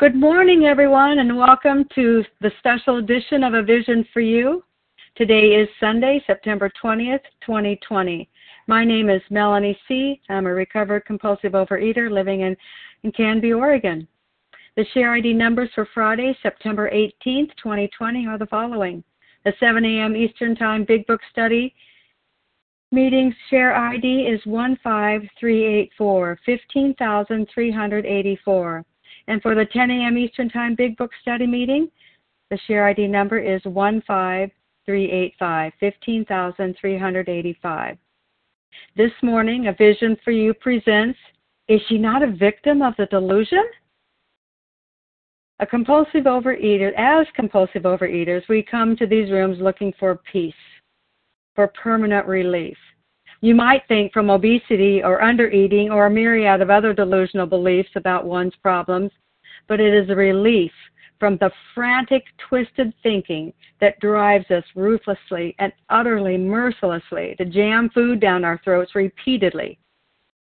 [0.00, 4.64] Good morning, everyone, and welcome to the special edition of A Vision for You.
[5.14, 8.28] Today is Sunday, September 20th, 2020.
[8.66, 10.20] My name is Melanie C.
[10.28, 12.56] I'm a recovered compulsive overeater living in,
[13.04, 14.08] in Canby, Oregon.
[14.76, 19.04] The share ID numbers for Friday, September 18th, 2020 are the following.
[19.44, 20.16] The 7 a.m.
[20.16, 21.72] Eastern Time Big Book Study
[22.90, 28.84] meeting share ID is 15384, 15,384.
[29.26, 30.18] And for the 10 a.m.
[30.18, 31.88] Eastern Time Big Book Study meeting,
[32.50, 37.96] the share ID number is 15385, 15385.
[38.96, 41.18] This morning, A Vision for You presents
[41.68, 43.64] Is She Not a Victim of the Delusion?
[45.60, 50.54] A compulsive overeater, as compulsive overeaters, we come to these rooms looking for peace,
[51.54, 52.76] for permanent relief.
[53.44, 58.24] You might think from obesity or undereating or a myriad of other delusional beliefs about
[58.24, 59.10] one's problems,
[59.68, 60.72] but it is a relief
[61.20, 63.52] from the frantic, twisted thinking
[63.82, 69.78] that drives us ruthlessly and utterly mercilessly to jam food down our throats repeatedly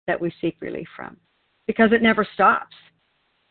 [0.07, 1.15] that we seek relief from.
[1.67, 2.75] Because it never stops.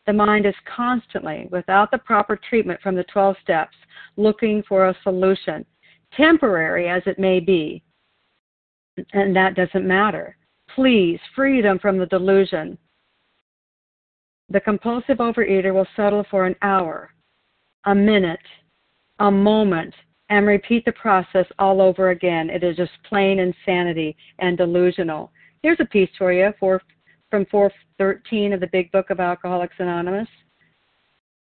[0.05, 3.77] The mind is constantly, without the proper treatment from the 12 steps,
[4.17, 5.65] looking for a solution,
[6.17, 7.81] temporary as it may be,
[9.13, 10.35] and that doesn't matter.
[10.75, 12.77] Please, freedom from the delusion.
[14.49, 17.11] The compulsive overeater will settle for an hour,
[17.85, 18.39] a minute,
[19.19, 19.93] a moment,
[20.29, 22.49] and repeat the process all over again.
[22.49, 25.31] It is just plain insanity and delusional.
[25.61, 26.81] Here's a piece for you for,
[27.29, 30.29] from 413 of the Big Book of Alcoholics Anonymous,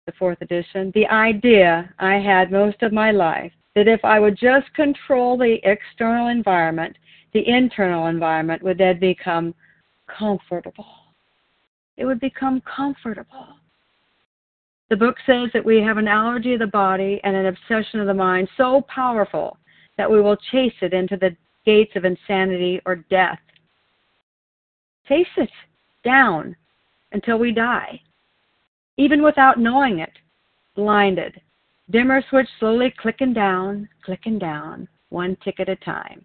[0.05, 0.91] the fourth edition.
[0.95, 5.57] The idea I had most of my life that if I would just control the
[5.63, 6.97] external environment
[7.33, 9.53] the internal environment would then become
[10.07, 10.85] comfortable.
[11.97, 13.47] It would become comfortable.
[14.89, 18.07] The book says that we have an allergy of the body and an obsession of
[18.07, 19.57] the mind so powerful
[19.97, 21.35] that we will chase it into the
[21.65, 23.39] gates of insanity or death.
[25.07, 25.49] Chase it
[26.03, 26.55] down
[27.11, 28.01] until we die,
[28.97, 30.13] even without knowing it,
[30.75, 31.39] blinded.
[31.91, 36.23] Dimmer switch slowly clicking down, clicking down, one tick at a time.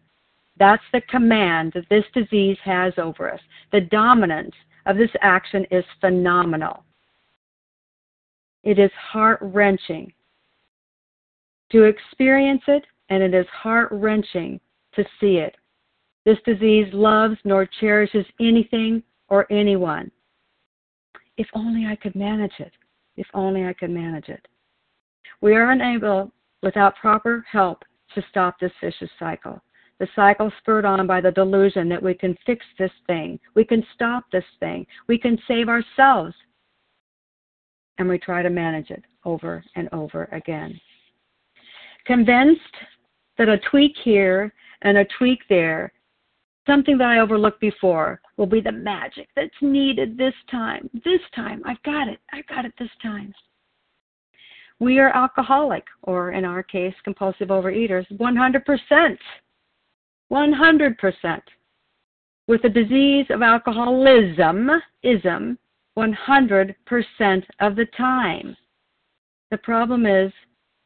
[0.65, 3.41] That's the command that this disease has over us.
[3.71, 4.55] The dominance
[4.87, 6.85] of this action is phenomenal.
[8.63, 10.11] It is heart wrenching
[11.71, 14.59] to experience it, and it is heart wrenching
[14.95, 15.55] to see it.
[16.25, 20.11] This disease loves nor cherishes anything or anyone.
[21.37, 22.73] If only I could manage it.
[23.19, 24.49] If only I could manage it.
[25.43, 26.33] We are unable,
[26.63, 29.61] without proper help, to stop this vicious cycle
[30.05, 33.83] the cycle spurred on by the delusion that we can fix this thing, we can
[33.95, 36.35] stop this thing, we can save ourselves.
[37.97, 40.79] And we try to manage it over and over again.
[42.05, 42.61] Convinced
[43.39, 45.91] that a tweak here and a tweak there,
[46.67, 50.91] something that I overlooked before, will be the magic that's needed this time.
[51.03, 52.19] This time, I've got it.
[52.31, 53.33] I've got it this time.
[54.81, 59.17] We are alcoholic, or in our case, compulsive overeaters, 100%.
[60.35, 61.41] 100%.
[62.49, 64.69] With the disease of alcoholism,
[65.03, 65.59] ism,
[65.97, 66.75] 100%
[67.61, 68.57] of the time.
[69.51, 70.33] The problem is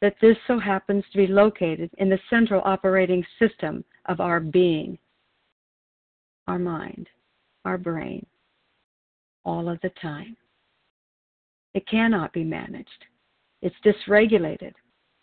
[0.02, 4.98] that this so happens to be located in the central operating system of our being,
[6.46, 7.08] our mind,
[7.64, 8.24] our brain,
[9.44, 10.36] all of the time.
[11.74, 13.04] It cannot be managed.
[13.62, 14.74] It's dysregulated,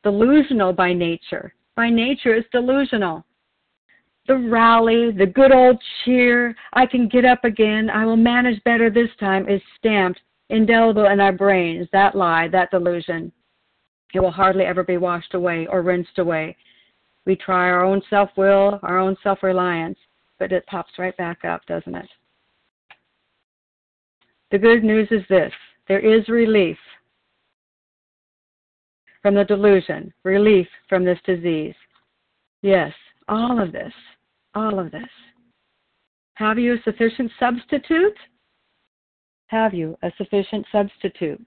[0.04, 1.54] delusional by nature.
[1.76, 3.24] By nature, it's delusional
[4.28, 8.90] the rally, the good old cheer, I can get up again, I will manage better
[8.90, 10.20] this time is stamped,
[10.50, 13.32] indelible in our brains, that lie, that delusion.
[14.14, 16.56] It will hardly ever be washed away or rinsed away.
[17.26, 19.98] We try our own self will, our own self reliance,
[20.40, 22.10] but it pops right back up, doesn't it?
[24.52, 25.52] The good news is this
[25.88, 26.78] there is relief
[29.22, 31.76] from the delusion, relief from this disease.
[32.62, 32.94] Yes,
[33.28, 33.94] all of this
[34.56, 35.04] all of this.
[36.36, 38.18] Have you a sufficient substitute?
[39.48, 41.46] Have you a sufficient substitute?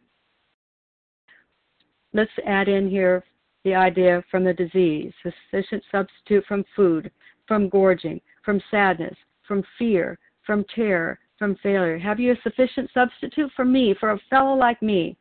[2.13, 3.25] Let's add in here
[3.65, 7.11] the idea from the disease, a sufficient substitute from food,
[7.47, 9.17] from gorging, from sadness,
[9.47, 11.99] from fear, from terror, from failure.
[11.99, 15.17] Have you a sufficient substitute for me, for a fellow like me?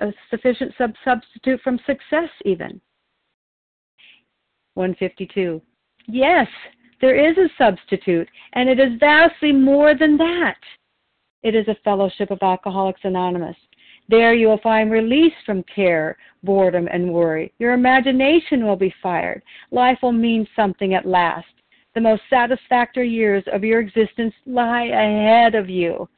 [0.00, 2.80] A sufficient sub- substitute from success, even.
[4.74, 5.60] 152.
[6.06, 6.48] Yes,
[7.00, 10.58] there is a substitute, and it is vastly more than that.
[11.42, 13.56] It is a fellowship of Alcoholics Anonymous.
[14.08, 17.52] There you will find release from care, boredom, and worry.
[17.58, 19.42] Your imagination will be fired.
[19.70, 21.46] Life will mean something at last.
[21.94, 26.08] The most satisfactory years of your existence lie ahead of you.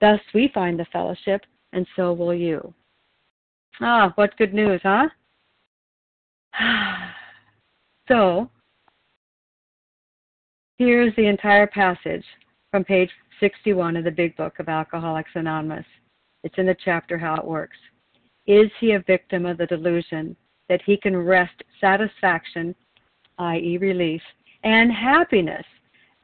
[0.00, 1.42] Thus we find the fellowship,
[1.72, 2.74] and so will you.
[3.80, 5.08] Ah, what good news, huh?
[8.06, 8.50] So,
[10.78, 12.24] here's the entire passage
[12.70, 13.10] from page
[13.40, 15.86] 61 of the Big Book of Alcoholics Anonymous.
[16.42, 17.76] It's in the chapter How It Works.
[18.46, 20.36] Is he a victim of the delusion
[20.68, 22.74] that he can wrest satisfaction,
[23.38, 24.20] i.e., relief,
[24.62, 25.64] and happiness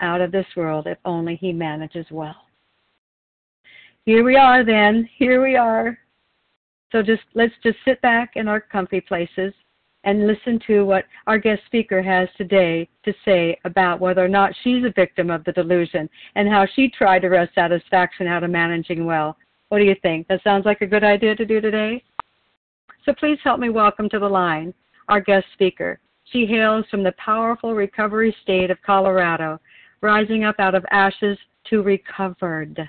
[0.00, 2.36] out of this world if only he manages well?
[4.04, 5.08] Here we are then.
[5.16, 5.98] Here we are.
[6.90, 9.52] So just let's just sit back in our comfy places
[10.04, 14.54] and listen to what our guest speaker has today to say about whether or not
[14.62, 18.50] she's a victim of the delusion and how she tried to wrest satisfaction out of
[18.50, 19.36] managing well.
[19.68, 20.26] What do you think?
[20.28, 22.02] That sounds like a good idea to do today?
[23.04, 24.74] So please help me welcome to the line
[25.08, 25.98] our guest speaker.
[26.24, 29.60] She hails from the powerful recovery state of Colorado,
[30.00, 31.36] rising up out of ashes
[31.68, 32.80] to recovered.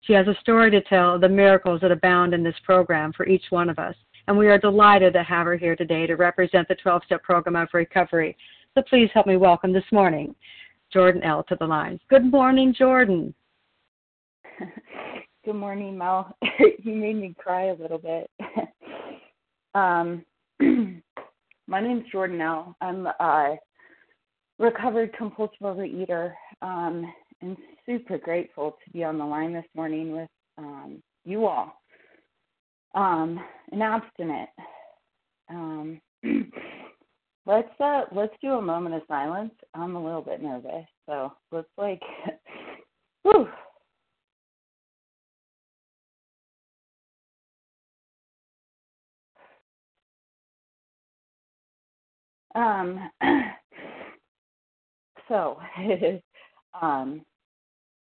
[0.00, 3.26] She has a story to tell of the miracles that abound in this program for
[3.26, 3.94] each one of us
[4.28, 7.56] and we are delighted to have her here today to represent the 12 step program
[7.56, 8.36] of recovery.
[8.74, 10.34] So please help me welcome this morning
[10.92, 11.42] Jordan L.
[11.44, 11.98] to the line.
[12.08, 13.34] Good morning, Jordan.
[15.44, 16.36] Good morning, Mel.
[16.82, 18.30] you made me cry a little bit.
[19.74, 20.24] um,
[21.66, 22.76] my name's Jordan L.
[22.82, 23.56] I'm a
[24.58, 27.10] recovered compulsive overeater um,
[27.40, 30.28] and super grateful to be on the line this morning with
[30.58, 31.78] um, you all
[32.94, 33.40] um,
[33.72, 34.48] and abstinent.
[35.50, 36.00] Um,
[37.46, 39.54] let's uh, let's do a moment of silence.
[39.74, 42.02] I'm a little bit nervous, so let's like,
[43.22, 43.48] whew.
[52.54, 53.10] Um,
[55.28, 55.58] so,
[56.82, 57.22] um,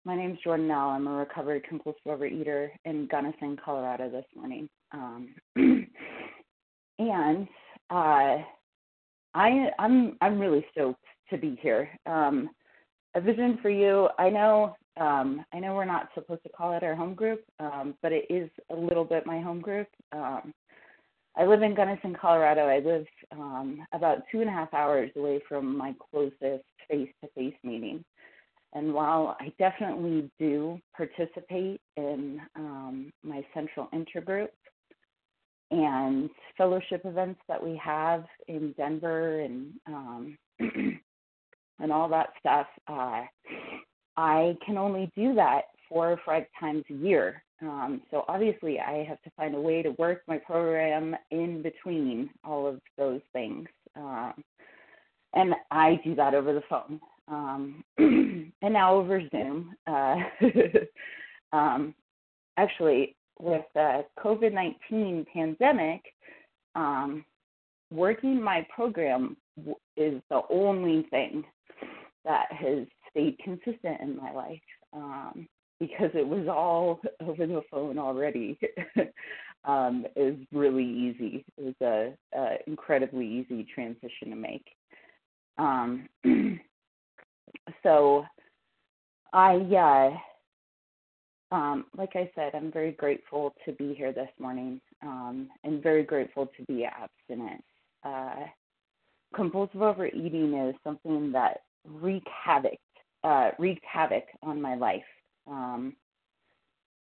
[0.06, 0.90] my name is Jordan L.
[0.90, 4.70] I'm a recovered compulsive overeater in Gunnison, Colorado this morning.
[4.92, 5.36] Um,
[7.00, 7.48] and
[7.90, 8.38] uh,
[9.34, 11.90] I, I'm I'm really stoked to be here.
[12.06, 12.50] Um,
[13.16, 14.10] a vision for you.
[14.18, 17.96] I know um, I know we're not supposed to call it our home group, um,
[18.02, 19.88] but it is a little bit my home group.
[20.12, 20.54] Um,
[21.38, 22.68] I live in Gunnison, Colorado.
[22.68, 28.04] I live um, about two and a half hours away from my closest face-to-face meeting.
[28.74, 34.50] And while I definitely do participate in um, my central intergroup
[35.72, 43.24] and fellowship events that we have in Denver and um, and all that stuff, uh,
[44.18, 47.42] I can only do that four or five times a year.
[47.62, 52.30] Um, so obviously, I have to find a way to work my program in between
[52.44, 53.68] all of those things.
[53.96, 54.34] Um,
[55.34, 57.00] and I do that over the phone
[57.30, 59.76] um, and now over Zoom.
[59.88, 60.16] Uh,
[61.54, 61.94] um,
[62.58, 66.02] actually, with the COVID 19 pandemic,
[66.76, 67.24] um,
[67.92, 69.38] working my program
[69.98, 71.44] is the only thing
[72.26, 74.60] that has stayed consistent in my life
[74.94, 75.48] um,
[75.80, 78.60] because it was all over the phone already.
[79.66, 81.46] um, is really easy.
[81.58, 84.66] It was a, a incredibly easy transition to make.
[85.58, 86.08] Um,
[87.84, 88.26] so
[89.34, 89.56] I,
[91.54, 95.82] uh, um, like I said, I'm very grateful to be here this morning um, and
[95.82, 97.64] very grateful to be abstinent.
[98.04, 98.46] Uh,
[99.36, 102.78] compulsive overeating is something that wreak havoc,
[103.24, 105.04] uh, wreaked havoc on my life.
[105.48, 105.96] Um,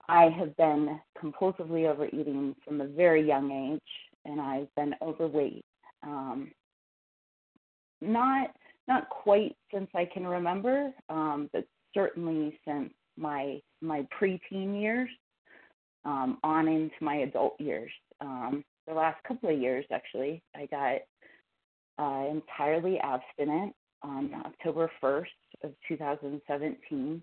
[0.09, 3.80] I have been compulsively overeating from a very young age,
[4.25, 5.64] and I've been overweight.
[6.02, 6.50] Um,
[8.00, 8.50] not
[8.88, 11.64] not quite since I can remember, um, but
[11.95, 15.09] certainly since my my preteen years
[16.04, 17.90] um, on into my adult years.
[18.21, 21.00] Um, the last couple of years, actually, I got
[21.99, 25.26] uh, entirely abstinent on October 1st
[25.64, 27.23] of 2017.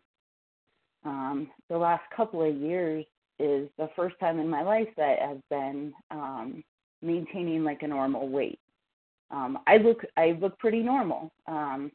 [1.06, 3.06] Um, the last couple of years
[3.40, 6.64] is the first time in my life that I've been um,
[7.02, 8.60] maintaining like a normal weight
[9.36, 11.92] um, I look I look pretty normal, um,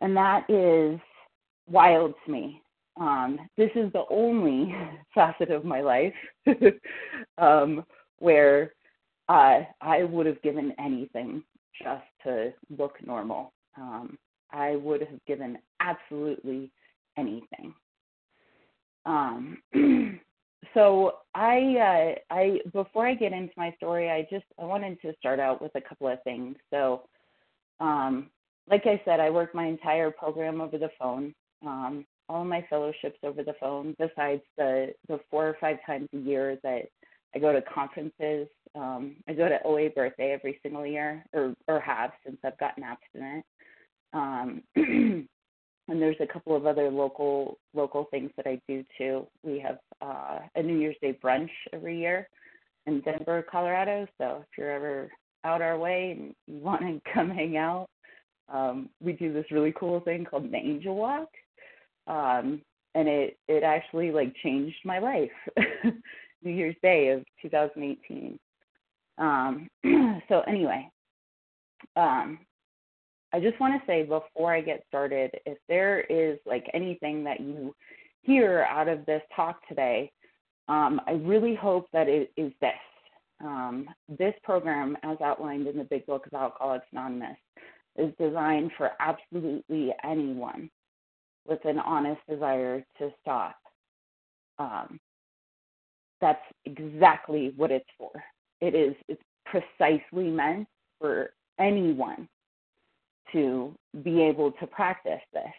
[0.00, 1.00] and that is
[1.68, 2.62] wild to me.
[3.00, 4.74] Um, this is the only
[5.14, 6.14] facet of my life
[7.38, 7.84] um,
[8.18, 8.72] where
[9.28, 11.42] uh, I would have given anything
[11.82, 13.52] just to look normal.
[13.76, 14.18] Um,
[14.52, 16.70] I would have given absolutely
[17.16, 17.74] anything.
[19.04, 19.58] Um,
[20.74, 25.14] so I, uh, I before I get into my story, I just I wanted to
[25.18, 26.56] start out with a couple of things.
[26.70, 27.02] So,
[27.80, 28.30] um,
[28.68, 31.34] like I said, I work my entire program over the phone.
[31.64, 36.18] Um, all my fellowships over the phone, besides the the four or five times a
[36.18, 36.82] year that
[37.34, 38.48] I go to conferences.
[38.74, 42.84] Um, I go to OA birthday every single year, or or have since I've gotten
[42.84, 43.44] abstinent.
[44.12, 44.62] Um,
[45.88, 49.26] and there's a couple of other local local things that I do too.
[49.42, 52.28] We have uh, a New Year's Day brunch every year
[52.86, 54.06] in Denver, Colorado.
[54.18, 55.10] So if you're ever
[55.44, 57.88] out our way and you want to come hang out,
[58.52, 61.28] um, we do this really cool thing called the Angel Walk,
[62.06, 62.60] um,
[62.94, 65.30] and it it actually like changed my life.
[66.44, 68.38] New Year's Day of 2018.
[69.18, 69.68] Um,
[70.28, 70.88] so anyway,
[71.96, 72.38] um,
[73.32, 77.40] I just want to say before I get started, if there is like anything that
[77.40, 77.74] you
[78.22, 80.10] hear out of this talk today,
[80.68, 82.72] um, I really hope that it is this.
[83.40, 87.36] Um, this program, as outlined in the Big Book of Alcoholics Anonymous,
[87.96, 90.70] is designed for absolutely anyone
[91.46, 93.56] with an honest desire to stop.
[94.58, 94.98] Um,
[96.20, 98.10] that's exactly what it's for.
[98.60, 100.66] It is it's precisely meant
[101.00, 101.30] for
[101.60, 102.28] anyone
[103.32, 105.52] to be able to practice this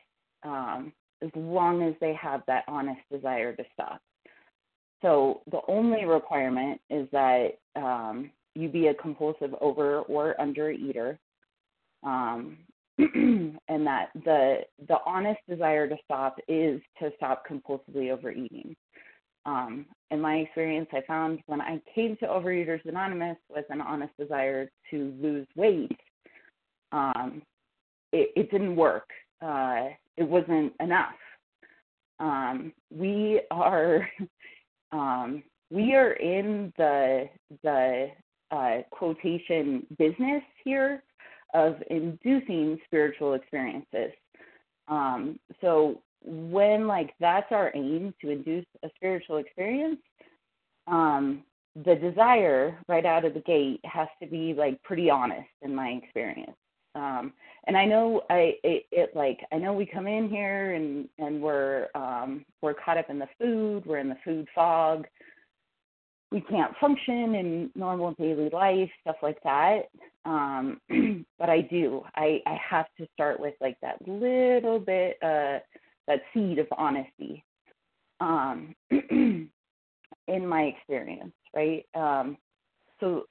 [0.43, 4.01] um, as long as they have that honest desire to stop.
[5.01, 11.17] So the only requirement is that um, you be a compulsive over or under eater,
[12.03, 12.57] um,
[12.97, 18.75] and that the the honest desire to stop is to stop compulsively overeating.
[19.45, 24.11] Um, in my experience, I found when I came to Overeaters Anonymous with an honest
[24.19, 25.97] desire to lose weight,
[26.91, 27.41] um,
[28.11, 29.09] it, it didn't work.
[29.41, 31.15] Uh, it wasn't enough.
[32.19, 34.09] Um, we are
[34.91, 37.29] um, we are in the
[37.63, 38.07] the
[38.51, 41.03] uh, quotation business here
[41.53, 44.11] of inducing spiritual experiences.
[44.87, 49.99] Um, so when like that's our aim to induce a spiritual experience,
[50.87, 51.43] um,
[51.85, 55.89] the desire right out of the gate has to be like pretty honest in my
[55.89, 56.57] experience.
[56.95, 57.33] Um,
[57.67, 61.41] and I know I it, it like I know we come in here and and
[61.41, 65.05] we're um, we're caught up in the food, we're in the food fog.
[66.31, 69.89] We can't function in normal daily life, stuff like that.
[70.25, 70.79] Um,
[71.39, 72.03] but I do.
[72.15, 75.59] I I have to start with like that little bit uh
[76.07, 77.43] that seed of honesty.
[78.19, 78.75] Um,
[80.29, 81.85] in my experience, right?
[81.95, 82.37] Um,
[82.99, 83.25] so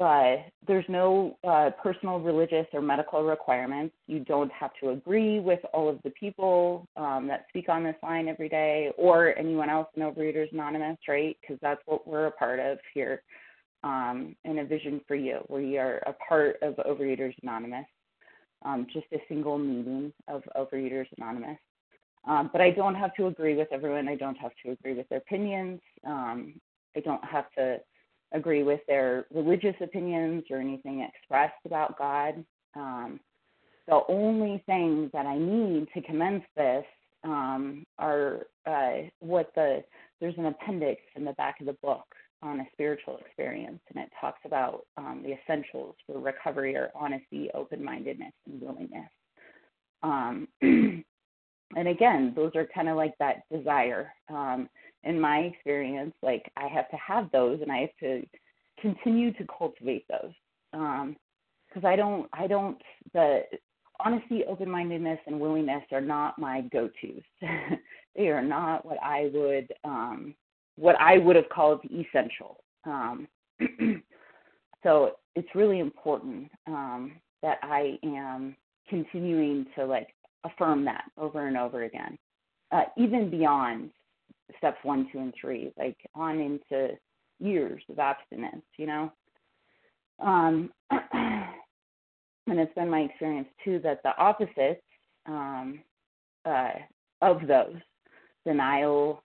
[0.00, 3.94] uh, there's no uh, personal, religious, or medical requirements.
[4.06, 7.96] You don't have to agree with all of the people um, that speak on this
[8.02, 11.36] line every day or anyone else in Overeaters Anonymous, right?
[11.40, 13.22] Because that's what we're a part of here
[13.84, 15.40] um, in A Vision for You.
[15.48, 17.86] We are a part of Overeaters Anonymous,
[18.64, 21.58] um, just a single meeting of Overeaters Anonymous.
[22.26, 24.08] Um, but I don't have to agree with everyone.
[24.08, 25.80] I don't have to agree with their opinions.
[26.06, 26.54] Um,
[26.96, 27.78] I don't have to
[28.32, 32.44] agree with their religious opinions or anything expressed about God.
[32.74, 33.20] Um,
[33.86, 36.84] the only things that I need to commence this
[37.24, 39.82] um, are uh, what the
[40.20, 42.04] there's an appendix in the back of the book
[42.42, 47.50] on a spiritual experience, and it talks about um, the essentials for recovery are honesty,
[47.54, 49.08] open-mindedness, and willingness.
[50.02, 54.12] Um, and again, those are kind of like that desire.
[54.28, 54.68] Um,
[55.04, 58.22] in my experience, like I have to have those and I have to
[58.80, 60.32] continue to cultivate those.
[60.72, 61.16] Um,
[61.68, 62.76] because I don't, I don't,
[63.14, 63.42] the
[64.04, 67.22] honesty, open mindedness, and willingness are not my go tos.
[68.16, 70.34] they are not what I would, um,
[70.76, 72.62] what I would have called essential.
[72.84, 73.26] Um,
[74.82, 78.56] so it's really important um, that I am
[78.88, 80.08] continuing to like
[80.44, 82.18] affirm that over and over again,
[82.70, 83.90] uh, even beyond
[84.58, 86.94] steps one, two, and three, like on into
[87.38, 89.12] years of abstinence, you know.
[90.20, 94.82] Um, and it's been my experience too that the opposites
[95.26, 95.80] um,
[96.44, 96.72] uh,
[97.20, 97.76] of those
[98.46, 99.22] denial,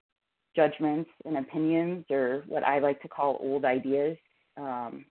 [0.55, 4.17] judgments, and opinions, or what I like to call old ideas,
[4.57, 5.05] um,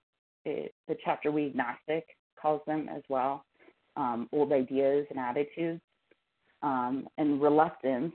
[0.45, 2.07] it, the chapter we agnostic
[2.41, 3.45] calls them as well,
[3.97, 5.81] um, old ideas and attitudes,
[6.63, 8.13] um, and reluctance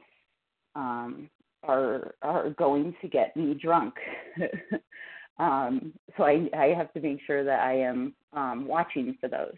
[0.76, 1.30] um,
[1.64, 3.94] are are going to get me drunk.
[5.40, 9.56] um, so I, I have to make sure that I am um, watching for those.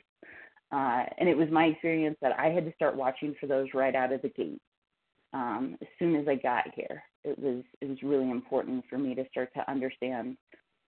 [0.71, 3.95] Uh, and it was my experience that I had to start watching for those right
[3.95, 4.61] out of the gate
[5.33, 7.03] um, as soon as I got here.
[7.23, 10.37] it was it was really important for me to start to understand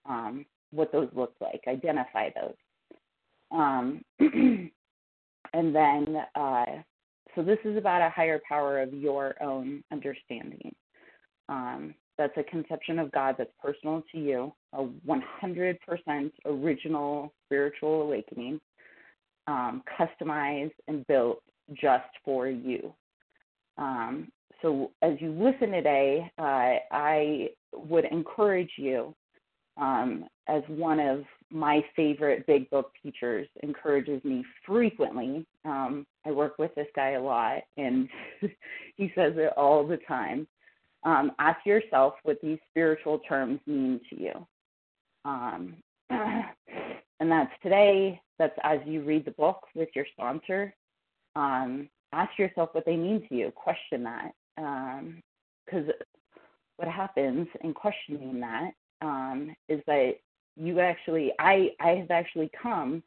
[0.07, 2.55] um, what those looked like, identify those.
[3.51, 6.65] Um, and then, uh,
[7.35, 10.73] so this is about a higher power of your own understanding.
[11.49, 18.59] Um, that's a conception of God that's personal to you, a 100% original spiritual awakening,
[19.47, 21.41] um, customized and built
[21.73, 22.93] just for you.
[23.77, 24.29] Um,
[24.61, 29.13] so as you listen today, uh, I would encourage you,
[29.77, 35.45] um, as one of my favorite big book teachers encourages me frequently.
[35.65, 38.07] Um, I work with this guy a lot, and
[38.95, 40.47] he says it all the time.
[41.05, 44.47] Um, ask yourself what these spiritual terms mean to you.
[45.23, 45.75] Um,
[46.09, 50.73] and that's today, that's as you read the book with your sponsor.
[51.35, 53.51] Um, ask yourself what they mean to you.
[53.51, 54.31] Question that.
[54.55, 55.93] Because um,
[56.77, 58.71] what happens in questioning that
[59.01, 60.13] um, is that
[60.57, 63.03] you actually, I, I have actually come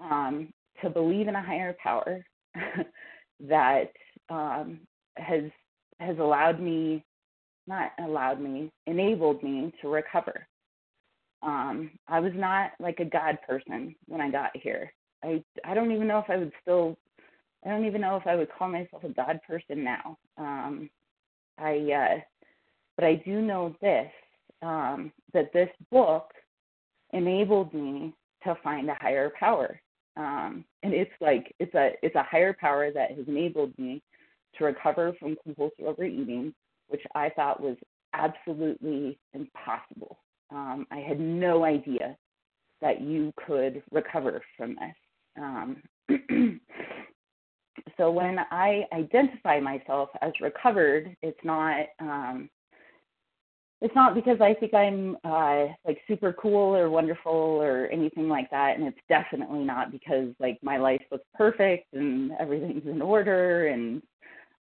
[0.00, 0.48] um,
[0.82, 2.24] to believe in a higher power
[3.40, 3.92] that
[4.30, 5.44] has
[6.00, 7.04] has allowed me,
[7.68, 10.46] not allowed me, enabled me to recover.
[11.42, 14.92] Um, I was not like a God person when I got here.
[15.22, 16.96] I I don't even know if I would still
[17.64, 20.16] I don't even know if I would call myself a God person now.
[20.36, 20.88] Um,
[21.58, 22.20] I, uh,
[22.96, 24.10] but I do know this
[24.62, 26.30] um, that this book
[27.12, 29.80] enabled me to find a higher power,
[30.16, 34.02] um, and it's like it's a it's a higher power that has enabled me
[34.56, 36.54] to recover from compulsive overeating,
[36.88, 37.76] which I thought was
[38.14, 40.18] absolutely impossible.
[40.50, 42.16] Um, I had no idea
[42.80, 44.94] that you could recover from this.
[45.38, 45.82] Um,
[47.96, 52.48] so when I identify myself as recovered, it's not um,
[53.80, 58.50] it's not because I think I'm uh, like super cool or wonderful or anything like
[58.50, 63.68] that, and it's definitely not because like my life looks perfect and everything's in order
[63.68, 64.02] and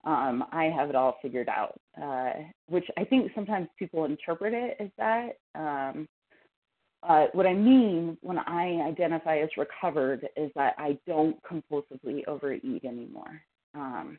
[0.07, 1.79] um, I have it all figured out.
[2.01, 2.31] Uh,
[2.69, 5.37] which I think sometimes people interpret it as that.
[5.53, 6.07] Um,
[7.03, 12.85] uh, what I mean when I identify as recovered is that I don't compulsively overeat
[12.85, 13.41] anymore.
[13.75, 14.17] Um,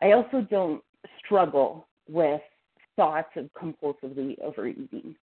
[0.00, 0.82] I also don't
[1.24, 2.40] struggle with
[2.96, 5.16] thoughts of compulsively overeating.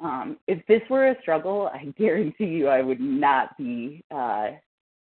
[0.00, 4.52] Um, if this were a struggle, I guarantee you I would not be, uh,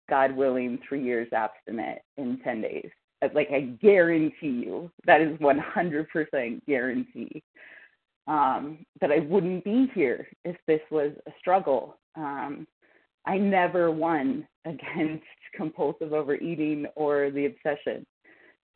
[0.09, 2.89] God willing, three years abstinent in 10 days.
[3.33, 7.43] Like, I guarantee you, that is 100% guarantee
[8.27, 11.97] um, that I wouldn't be here if this was a struggle.
[12.15, 12.67] Um,
[13.25, 18.05] I never won against compulsive overeating or the obsession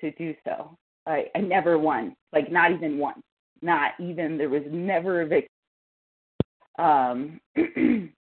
[0.02, 0.78] to do so.
[1.06, 3.22] I, I never won, like not even once,
[3.62, 4.38] not even.
[4.38, 5.50] There was never a victory.
[6.80, 7.40] Um,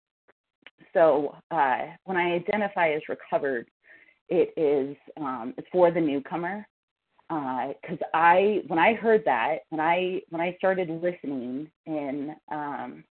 [0.93, 3.67] so uh, when I identify as recovered,
[4.31, 6.65] it is um, for the newcomer
[7.29, 13.03] because uh, I when I heard that when I when I started listening in um,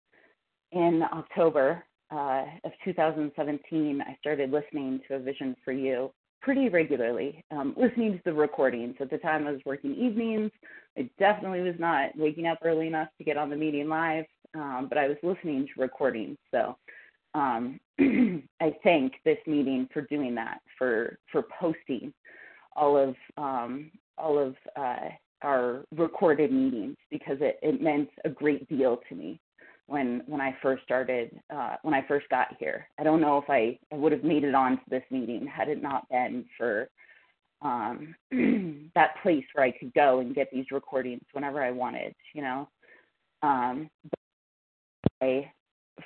[0.71, 7.43] in October uh, of 2017, I started listening to A Vision for You pretty regularly,
[7.51, 8.95] um, listening to the recordings.
[8.99, 10.51] At the time, I was working evenings.
[10.97, 14.87] I definitely was not waking up early enough to get on the meeting live, um,
[14.89, 16.37] but I was listening to recordings.
[16.51, 16.75] So
[17.33, 17.79] um,
[18.61, 22.13] I thank this meeting for doing that, for for posting
[22.75, 25.09] all of um, all of uh,
[25.41, 29.39] our recorded meetings because it, it meant a great deal to me
[29.87, 32.87] when when I first started uh, when I first got here.
[32.99, 35.69] I don't know if I, I would have made it on to this meeting had
[35.69, 36.89] it not been for
[37.61, 38.15] um,
[38.95, 42.67] that place where I could go and get these recordings whenever I wanted, you know.
[43.43, 43.89] Um,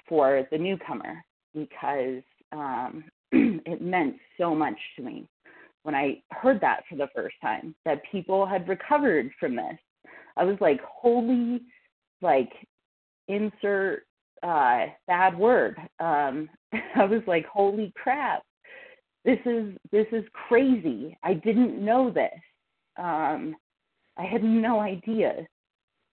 [0.08, 2.22] for the newcomer because
[2.52, 5.28] um, it meant so much to me
[5.86, 9.78] when I heard that for the first time, that people had recovered from this.
[10.36, 11.62] I was like, holy,
[12.24, 12.52] like,
[13.28, 14.08] insert
[14.42, 15.78] uh, bad word.
[16.00, 16.50] Um,
[16.96, 18.42] I was like, holy crap,
[19.26, 21.16] this is this is crazy.
[21.24, 22.40] I didn't know this.
[22.98, 23.56] Um,
[24.18, 25.46] I had no idea.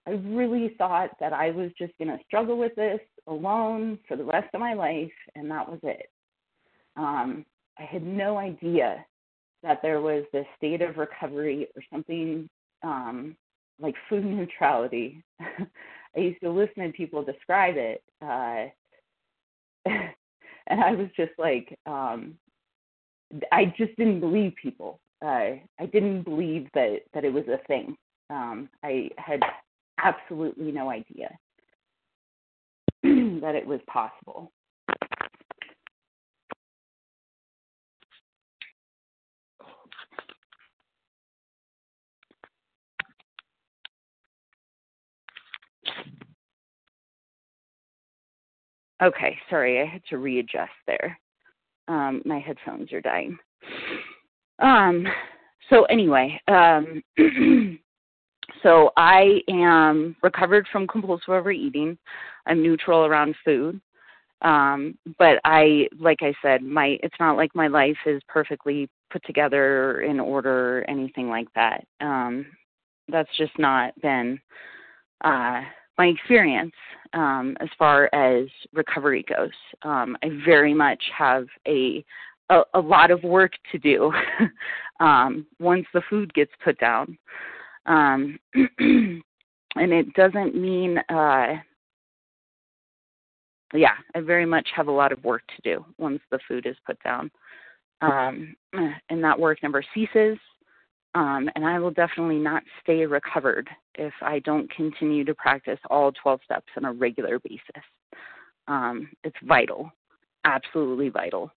[0.07, 4.23] I really thought that I was just going to struggle with this alone for the
[4.23, 6.09] rest of my life, and that was it.
[6.95, 7.45] Um,
[7.79, 9.05] I had no idea
[9.63, 12.49] that there was this state of recovery or something
[12.83, 13.35] um,
[13.79, 15.23] like food neutrality.
[15.39, 18.65] I used to listen to people describe it, uh,
[19.85, 22.35] and I was just like, um,
[23.51, 24.99] I just didn't believe people.
[25.23, 27.95] Uh, I didn't believe that that it was a thing.
[28.29, 29.41] Um, I had
[29.97, 31.29] absolutely no idea
[33.43, 34.51] that it was possible.
[49.01, 51.19] Okay, sorry, I had to readjust there.
[51.89, 53.37] Um, my headphones are dying.
[54.59, 55.05] Um,
[55.69, 57.03] so anyway, um,
[58.63, 61.97] so I am recovered from compulsive overeating.
[62.47, 63.79] I'm neutral around food.
[64.41, 69.23] Um, but I, like I said, my it's not like my life is perfectly put
[69.25, 71.85] together in order, or anything like that.
[72.01, 72.45] Um,
[73.07, 74.39] that's just not been
[75.23, 75.61] uh,
[75.97, 76.73] my experience
[77.13, 79.51] um, as far as recovery goes.
[79.83, 82.03] Um, I very much have a,
[82.49, 84.11] a, a lot of work to do
[84.99, 87.17] um, once the food gets put down,
[87.85, 88.39] um,
[88.79, 89.23] and
[89.75, 90.97] it doesn't mean.
[91.09, 91.55] Uh,
[93.73, 96.75] yeah, I very much have a lot of work to do once the food is
[96.85, 97.31] put down.
[98.01, 98.55] Um,
[99.09, 100.37] and that work never ceases.
[101.15, 106.11] Um, and I will definitely not stay recovered if I don't continue to practice all
[106.11, 107.83] 12 steps on a regular basis.
[108.67, 109.91] Um, it's vital,
[110.45, 111.51] absolutely vital.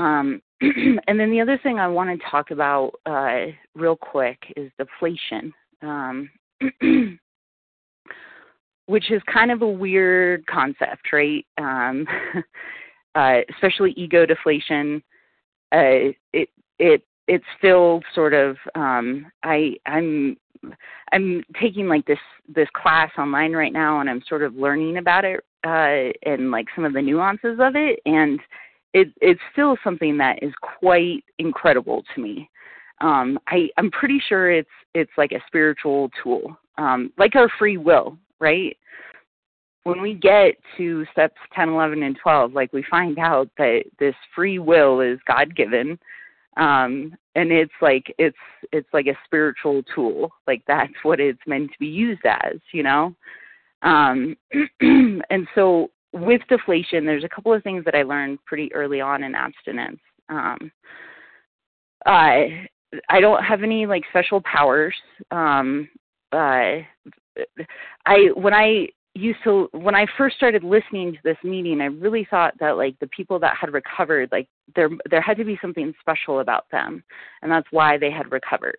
[0.00, 4.70] Um, and then the other thing I want to talk about uh, real quick is
[4.78, 6.30] deflation, um,
[8.86, 11.44] which is kind of a weird concept, right?
[11.58, 12.06] Um,
[13.14, 15.02] uh, especially ego deflation.
[15.72, 20.36] Uh, it it it's still sort of um i i'm
[21.12, 22.18] i'm taking like this
[22.52, 26.66] this class online right now and i'm sort of learning about it uh and like
[26.74, 28.40] some of the nuances of it and
[28.92, 32.50] it it's still something that is quite incredible to me.
[33.00, 37.76] Um i i'm pretty sure it's it's like a spiritual tool um like our free
[37.76, 38.76] will right?
[39.84, 44.14] When we get to steps 10 11 and 12 like we find out that this
[44.34, 45.98] free will is god given
[46.56, 48.36] um and it's like it's
[48.72, 52.82] it's like a spiritual tool like that's what it's meant to be used as you
[52.82, 53.14] know?
[53.82, 54.36] Um
[54.80, 59.22] and so with deflation there's a couple of things that i learned pretty early on
[59.22, 60.70] in abstinence um
[62.06, 62.66] i
[63.08, 64.94] i don't have any like special powers
[65.30, 65.88] um
[66.32, 66.78] uh
[68.06, 72.26] i when i used to when I first started listening to this meeting, I really
[72.30, 75.92] thought that like the people that had recovered, like there there had to be something
[76.00, 77.02] special about them,
[77.42, 78.78] and that's why they had recovered.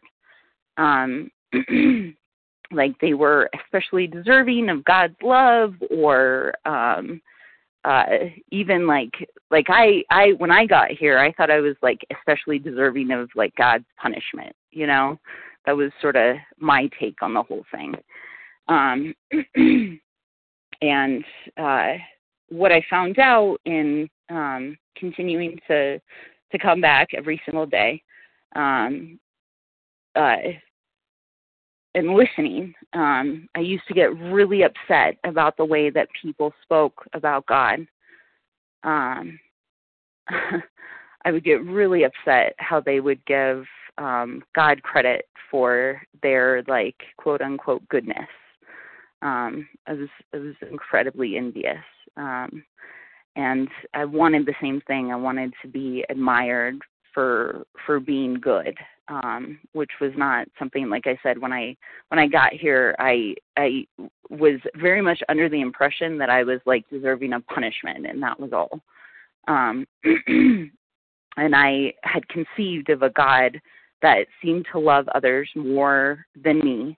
[0.77, 1.29] Um,
[2.71, 7.21] like they were especially deserving of God's love, or um,
[7.83, 8.05] uh,
[8.51, 9.11] even like
[9.49, 13.29] like I I when I got here, I thought I was like especially deserving of
[13.35, 14.55] like God's punishment.
[14.71, 15.19] You know,
[15.65, 17.95] that was sort of my take on the whole thing.
[18.67, 19.13] Um,
[20.81, 21.23] and
[21.57, 21.93] uh,
[22.49, 25.99] what I found out in um, continuing to
[26.51, 28.03] to come back every single day
[28.55, 29.19] um,
[30.15, 30.35] uh,
[31.95, 37.05] and listening, um, I used to get really upset about the way that people spoke
[37.13, 37.85] about God.
[38.83, 39.39] Um,
[41.25, 43.65] I would get really upset how they would give
[43.97, 48.27] um, God credit for their like quote unquote goodness
[49.21, 51.77] um, I was I was incredibly envious,
[52.17, 52.63] um,
[53.35, 55.11] and I wanted the same thing.
[55.11, 56.79] I wanted to be admired
[57.13, 58.75] for for being good,
[59.11, 61.75] um, which was not something like I said when I
[62.09, 62.95] when I got here.
[62.97, 63.85] I I
[64.29, 68.39] was very much under the impression that I was like deserving of punishment, and that
[68.39, 68.79] was all.
[69.47, 73.59] Um, and I had conceived of a God
[74.01, 76.97] that seemed to love others more than me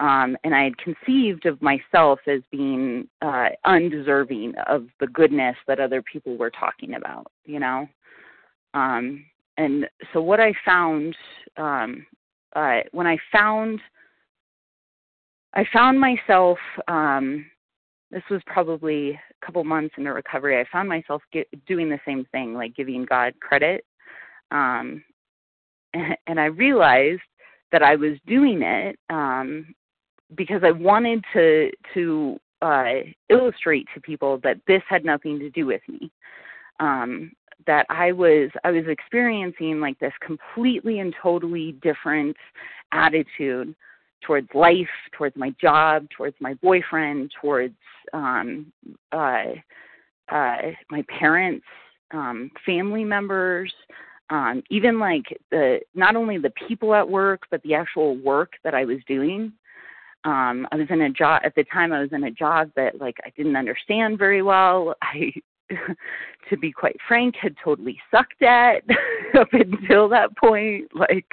[0.00, 5.78] um, and I had conceived of myself as being uh, undeserving of the goodness that
[5.78, 7.88] other people were talking about, you know.
[8.74, 9.24] Um,
[9.56, 11.16] and so what I found
[11.56, 12.06] um,
[12.54, 13.80] uh, when I found
[15.54, 17.46] I found myself um,
[18.14, 20.58] this was probably a couple months into recovery.
[20.60, 23.84] I found myself get, doing the same thing, like giving God credit,
[24.52, 25.02] um,
[25.94, 27.22] and, I realized
[27.72, 29.74] that I was doing it um,
[30.36, 32.94] because I wanted to to uh,
[33.28, 36.10] illustrate to people that this had nothing to do with me.
[36.80, 37.32] Um,
[37.66, 42.36] that I was I was experiencing like this completely and totally different
[42.92, 43.74] attitude
[44.22, 47.74] towards life, towards my job, towards my boyfriend, towards
[48.12, 48.72] um,
[49.12, 49.44] uh,
[50.30, 50.56] uh,
[50.90, 51.66] my parents,
[52.12, 53.72] um, family members,
[54.30, 58.74] um, even like the not only the people at work, but the actual work that
[58.74, 59.52] I was doing
[60.24, 61.92] Um, I was in a job at the time.
[61.92, 64.94] I was in a job that like I didn't understand very well.
[65.02, 65.32] I,
[66.50, 68.82] to be quite frank, had totally sucked at
[69.38, 70.88] up until that point.
[70.94, 71.26] Like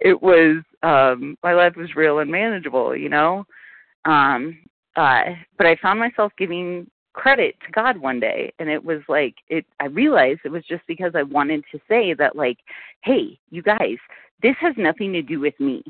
[0.00, 3.44] it was, um, my life was real unmanageable, you know.
[4.04, 4.58] Um,
[4.96, 5.22] uh,
[5.58, 9.64] but I found myself giving credit to God one day and it was like it
[9.80, 12.58] I realized it was just because I wanted to say that like
[13.04, 13.96] hey you guys
[14.42, 15.82] this has nothing to do with me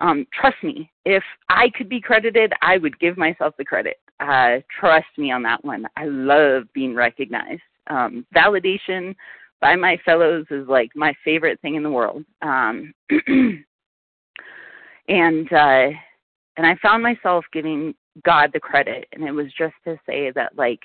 [0.00, 4.58] um trust me if I could be credited I would give myself the credit uh
[4.78, 9.14] trust me on that one I love being recognized um validation
[9.60, 12.92] by my fellows is like my favorite thing in the world um
[15.08, 15.90] and uh
[16.56, 20.56] and I found myself giving God the credit, and it was just to say that
[20.56, 20.80] like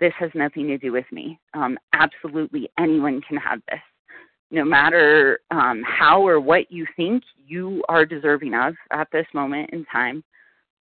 [0.00, 1.38] this has nothing to do with me.
[1.54, 3.80] Um, absolutely, anyone can have this,
[4.50, 9.70] no matter um, how or what you think you are deserving of at this moment
[9.70, 10.22] in time,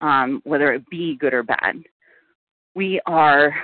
[0.01, 1.83] um, whether it be good or bad.
[2.76, 3.54] We are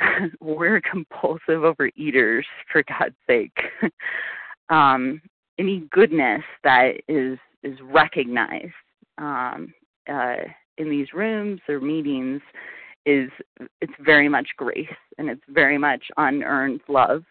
[0.40, 3.56] we're compulsive overeaters for God's sake.
[4.70, 5.20] um,
[5.58, 8.72] any goodness that is is recognized
[9.18, 9.72] um,
[10.10, 10.36] uh,
[10.78, 12.40] in these rooms or meetings
[13.06, 13.30] is
[13.82, 17.22] it's very much grace and it's very much unearned love.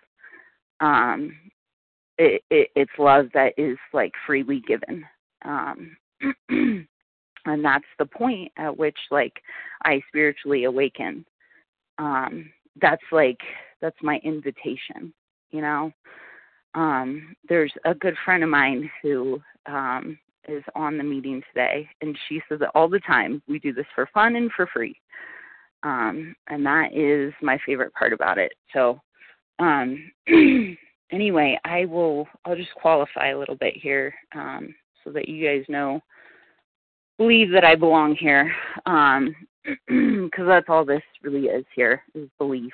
[0.82, 1.36] Um,
[2.20, 5.04] it, it, it's love that is like freely given.
[5.44, 5.98] Um,
[7.46, 9.42] and that's the point at which like
[9.84, 11.26] I spiritually awaken.
[11.98, 12.50] Um,
[12.82, 13.40] that's like
[13.82, 15.14] that's my invitation,
[15.52, 15.92] you know.
[16.76, 22.18] Um, there's a good friend of mine who um, is on the meeting today, and
[22.28, 23.42] she says it all the time.
[23.48, 25.00] We do this for fun and for free,
[25.84, 28.54] um, and that is my favorite part about it.
[28.74, 29.02] So,
[29.60, 30.12] um,
[31.12, 32.28] anyway, I will.
[32.46, 36.02] I'll just qualify a little bit here um, so that you guys know,
[37.18, 38.54] believe that I belong here,
[38.86, 39.36] Um,
[39.88, 42.74] because that's all this really is here is belief.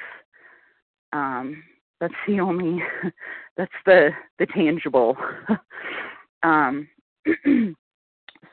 [1.14, 1.64] Um,
[2.00, 2.82] that's the only.
[3.58, 5.18] that's the the tangible.
[6.44, 6.88] um,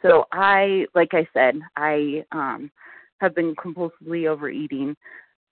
[0.03, 2.71] so I, like I said, I um,
[3.21, 4.97] have been compulsively overeating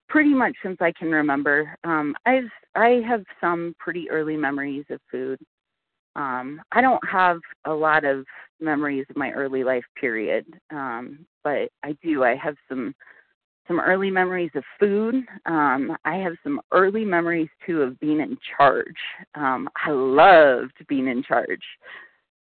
[0.08, 1.76] pretty much since I can remember.
[1.84, 5.38] Um, I've I have some pretty early memories of food.
[6.16, 8.24] Um, I don't have a lot of
[8.60, 12.24] memories of my early life period, um, but I do.
[12.24, 12.94] I have some
[13.66, 15.24] some early memories of food.
[15.46, 18.86] Um, I have some early memories too of being in charge.
[19.34, 21.62] Um, I loved being in charge.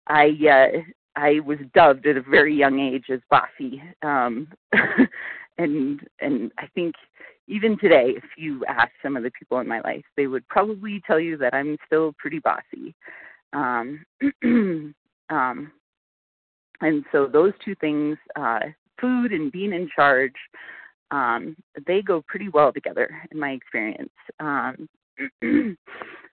[0.06, 0.78] I uh,
[1.16, 4.48] I was dubbed at a very young age as bossy, um,
[5.58, 6.94] and and I think
[7.48, 11.02] even today, if you ask some of the people in my life, they would probably
[11.06, 12.94] tell you that I'm still pretty bossy.
[13.52, 14.04] Um,
[15.30, 15.72] um,
[16.80, 18.60] and so those two things, uh,
[19.00, 20.34] food and being in charge,
[21.10, 21.56] um,
[21.86, 24.12] they go pretty well together in my experience.
[24.40, 24.88] Um,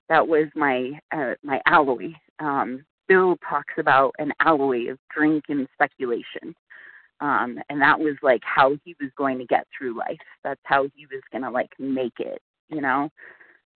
[0.10, 2.14] that was my uh, my alloy.
[2.40, 6.56] Um, Bill talks about an alloy of drink and speculation.
[7.22, 10.18] Um, and that was like how he was going to get through life.
[10.44, 13.10] That's how he was going to like make it, you know?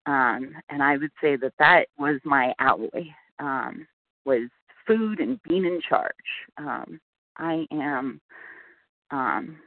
[0.07, 3.05] Um, and I would say that that was my alloy,
[3.39, 3.87] um,
[4.25, 4.49] was
[4.87, 6.13] food and being in charge.
[6.57, 7.01] Um,
[7.37, 8.21] I am
[9.11, 9.59] um,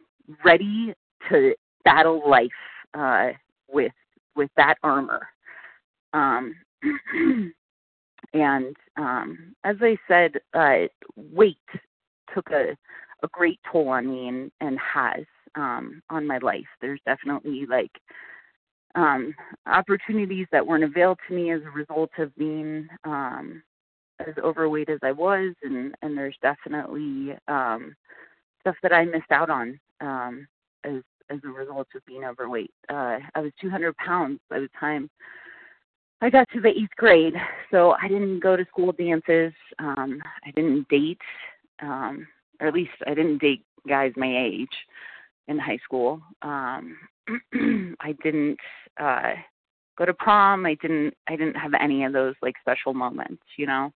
[0.44, 0.94] ready
[1.30, 1.54] to
[1.84, 2.50] battle life
[2.94, 3.30] uh,
[3.70, 3.94] with
[4.36, 5.28] with that armor.
[6.14, 6.56] Um,
[8.34, 11.58] And um, as I said, uh, weight
[12.34, 12.78] took a,
[13.24, 16.68] a great toll on me and, and has um, on my life.
[16.80, 17.92] There's definitely like
[18.96, 19.34] um,
[19.66, 23.64] opportunities that weren't available to me as a result of being um,
[24.20, 27.96] as overweight as I was, and, and there's definitely um,
[28.62, 30.48] stuff that I missed out on um,
[30.84, 32.72] as as a result of being overweight.
[32.90, 35.10] Uh, I was 200 pounds by the time
[36.22, 37.34] I got to the eighth grade,
[37.72, 39.54] so I didn't go to school dances.
[39.80, 41.22] Um, I didn't date,
[41.82, 42.28] um,
[42.60, 44.70] or at least I didn't date guys my age
[45.48, 46.22] in high school.
[46.44, 46.98] Um,
[48.00, 48.60] I didn't
[49.00, 49.34] uh,
[49.98, 50.66] go to prom.
[50.66, 51.14] I didn't.
[51.28, 53.92] I didn't have any of those like special moments, you know.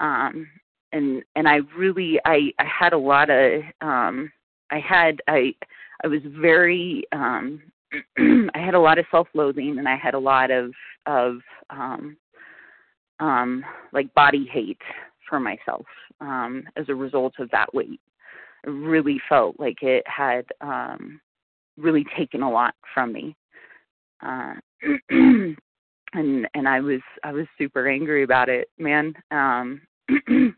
[0.00, 0.48] Um,
[0.92, 4.30] and and I really I I had a lot of um,
[4.70, 5.54] I had I
[6.04, 7.62] I was very um,
[8.18, 10.72] I had a lot of self-loathing and I had a lot of
[11.06, 11.38] of
[11.70, 12.16] um
[13.20, 14.80] um like body hate
[15.28, 15.86] for myself
[16.20, 18.00] um as a result of that weight.
[18.66, 21.20] I really felt like it had um
[21.78, 23.36] really taken a lot from me.
[24.24, 24.54] Uh
[25.10, 25.56] and
[26.54, 29.14] and I was I was super angry about it, man.
[29.30, 29.80] Um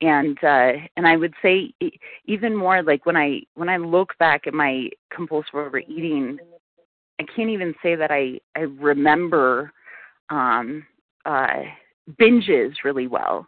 [0.00, 1.72] and uh and i would say
[2.26, 6.38] even more like when i when i look back at my compulsive overeating
[7.20, 9.72] i can't even say that i i remember
[10.30, 10.84] um
[11.26, 11.62] uh
[12.20, 13.46] binges really well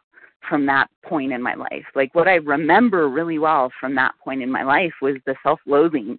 [0.48, 4.42] from that point in my life like what i remember really well from that point
[4.42, 6.18] in my life was the self-loathing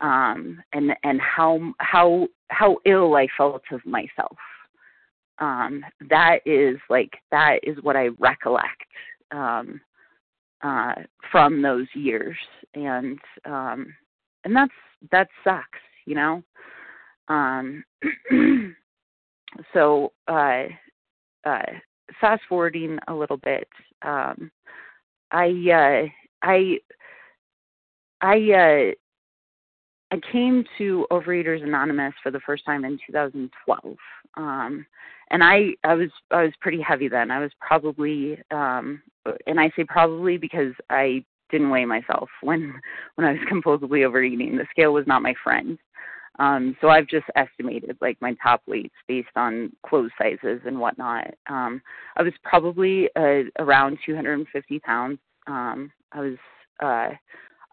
[0.00, 4.36] um and and how how how ill i felt of myself
[5.38, 8.84] um that is like that is what i recollect
[9.34, 9.80] um,
[10.62, 10.94] uh,
[11.30, 12.36] from those years,
[12.74, 13.94] and um,
[14.44, 14.72] and that's
[15.10, 16.42] that sucks, you know.
[17.28, 17.84] Um,
[19.72, 20.64] so uh,
[21.44, 21.62] uh,
[22.20, 23.68] fast forwarding a little bit,
[24.02, 24.50] um,
[25.30, 26.08] I uh,
[26.42, 26.78] I
[28.20, 28.94] I uh,
[30.10, 33.96] I came to Overeaters Anonymous for the first time in 2012.
[34.36, 34.86] Um,
[35.30, 37.30] and I I was I was pretty heavy then.
[37.30, 39.02] I was probably um
[39.46, 42.74] and I say probably because I didn't weigh myself when
[43.16, 44.56] when I was compulsively overeating.
[44.56, 45.78] The scale was not my friend.
[46.40, 51.32] Um, so I've just estimated like my top weights based on clothes sizes and whatnot.
[51.48, 51.80] Um,
[52.16, 55.18] I was probably uh, around 250 pounds.
[55.46, 56.36] Um, I was
[56.82, 57.10] uh,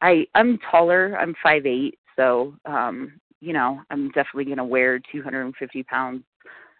[0.01, 1.17] I I'm taller.
[1.19, 6.23] I'm five eight, so um, you know I'm definitely gonna wear 250 pounds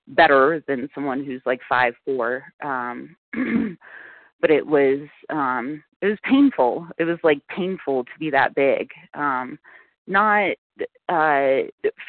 [0.07, 2.43] better than someone who's like five four.
[2.63, 3.15] Um,
[4.41, 6.87] but it was um, it was painful.
[6.97, 8.89] It was like painful to be that big.
[9.13, 9.57] Um,
[10.07, 10.51] not
[11.09, 11.57] uh,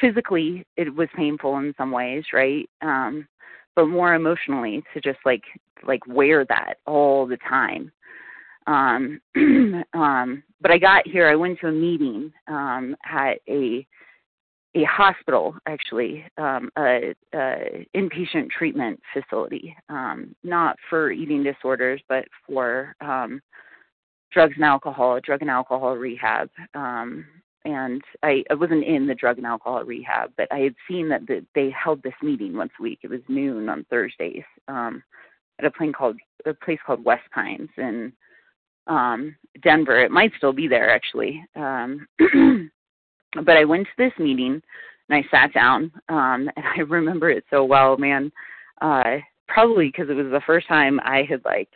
[0.01, 2.69] physically, it was painful in some ways, right?
[2.81, 3.27] Um,
[3.75, 5.43] but more emotionally to just like
[5.85, 7.91] like wear that all the time.
[8.67, 9.21] Um,
[9.93, 11.27] um, but I got here.
[11.27, 13.85] I went to a meeting um, at a
[14.75, 22.25] a hospital, actually, um, a, a inpatient treatment facility, um, not for eating disorders, but
[22.47, 23.39] for um,
[24.31, 26.49] drugs and alcohol, drug and alcohol rehab.
[26.73, 27.25] Um,
[27.65, 31.27] and I, I wasn't in the drug and alcohol rehab, but I had seen that
[31.27, 32.99] the, they held this meeting once a week.
[33.03, 35.03] It was noon on Thursdays um,
[35.59, 38.11] at a place called a place called West Pines in
[38.87, 40.03] um, Denver.
[40.03, 41.43] It might still be there actually.
[41.55, 42.07] Um,
[43.45, 44.61] but I went to this meeting
[45.09, 48.31] and I sat down, um, and I remember it so well, man.
[48.81, 49.17] Uh,
[49.47, 51.69] probably because it was the first time I had like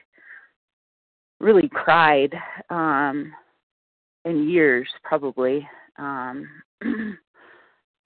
[1.39, 2.33] really cried
[2.69, 3.31] um,
[4.25, 5.67] in years, probably.
[5.97, 6.47] Um,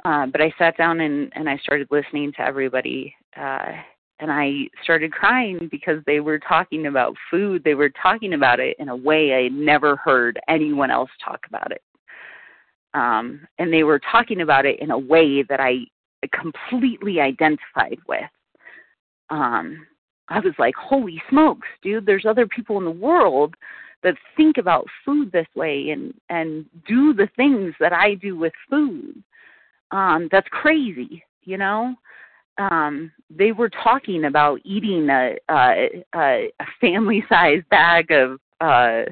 [0.05, 3.15] uh, but I sat down and and I started listening to everybody.
[3.37, 3.71] Uh,
[4.21, 7.63] and I started crying because they were talking about food.
[7.63, 11.41] They were talking about it in a way I had never heard anyone else talk
[11.47, 11.81] about it
[12.93, 15.85] um, and they were talking about it in a way that I
[16.33, 18.29] completely identified with.
[19.29, 19.85] Um,
[20.27, 23.55] I was like, holy smokes, dude, there's other people in the world
[24.03, 28.53] that think about food this way and and do the things that I do with
[28.69, 29.23] food.
[29.91, 31.95] Um, that's crazy, you know.
[32.61, 39.03] Um, they were talking about eating a a, a family-sized bag of uh,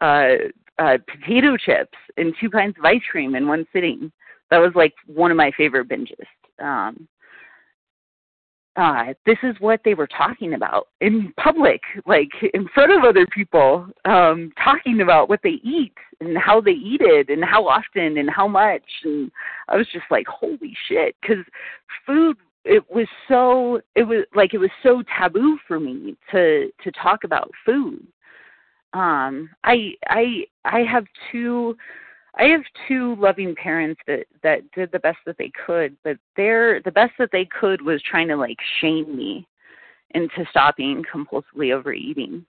[0.00, 0.34] uh,
[0.78, 4.12] uh, potato chips and two pints of ice cream in one sitting.
[4.50, 6.26] That was like one of my favorite binges.
[6.62, 7.08] Um,
[8.76, 13.26] uh, this is what they were talking about in public, like in front of other
[13.28, 18.18] people, um, talking about what they eat and how they eat it and how often
[18.18, 18.82] and how much.
[19.04, 19.30] And
[19.68, 21.44] I was just like, holy shit, because
[22.04, 26.90] food it was so it was like it was so taboo for me to to
[26.92, 28.06] talk about food.
[28.92, 31.76] Um i i i have two
[32.38, 36.80] i have two loving parents that that did the best that they could but they're
[36.82, 39.46] the best that they could was trying to like shame me
[40.14, 42.46] into stopping compulsively overeating.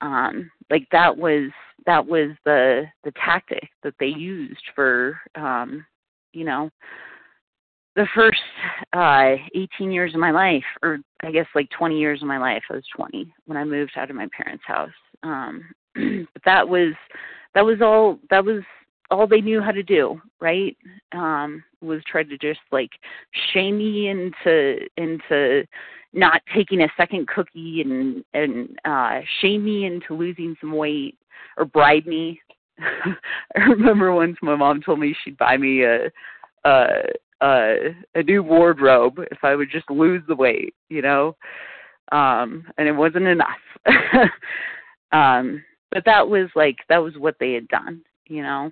[0.00, 1.50] Um like that was
[1.86, 5.84] that was the the tactic that they used for um
[6.32, 6.70] you know
[8.00, 8.40] the first
[8.94, 12.62] uh 18 years of my life or i guess like 20 years of my life
[12.70, 14.90] i was 20 when i moved out of my parents house.
[15.22, 16.94] Um but that was
[17.54, 18.62] that was all that was
[19.10, 20.76] all they knew how to do right?
[21.12, 22.90] Um was try to just like
[23.52, 25.66] shame me into into
[26.14, 31.18] not taking a second cookie and and uh shame me into losing some weight
[31.58, 32.40] or bribe me.
[32.78, 36.06] I remember once my mom told me she'd buy me a
[36.64, 37.02] a
[37.42, 41.36] a, a new wardrobe if i would just lose the weight you know
[42.12, 43.48] um and it wasn't enough
[45.12, 48.70] um but that was like that was what they had done you know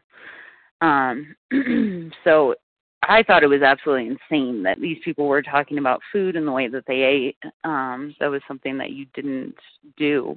[0.80, 1.34] um
[2.24, 2.54] so
[3.02, 6.52] i thought it was absolutely insane that these people were talking about food and the
[6.52, 9.54] way that they ate um that was something that you didn't
[9.96, 10.36] do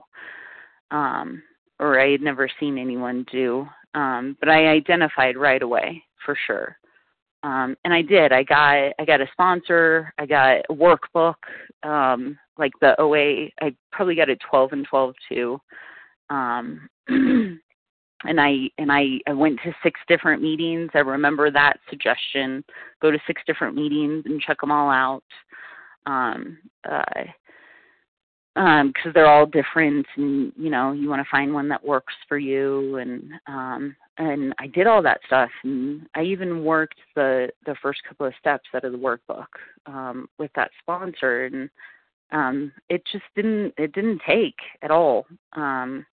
[0.91, 1.41] um,
[1.79, 3.67] or I had never seen anyone do.
[3.95, 6.77] Um, but I identified right away for sure.
[7.43, 8.31] Um, and I did.
[8.31, 10.13] I got I got a sponsor.
[10.17, 11.35] I got a workbook,
[11.83, 13.49] um, like the OA.
[13.61, 15.61] I probably got a 12 and 12 too.
[16.29, 20.91] Um, and I and I, I went to six different meetings.
[20.93, 22.63] I remember that suggestion:
[23.01, 25.23] go to six different meetings and check them all out.
[26.05, 26.57] Um,
[26.89, 27.03] uh,
[28.56, 32.14] um because they're all different and you know you want to find one that works
[32.28, 37.49] for you and um and I did all that stuff and I even worked the
[37.66, 39.47] the first couple of steps out of the workbook
[39.86, 41.70] um with that sponsor and
[42.32, 45.26] um it just didn't it didn't take at all.
[45.54, 46.06] Um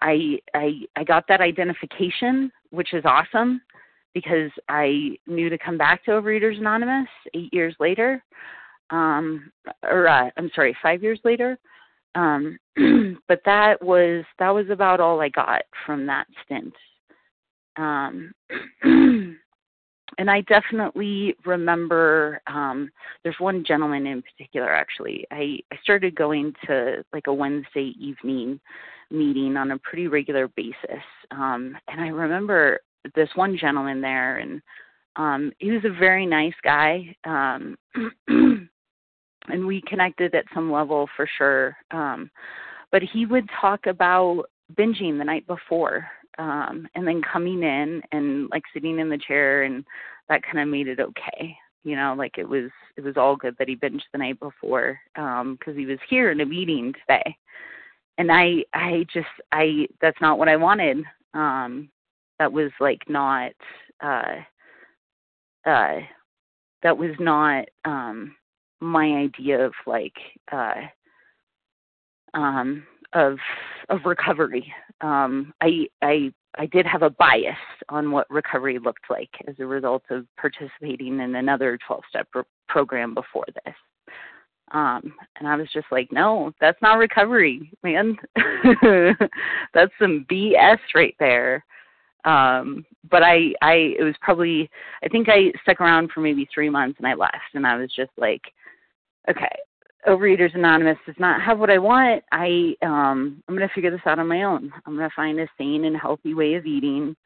[0.00, 3.60] I I I got that identification which is awesome
[4.12, 8.24] because I knew to come back to Overeaters Anonymous 8 years later
[8.90, 9.50] um
[9.82, 11.58] or uh, I'm sorry 5 years later
[12.16, 12.58] um,
[13.28, 16.74] but that was that was about all I got from that stint.
[17.76, 18.32] Um,
[18.82, 22.90] and I definitely remember um,
[23.22, 24.72] there's one gentleman in particular.
[24.72, 28.58] Actually, I I started going to like a Wednesday evening
[29.10, 32.80] meeting on a pretty regular basis, um, and I remember
[33.14, 34.62] this one gentleman there, and
[35.16, 37.14] um, he was a very nice guy.
[37.24, 37.76] Um,
[39.48, 41.76] and we connected at some level for sure.
[41.90, 42.30] Um,
[42.92, 44.44] but he would talk about
[44.74, 46.06] binging the night before,
[46.38, 49.84] um, and then coming in and like sitting in the chair, and
[50.28, 51.56] that kind of made it okay.
[51.84, 54.98] You know, like it was it was all good that he binged the night before
[55.16, 57.36] um because he was here in a meeting today,
[58.18, 61.04] and I I just I that's not what I wanted.
[61.34, 61.90] Um,
[62.38, 63.52] that was like not
[64.02, 64.36] uh,
[65.66, 66.00] uh,
[66.82, 68.34] that was not um,
[68.80, 70.16] my idea of like
[70.52, 70.74] uh
[72.34, 73.38] um of
[73.88, 74.72] of recovery.
[75.00, 77.56] Um i i i did have a bias
[77.88, 82.42] on what recovery looked like as a result of participating in another 12 step pro-
[82.68, 83.74] program before this.
[84.72, 88.16] Um and i was just like no that's not recovery man.
[89.74, 91.64] That's some bs right there.
[92.24, 94.68] Um but i i it was probably
[95.02, 97.54] i think i stuck around for maybe three months and i left.
[97.54, 98.42] And i was just like
[99.28, 99.48] okay,
[100.06, 102.22] Overeaters Anonymous does not have what I want.
[102.32, 104.72] I um I'm gonna figure this out on my own.
[104.86, 107.16] I'm gonna find a sane and healthy way of eating,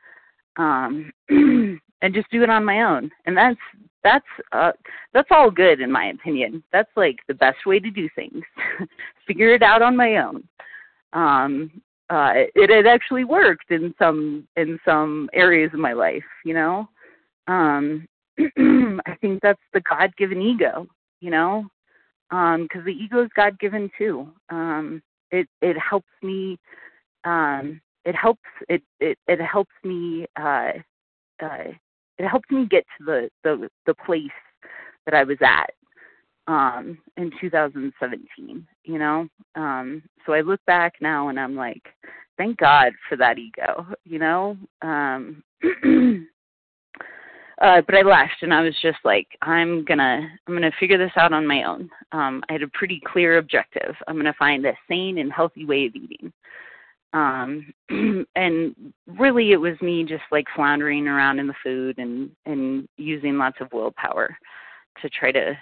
[0.56, 3.10] um, and just do it on my own.
[3.26, 3.58] And that's
[4.02, 4.72] that's uh
[5.12, 6.62] that's all good in my opinion.
[6.72, 8.42] That's like the best way to do things.
[9.26, 10.48] figure it out on my own.
[11.12, 16.24] Um, uh, it had actually worked in some in some areas of my life.
[16.44, 16.88] You know,
[17.46, 20.86] um, I think that's the God-given ego.
[21.20, 21.66] You know,
[22.30, 24.28] because um, the ego is God given too.
[24.50, 26.58] Um, it it helps me.
[27.24, 30.26] Um, it helps it it it helps me.
[30.36, 30.72] Uh,
[31.42, 31.72] uh,
[32.18, 34.26] it helps me get to the the the place
[35.06, 35.70] that I was at
[36.46, 38.66] um, in 2017.
[38.84, 41.82] You know, um, so I look back now and I'm like,
[42.38, 43.86] thank God for that ego.
[44.04, 44.56] You know.
[44.82, 45.42] Um,
[47.60, 51.12] uh, but I left and I was just like, I'm gonna I'm gonna figure this
[51.16, 51.90] out on my own.
[52.12, 53.94] Um, I had a pretty clear objective.
[54.08, 56.32] I'm gonna find a sane and healthy way of eating.
[57.12, 57.72] Um,
[58.36, 58.74] and
[59.06, 63.58] really, it was me just like floundering around in the food and and using lots
[63.60, 64.36] of willpower
[65.02, 65.52] to try to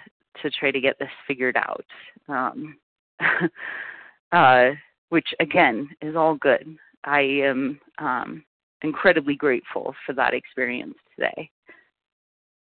[0.41, 1.85] to try to get this figured out.
[2.29, 2.77] Um,
[4.31, 4.69] uh,
[5.09, 6.77] which again is all good.
[7.03, 8.43] I am um,
[8.83, 11.49] incredibly grateful for that experience today.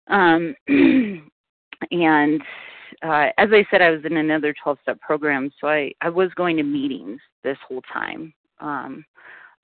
[0.07, 2.41] Um, and
[3.01, 6.29] uh, as I said, I was in another 12 step program, so I, I was
[6.35, 8.33] going to meetings this whole time.
[8.59, 9.05] Um,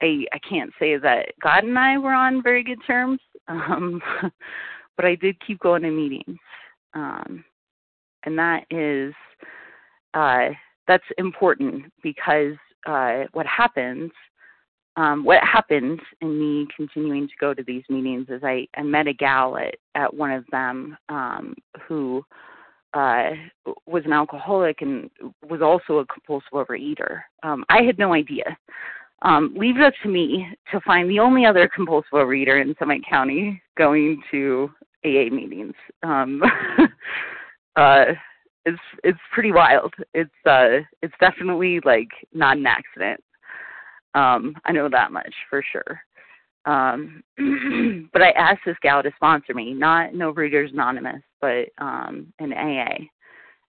[0.01, 4.01] I, I can't say that God and I were on very good terms, um,
[4.95, 6.37] but I did keep going to meetings.
[6.93, 7.43] Um,
[8.23, 9.13] and that is,
[10.13, 10.49] uh,
[10.87, 14.11] that's important because uh, what happens
[14.99, 19.07] um, what happened in me continuing to go to these meetings is I, I met
[19.07, 21.55] a gal at, at one of them um,
[21.87, 22.25] who
[22.93, 23.29] uh,
[23.85, 25.09] was an alcoholic and
[25.47, 27.21] was also a compulsive overeater.
[27.43, 28.57] Um, I had no idea.
[29.21, 33.01] Um, leave it up to me to find the only other compulsive overeater in Summit
[33.09, 34.69] County going to
[35.05, 35.75] AA meetings.
[36.03, 36.41] Um,
[37.77, 38.05] uh,
[38.65, 39.93] it's it's pretty wild.
[40.13, 43.21] It's uh, it's definitely like not an accident.
[44.15, 46.01] Um, I know that much for sure.
[46.65, 47.23] Um,
[48.13, 52.53] but I asked this gal to sponsor me, not No Overeaters Anonymous, but um, an
[52.53, 53.05] AA.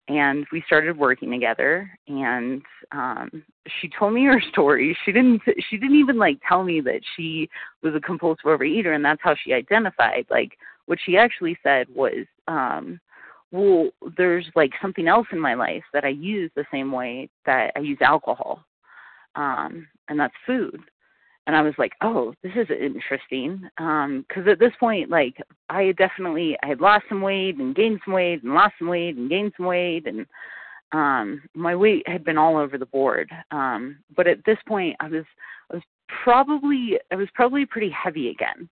[0.08, 2.62] and we started working together and
[2.92, 3.44] um
[3.80, 7.48] she told me her story she didn't she didn't even like tell me that she
[7.82, 12.24] was a compulsive overeater and that's how she identified like what she actually said was
[12.48, 12.98] um
[13.52, 17.70] well there's like something else in my life that i use the same way that
[17.76, 18.64] i use alcohol
[19.38, 20.80] um and that's food
[21.48, 23.62] and I was like, oh, this is interesting.
[23.78, 25.38] Because um, at this point, like,
[25.70, 28.88] I had definitely I had lost some weight and gained some weight and lost some
[28.88, 30.26] weight and gained some weight, and
[30.92, 33.30] um, my weight had been all over the board.
[33.50, 35.24] Um, but at this point, I was
[35.72, 35.82] I was
[36.22, 38.68] probably I was probably pretty heavy again.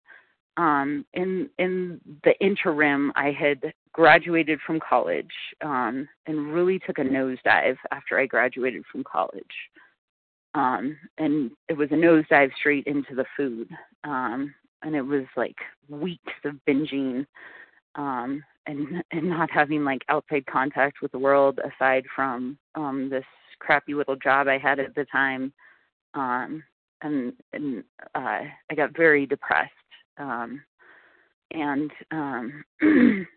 [0.57, 7.01] Um, in in the interim, I had graduated from college um, and really took a
[7.01, 9.43] nosedive after I graduated from college
[10.57, 13.69] um, and it was a nosedive straight into the food.
[14.03, 15.55] Um, and it was like
[15.87, 17.25] weeks of binging
[17.95, 23.25] um, and and not having like outside contact with the world aside from um, this
[23.59, 25.53] crappy little job I had at the time.
[26.15, 26.63] Um,
[27.01, 27.83] and and
[28.15, 28.41] uh,
[28.71, 29.71] I got very depressed.
[30.17, 30.63] Um,
[31.51, 32.63] and um,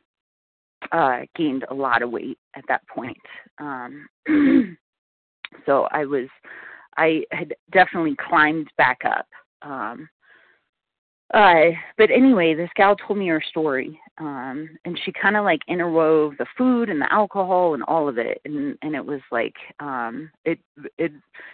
[0.92, 3.18] uh, gained a lot of weight at that point.
[3.58, 4.08] Um,
[5.66, 6.28] so I was
[6.96, 9.26] I had definitely climbed back up.
[9.62, 10.08] Um,
[11.32, 15.60] uh, but anyway, this gal told me her story, um, and she kind of like
[15.70, 19.54] interwove the food and the alcohol and all of it, and and it was like
[19.78, 20.58] um, it
[20.98, 21.12] it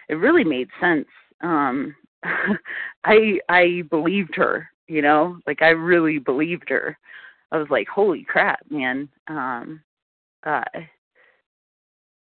[0.08, 1.06] it really made sense.
[1.42, 1.94] Um,
[3.04, 6.96] I I believed her, you know, like I really believed her.
[7.52, 9.10] I was like, holy crap, man.
[9.28, 9.82] Um,
[10.44, 10.64] uh,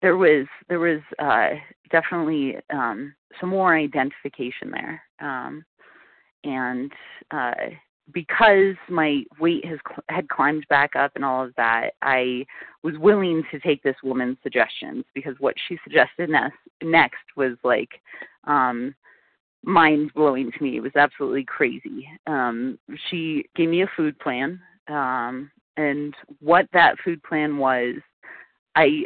[0.05, 1.57] there was there was uh,
[1.89, 5.65] definitely um, some more identification there, um,
[6.43, 6.91] and
[7.31, 7.55] uh,
[8.13, 9.79] because my weight has
[10.09, 12.45] had climbed back up and all of that, I
[12.83, 17.89] was willing to take this woman's suggestions because what she suggested next next was like
[18.43, 18.93] um,
[19.63, 20.77] mind blowing to me.
[20.77, 22.07] It was absolutely crazy.
[22.27, 22.77] Um,
[23.09, 27.95] she gave me a food plan, um, and what that food plan was,
[28.75, 29.05] I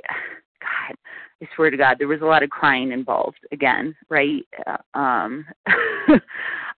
[0.62, 0.96] God,
[1.42, 4.44] I swear to God, there was a lot of crying involved again, right?
[4.68, 5.46] Uh, um,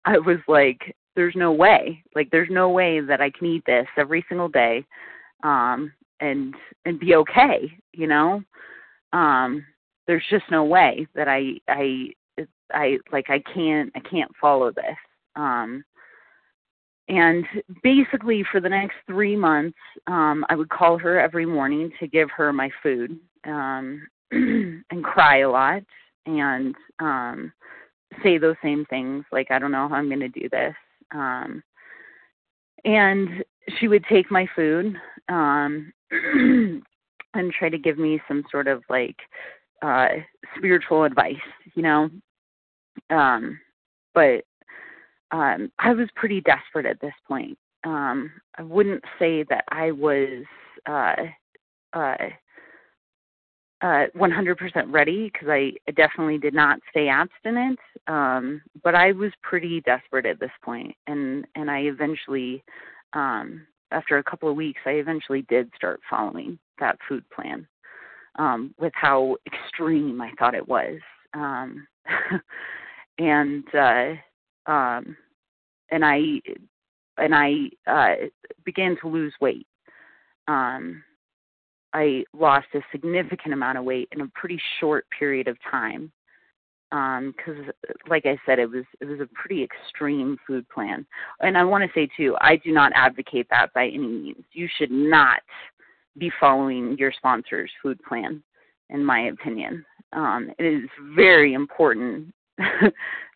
[0.04, 3.86] I was like, there's no way, like, there's no way that I can eat this
[3.96, 4.84] every single day,
[5.42, 6.54] um, and
[6.84, 8.42] and be okay, you know.
[9.12, 9.64] Um,
[10.06, 12.12] there's just no way that I I
[12.72, 14.96] I like I can't I can't follow this.
[15.36, 15.84] Um,
[17.08, 17.44] and
[17.82, 19.76] basically, for the next three months,
[20.06, 25.38] um, I would call her every morning to give her my food um, and cry
[25.38, 25.82] a lot
[26.26, 27.52] and um,
[28.22, 30.74] say those same things like, I don't know how I'm going to do this.
[31.12, 31.62] Um,
[32.84, 33.44] and
[33.78, 34.96] she would take my food
[35.28, 39.16] um, and try to give me some sort of like
[39.82, 40.08] uh,
[40.56, 41.36] spiritual advice,
[41.74, 42.10] you know.
[43.10, 43.58] Um,
[44.14, 44.44] but
[45.30, 47.56] um, I was pretty desperate at this point.
[47.84, 50.44] Um, I wouldn't say that I was
[50.86, 51.14] uh,
[51.92, 52.16] uh,
[53.82, 57.78] uh, 100% ready because I definitely did not stay abstinent.
[58.06, 62.62] Um, but I was pretty desperate at this point, and and I eventually,
[63.12, 67.66] um, after a couple of weeks, I eventually did start following that food plan.
[68.38, 71.00] Um, with how extreme I thought it was,
[71.34, 71.86] um,
[73.18, 75.16] and uh, um,
[75.90, 76.40] and I
[77.18, 78.26] and I uh,
[78.64, 79.66] began to lose weight.
[80.48, 81.02] Um,
[81.92, 86.12] I lost a significant amount of weight in a pretty short period of time
[86.90, 87.72] because um,
[88.08, 91.06] like i said it was it was a pretty extreme food plan.
[91.40, 94.44] And i want to say too i do not advocate that by any means.
[94.52, 95.40] You should not
[96.18, 98.42] be following your sponsor's food plan
[98.90, 99.84] in my opinion.
[100.12, 102.34] Um, it is very important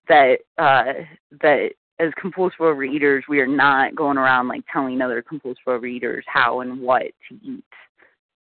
[0.08, 0.92] that uh,
[1.40, 6.60] that as compulsive overeaters we are not going around like telling other compulsive overeaters how
[6.60, 7.64] and what to eat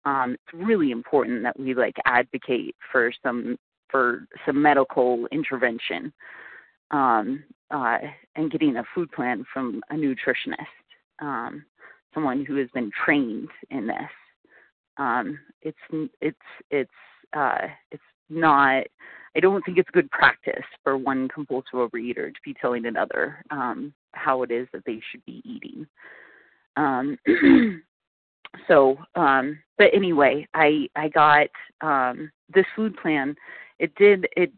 [0.05, 3.57] um, it's really important that we like advocate for some
[3.89, 6.13] for some medical intervention
[6.91, 7.97] um, uh,
[8.35, 10.55] and getting a food plan from a nutritionist,
[11.19, 11.65] um,
[12.13, 14.11] someone who has been trained in this.
[14.97, 15.77] Um, it's
[16.21, 16.37] it's
[16.71, 16.89] it's
[17.33, 18.83] uh, it's not.
[19.35, 23.93] I don't think it's good practice for one compulsive overeater to be telling another um,
[24.13, 25.85] how it is that they should be eating.
[26.75, 27.17] Um,
[28.67, 31.47] so um but anyway i i got
[31.81, 33.35] um this food plan.
[33.79, 34.51] It did it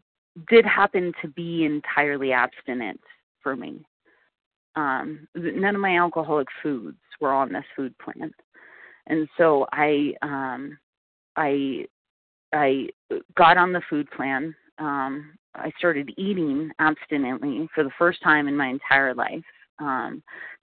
[0.48, 3.00] did happen to be entirely abstinent
[3.42, 3.84] for me.
[4.76, 8.32] Um none of my alcoholic foods were on this food plan.
[9.06, 10.78] And so i um
[11.36, 11.86] i
[12.54, 12.88] I
[13.34, 14.54] got on the food plan.
[14.78, 19.44] Um, I started eating abstinently for the first time in my entire life
[19.78, 20.12] because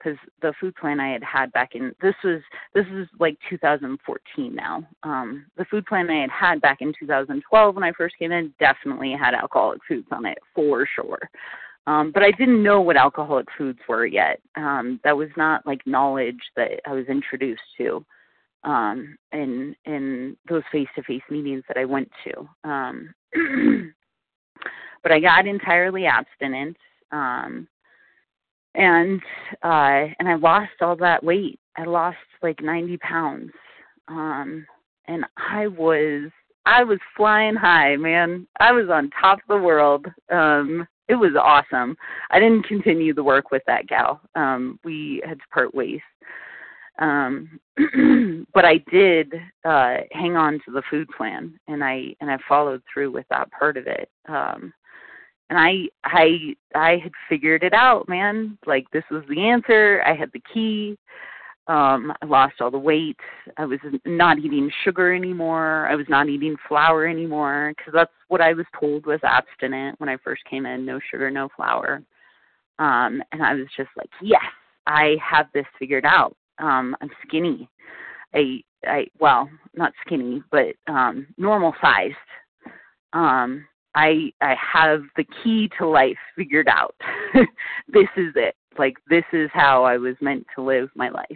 [0.06, 2.42] um, the food plan I had had back in this was
[2.74, 4.84] this is like 2014 now.
[5.04, 8.54] Um, the food plan I had had back in 2012 when I first came in
[8.60, 11.30] definitely had alcoholic foods on it for sure.
[11.88, 14.40] Um, but I didn't know what alcoholic foods were yet.
[14.56, 18.06] Um, that was not like knowledge that I was introduced to
[18.64, 22.70] um, in in those face-to-face meetings that I went to.
[22.70, 23.14] Um,
[25.04, 26.78] but I got entirely abstinent.
[27.12, 27.68] Um,
[28.76, 29.22] and
[29.64, 31.60] uh and I lost all that weight.
[31.78, 33.52] I lost like 90 pounds.
[34.08, 34.66] Um
[35.08, 36.30] and I was
[36.66, 38.48] I was flying high, man.
[38.60, 40.06] I was on top of the world.
[40.32, 41.98] Um it was awesome.
[42.30, 44.22] I didn't continue the work with that gal.
[44.36, 46.02] Um we had to part ways.
[47.00, 47.60] Um
[48.54, 49.34] but I did
[49.66, 53.50] uh hang on to the food plan and I and I followed through with that
[53.52, 54.10] part of it.
[54.28, 54.74] Um
[55.50, 58.58] and I I I had figured it out, man.
[58.66, 60.04] Like this was the answer.
[60.06, 60.98] I had the key.
[61.68, 63.20] Um, I lost all the weight.
[63.58, 65.88] I was not eating sugar anymore.
[65.88, 70.10] I was not eating flour anymore because that's what I was told was abstinent when
[70.10, 70.84] I first came in.
[70.84, 72.02] No sugar, no flour.
[72.80, 74.42] Um, and I was just like, yes,
[74.88, 76.36] I have this figured out.
[76.58, 77.70] Um, I'm skinny.
[78.34, 82.16] I I well, not skinny, but um, normal sized.
[83.14, 83.66] Um,
[84.00, 86.96] I I have the key to life figured out.
[87.90, 88.56] this is it.
[88.78, 91.28] Like this is how I was meant to live my life.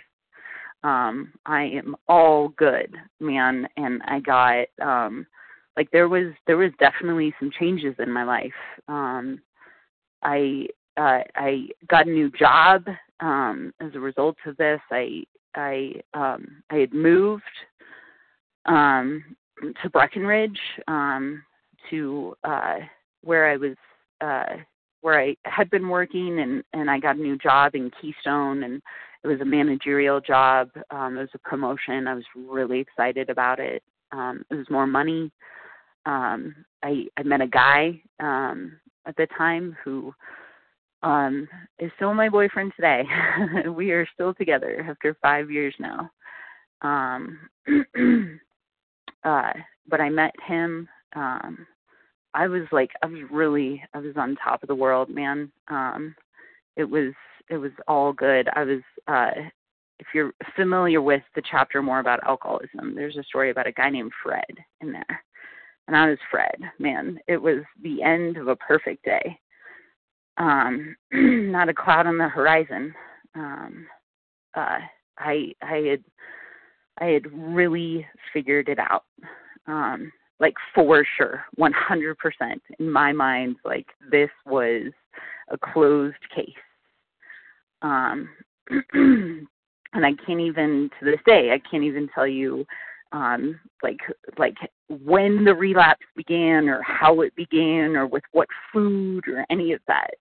[0.84, 5.28] Um I am all good, man, and I got um
[5.76, 8.52] like there was there was definitely some changes in my life.
[8.88, 9.42] Um
[10.24, 12.86] I uh I got a new job
[13.20, 14.80] um as a result of this.
[14.90, 17.44] I I um I had moved
[18.68, 19.36] um
[19.82, 21.44] to Breckenridge um
[21.90, 22.78] to uh,
[23.24, 23.76] where I was
[24.22, 24.58] uh,
[25.02, 28.82] where I had been working and and I got a new job in Keystone and
[29.24, 30.70] it was a managerial job.
[30.92, 32.08] Um, it was a promotion.
[32.08, 33.82] I was really excited about it.
[34.12, 35.32] Um, it was more money.
[36.06, 40.14] Um, I I met a guy um, at the time who
[41.04, 41.48] um,
[41.80, 43.04] is still my boyfriend today.
[43.70, 46.10] we are still together after five years now.
[46.82, 47.40] Um,
[49.24, 49.54] uh,
[49.88, 51.68] but I met him um,
[52.34, 55.52] I was like I was really I was on top of the world, man.
[55.68, 56.16] Um
[56.76, 57.14] it was
[57.50, 58.50] it was all good.
[58.54, 59.32] I was uh
[60.00, 63.90] if you're familiar with the chapter more about alcoholism, there's a story about a guy
[63.90, 64.44] named Fred
[64.82, 65.24] in there.
[65.88, 67.20] And I was Fred, man.
[67.28, 69.40] It was the end of a perfect day.
[70.38, 72.94] Um not a cloud on the horizon.
[73.36, 73.88] Um
[74.56, 74.80] uh
[75.18, 76.04] I I had
[77.00, 79.06] I had really figured it out.
[79.68, 80.12] Um
[80.44, 82.16] like for sure 100%
[82.80, 84.92] in my mind like this was
[85.50, 86.50] a closed case.
[87.82, 88.30] Um
[88.94, 92.66] and i can't even to this day i can't even tell you
[93.12, 94.00] um like
[94.38, 94.56] like
[94.90, 99.82] when the relapse began or how it began or with what food or any of
[99.88, 100.16] that.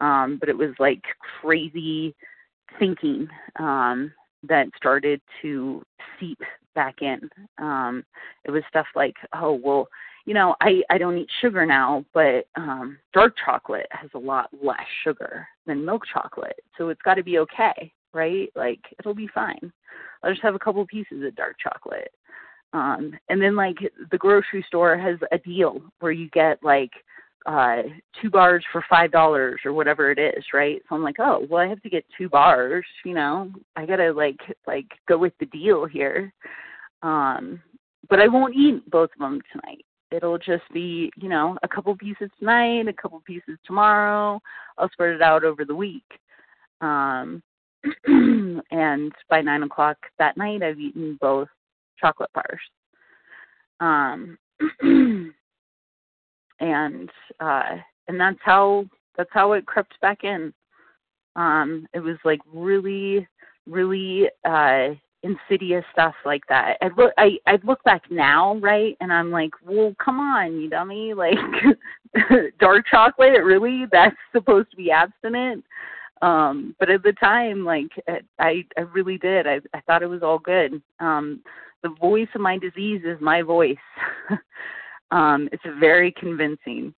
[0.00, 1.02] Um but it was like
[1.40, 2.14] crazy
[2.78, 3.28] thinking
[3.58, 4.12] um
[4.48, 5.82] that started to
[6.18, 6.38] seep
[6.74, 7.20] back in.
[7.58, 8.04] Um,
[8.44, 9.88] it was stuff like, oh well,
[10.26, 14.50] you know, I I don't eat sugar now, but um, dark chocolate has a lot
[14.62, 18.50] less sugar than milk chocolate, so it's got to be okay, right?
[18.54, 19.72] Like it'll be fine.
[20.22, 22.12] I'll just have a couple pieces of dark chocolate.
[22.72, 23.78] Um, and then like
[24.10, 26.92] the grocery store has a deal where you get like
[27.46, 27.82] uh
[28.20, 30.82] two bars for five dollars or whatever it is right?
[30.88, 33.50] So i'm like oh well i have to get two bars you know?
[33.76, 36.32] I gotta like like go with the deal here.
[37.02, 37.62] Um
[38.08, 39.84] but i won't eat both of them tonight.
[40.10, 44.40] It'll just be you know a couple pieces tonight a couple pieces tomorrow.
[44.76, 46.04] I'll spread it out over the week.
[46.82, 47.42] Um
[48.04, 51.48] and by nine o'clock that night i've eaten both
[51.98, 52.60] chocolate bars.
[53.80, 54.36] Um
[56.60, 57.76] and uh
[58.08, 58.84] and that's how
[59.16, 60.52] that's how it crept back in.
[61.36, 63.26] Um it was like really
[63.66, 64.88] really uh
[65.22, 66.76] insidious stuff like that.
[66.80, 70.70] I look i i look back now right and i'm like well come on you
[70.70, 71.36] dummy like
[72.58, 73.84] dark chocolate really?
[73.90, 75.64] That's supposed to be abstinent?
[76.22, 77.90] Um but at the time like
[78.38, 79.46] i i really did.
[79.46, 80.80] I i thought it was all good.
[81.00, 81.42] Um
[81.82, 83.76] the voice of my disease is my voice
[85.10, 86.94] Um, it's very convincing.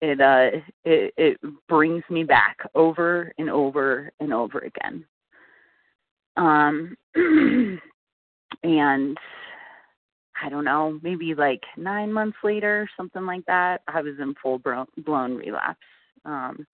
[0.00, 1.38] It uh, it it
[1.68, 5.04] brings me back over and over and over again.
[6.36, 6.96] Um,
[8.62, 9.18] and
[10.42, 14.58] I don't know, maybe like nine months later, something like that, I was in full
[14.58, 15.78] blown relapse.
[16.24, 16.66] Um,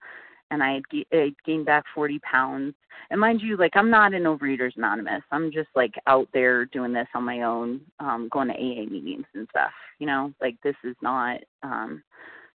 [0.55, 2.75] and I had g- I gained back 40 pounds.
[3.11, 5.23] And mind you, like I'm not an Overeaters Anonymous.
[5.31, 9.27] I'm just like out there doing this on my own, um, going to AA meetings
[9.35, 9.73] and stuff.
[9.99, 11.41] You know, like this is not.
[11.63, 12.03] um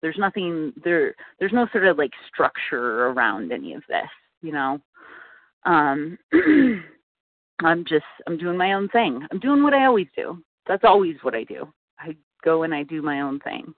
[0.03, 1.15] There's nothing there.
[1.41, 4.09] There's no sort of like structure around any of this.
[4.43, 4.81] You know,
[5.65, 6.19] um,
[7.61, 9.27] I'm just I'm doing my own thing.
[9.31, 10.43] I'm doing what I always do.
[10.67, 11.73] That's always what I do.
[11.99, 13.75] I go and I do my own thing.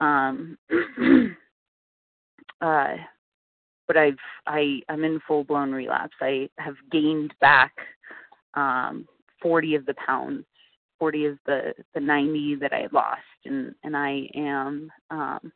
[0.00, 0.58] Um,
[2.60, 2.94] uh,
[3.90, 6.14] but I've I I'm in full blown relapse.
[6.20, 7.72] I have gained back
[8.54, 9.08] um,
[9.42, 10.44] 40 of the pounds,
[11.00, 15.52] 40 of the the 90 that I lost, and and I am um,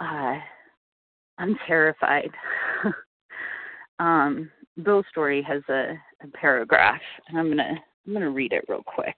[0.00, 0.36] uh,
[1.38, 2.30] I'm terrified.
[3.98, 4.50] um,
[4.82, 9.16] Bill's story has a, a paragraph, and I'm gonna I'm gonna read it real quick.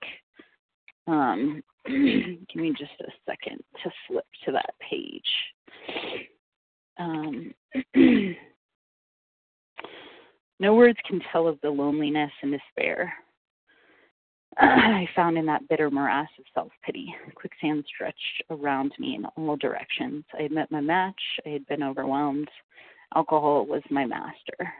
[1.08, 6.33] Um, give me just a second to flip to that page.
[6.98, 7.54] Um,
[10.60, 13.12] no words can tell of the loneliness and despair
[14.58, 17.12] I found in that bitter morass of self pity.
[17.34, 20.24] Quicksand stretched around me in all directions.
[20.38, 21.20] I had met my match.
[21.44, 22.48] I had been overwhelmed.
[23.16, 24.72] Alcohol was my master.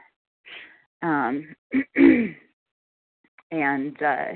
[1.01, 1.55] Um,
[3.51, 4.33] and uh,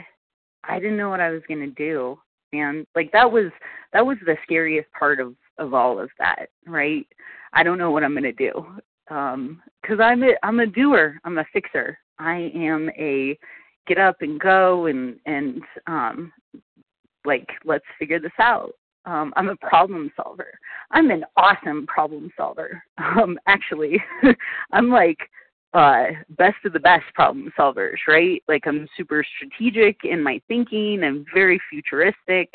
[0.65, 2.19] I didn't know what I was going to do.
[2.51, 3.51] And like that was
[3.93, 7.07] that was the scariest part of of all of that, right?
[7.53, 8.65] I don't know what I'm going to do.
[9.09, 11.19] Um cuz I'm a I'm a doer.
[11.25, 11.97] I'm a fixer.
[12.19, 13.37] I am a
[13.87, 16.31] get up and go and and um
[17.25, 18.73] like let's figure this out.
[19.05, 20.51] Um I'm a problem solver.
[20.91, 22.83] I'm an awesome problem solver.
[22.97, 24.01] Um actually
[24.71, 25.19] I'm like
[25.73, 26.05] uh
[26.37, 28.43] best of the best problem solvers, right?
[28.47, 32.49] Like I'm super strategic in my thinking, I'm very futuristic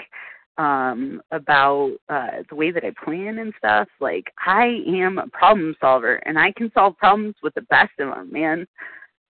[0.57, 3.89] um about uh the way that I plan and stuff.
[4.01, 8.15] Like I am a problem solver and I can solve problems with the best of
[8.15, 8.67] them, man.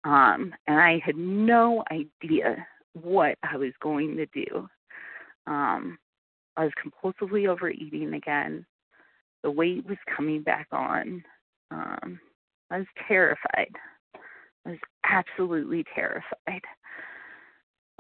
[0.05, 4.67] Um and I had no idea what I was going to do.
[5.47, 5.99] Um
[6.57, 8.65] I was compulsively overeating again.
[9.43, 11.23] The weight was coming back on.
[11.71, 12.19] Um
[12.71, 13.75] I was terrified.
[14.65, 16.63] I was absolutely terrified.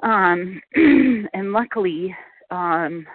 [0.03, 2.16] Um and luckily
[2.51, 3.07] um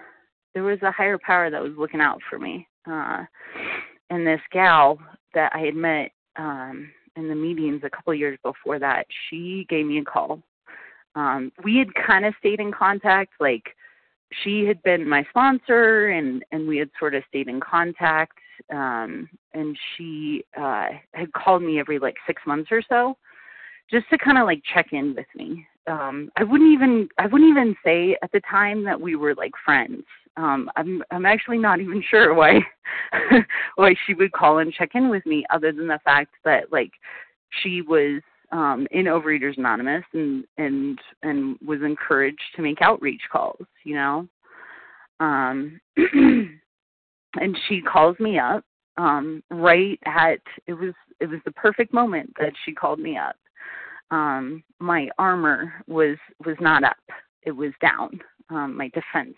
[0.53, 2.67] there was a higher power that was looking out for me.
[2.89, 3.23] Uh
[4.09, 4.99] and this gal
[5.33, 9.85] that I had met um in the meetings a couple years before that, she gave
[9.85, 10.41] me a call.
[11.15, 13.75] Um we had kind of stayed in contact like
[14.43, 18.37] she had been my sponsor and and we had sort of stayed in contact
[18.73, 23.17] um and she uh had called me every like 6 months or so
[23.89, 25.65] just to kind of like check in with me.
[25.87, 29.53] Um i wouldn't even i wouldn't even say at the time that we were like
[29.63, 30.03] friends.
[30.37, 32.59] Um i'm i'm actually not even sure why
[33.75, 36.91] why she would call and check in with me other than the fact that like
[37.61, 38.21] she was
[38.51, 44.27] um in overeaters anonymous and and and was encouraged to make outreach calls you know?
[45.19, 48.63] Um and she calls me up
[48.97, 53.35] um right at it was it was the perfect moment that she called me up
[54.11, 56.97] um, my armor was was not up;
[57.43, 58.19] it was down.
[58.49, 59.35] Um, my defense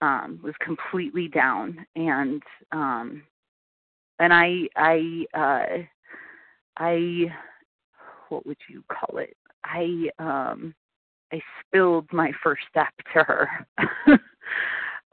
[0.00, 2.42] um, was completely down, and
[2.72, 3.22] um,
[4.18, 5.82] and I I uh,
[6.76, 7.32] I
[8.28, 9.36] what would you call it?
[9.64, 10.74] I um,
[11.32, 13.48] I spilled my first step to her.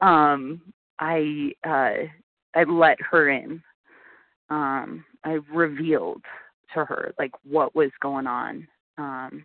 [0.00, 0.60] um,
[0.98, 2.08] I uh,
[2.54, 3.62] I let her in.
[4.50, 6.22] Um, I revealed
[6.74, 8.66] to her like what was going on
[8.98, 9.44] um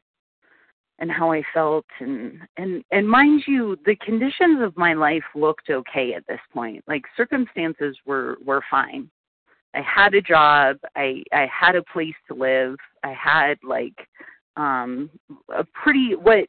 [1.00, 5.70] and how I felt and and and mind you the conditions of my life looked
[5.70, 6.84] okay at this point.
[6.88, 9.10] Like circumstances were were fine.
[9.74, 10.78] I had a job.
[10.96, 12.78] I I had a place to live.
[13.04, 14.08] I had like
[14.56, 15.10] um
[15.56, 16.48] a pretty what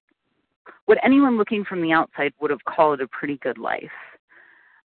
[0.87, 3.91] what anyone looking from the outside would have called a pretty good life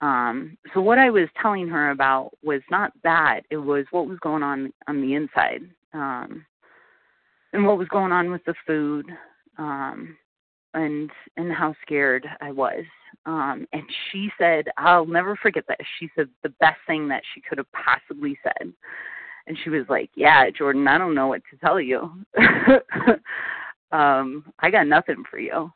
[0.02, 4.20] um so what i was telling her about was not that it was what was
[4.20, 5.62] going on on the inside
[5.94, 6.46] um
[7.54, 9.06] and what was going on with the food
[9.58, 10.18] um
[10.74, 12.84] and and how scared i was.
[13.26, 15.80] Um and she said i'll never forget that.
[16.00, 18.74] She said the best thing that she could have possibly said.
[19.48, 22.12] And she was like yeah jordan i don't know what to tell you.
[23.92, 25.72] Um i got nothing for you.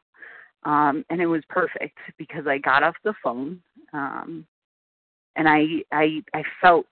[0.64, 3.62] Um and it was perfect because i got off the phone
[3.94, 4.46] um
[5.36, 6.88] and i i i felt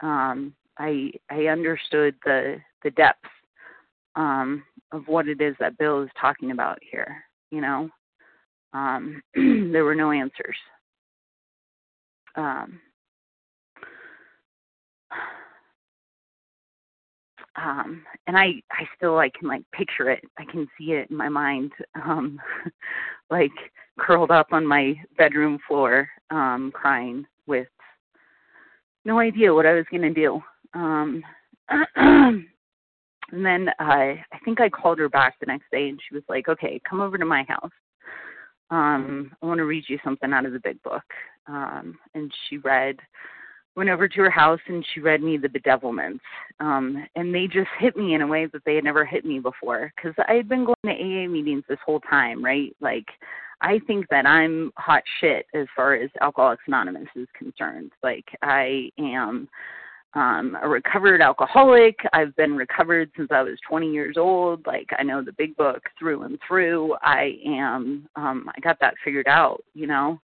[0.00, 3.24] um i i understood the the depth
[4.16, 7.88] um of what it is that bill is talking about here you know?
[8.72, 10.56] Um, there were no answers.
[12.36, 12.80] Um,
[17.56, 20.22] um and i i still i can like picture it.
[20.38, 21.72] I can see it in my mind.
[22.04, 22.40] Um
[23.30, 23.50] like
[24.00, 27.68] curled up on my bedroom floor um crying with
[29.04, 30.40] no idea what i was going to do.
[30.74, 31.22] Um
[31.96, 32.44] and
[33.32, 36.48] then i i think i called her back the next day and she was like
[36.48, 37.70] okay come over to my house.
[38.70, 41.04] Um i want to read you something out of the big book.
[41.46, 42.96] Um and she read
[43.76, 46.20] went over to her house and she read me the bedevilments.
[46.58, 49.38] Um and they just hit me in a way that they had never hit me
[49.40, 52.74] before because i had been going to aa meetings this whole time right?
[52.80, 53.06] Like
[53.62, 57.92] i think that i'm hot shit as far as alcoholics anonymous is concerned.
[58.02, 59.48] Like i am
[60.14, 61.96] um a recovered alcoholic.
[62.12, 64.66] I've been recovered since i was 20 years old.
[64.66, 66.96] Like i know the big book through and through.
[67.02, 70.20] I am um i got that figured out you know?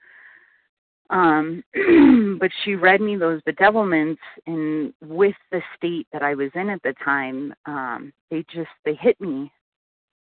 [1.10, 1.64] Um,
[2.40, 6.82] but she read me those bedevilments, and with the state that I was in at
[6.82, 9.52] the time, um, they just they hit me,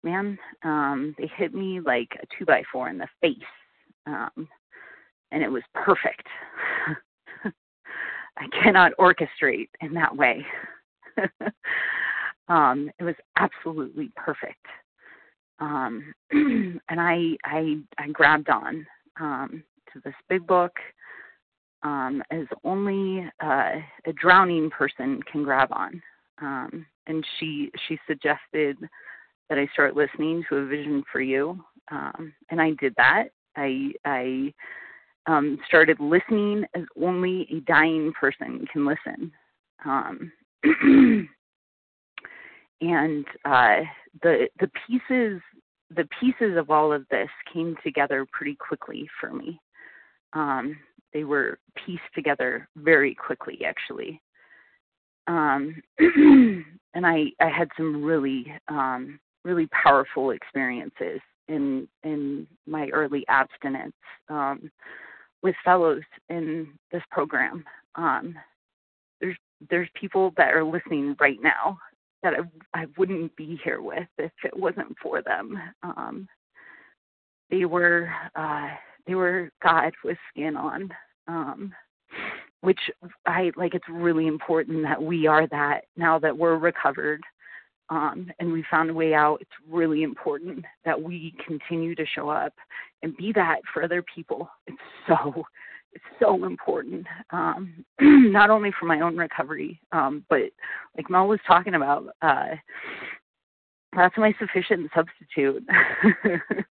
[0.03, 0.37] man.
[0.63, 3.37] Um, they hit me like a two by four in the face,
[4.05, 4.47] um,
[5.31, 6.27] and it was perfect.
[8.37, 10.45] I cannot orchestrate in that way.
[12.47, 14.65] um, it was absolutely perfect.
[15.59, 18.85] Um, and I I I grabbed on.
[19.19, 20.73] Um, to this big book
[21.83, 23.71] um, as only uh,
[24.05, 26.01] a drowning person can grab on.
[26.41, 28.77] Um, and she she suggested
[29.51, 33.25] that I start listening to a vision for you, um, and I did that.
[33.55, 34.53] I I
[35.27, 39.31] um, started listening as only a dying person can listen.
[39.85, 40.31] Um,
[42.81, 43.81] and uh,
[44.23, 45.41] the the pieces
[45.93, 49.59] the pieces of all of this came together pretty quickly for me
[50.33, 50.77] um,
[51.13, 54.21] they were pieced together very quickly, actually.
[55.27, 63.25] Um, and I, I had some really, um, really powerful experiences in in my early
[63.27, 63.93] abstinence
[64.29, 64.71] um,
[65.41, 67.63] with fellows in this program.
[67.95, 68.35] Um,
[69.19, 69.37] there's
[69.69, 71.77] there's people that are listening right now
[72.23, 75.59] that I, I wouldn't be here with if it wasn't for them.
[75.83, 76.27] Um,
[77.49, 78.69] they were uh,
[79.07, 80.89] they were God with skin on.
[81.27, 81.73] Um,
[82.61, 82.79] which
[83.25, 87.21] I like it's really important that we are that now that we're recovered
[87.91, 89.37] um, and we found a way out.
[89.41, 92.53] It's really important that we continue to show up
[93.03, 94.49] and be that for other people.
[94.65, 94.77] It's
[95.07, 95.43] so
[95.93, 100.49] it's so important, um, not only for my own recovery, um, but
[100.95, 102.55] like Mel was talking about, uh,
[103.93, 105.67] that's my sufficient substitute.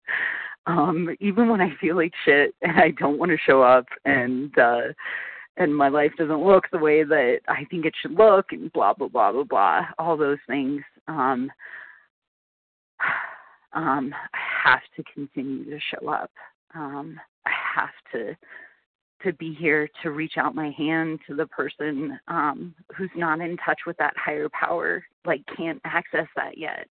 [0.68, 4.58] um even when i feel like shit and i don't want to show up and
[4.60, 4.82] uh
[5.58, 8.94] and my life doesn't look the way that i think it should look and blah
[8.94, 11.52] blah blah blah blah all those things um
[13.74, 16.32] um i have to continue to show up.
[16.76, 18.36] Um i have to
[19.24, 23.58] to be here to reach out my hand to the person um who's not in
[23.58, 26.88] touch with that higher power like can't access that yet.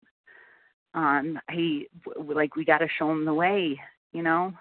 [0.93, 1.87] Um he
[2.33, 3.79] like we got to show him the way
[4.13, 4.53] you know?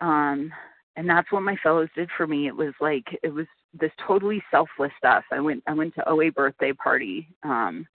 [0.00, 0.52] Um
[0.96, 2.48] and that's what my fellows did for me.
[2.48, 5.24] It was like it was this totally selfless stuff.
[5.30, 7.86] I went i went to oa birthday party um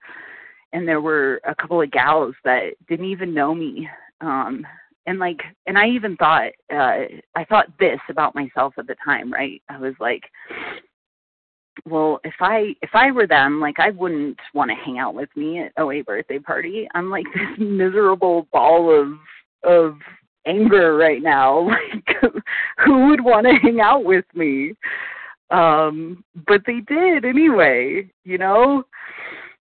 [0.72, 3.88] and there were a couple of gals that didn't even know me.
[4.20, 4.66] Um
[5.06, 7.04] and like and i even thought uh
[7.34, 9.62] i thought this about myself at the time right?
[9.68, 10.22] I was like
[11.84, 15.28] well if i if i were them like i wouldn't want to hang out with
[15.36, 16.88] me at OA birthday party.
[16.94, 19.12] I'm like this miserable ball of
[19.64, 19.98] of
[20.46, 21.68] anger right now.
[22.22, 22.32] Like
[22.84, 24.74] who would want to hang out with me?
[25.50, 28.84] Um but they did anyway you know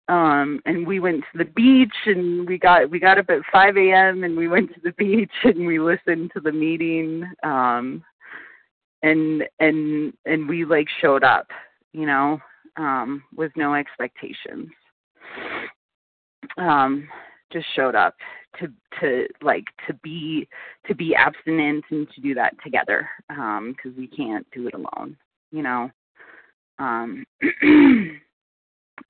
[0.09, 3.77] um and we went to the beach and we got we got up at 5
[3.77, 4.25] a.m.
[4.25, 8.05] and we went to the beach and we listened to the meeting um
[9.03, 11.47] and and and we like showed up
[11.95, 12.39] you know,
[12.77, 14.69] um, with no expectations.
[16.59, 17.09] Um,
[17.53, 18.17] just showed up
[18.59, 18.69] to
[19.01, 20.49] to like to be
[20.87, 24.75] to be abstinent and to do that together um because um, we can't do it
[24.75, 25.17] alone,
[25.53, 25.91] you know.
[26.79, 27.25] Um,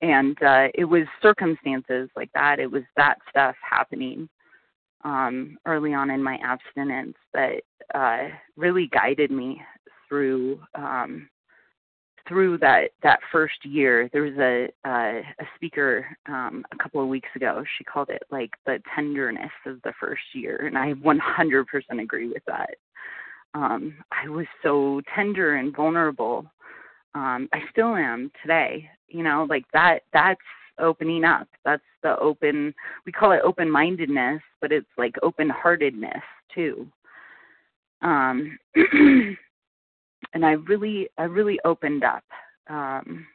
[0.01, 2.59] and uh, it was circumstances like that.
[2.59, 4.29] It was that stuff happening
[5.03, 7.61] um, early on in my abstinence that
[7.93, 9.61] uh, really guided me
[10.09, 11.29] through um,
[12.27, 14.09] through that that first year.
[14.11, 17.63] There was a a, a speaker um a couple of weeks ago.
[17.77, 22.43] She called it like the tenderness of the first year and i 100% agree with
[22.47, 22.75] that.
[23.53, 26.45] Um i was so tender and vulnerable.
[27.13, 30.39] Um i still am today you know like that that's
[30.79, 32.73] opening up that's the open
[33.05, 36.21] we call it open mindedness but it's like open heartedness
[36.53, 36.87] too
[38.01, 38.57] um
[40.35, 42.23] and I really I really opened up.
[42.69, 43.25] Um,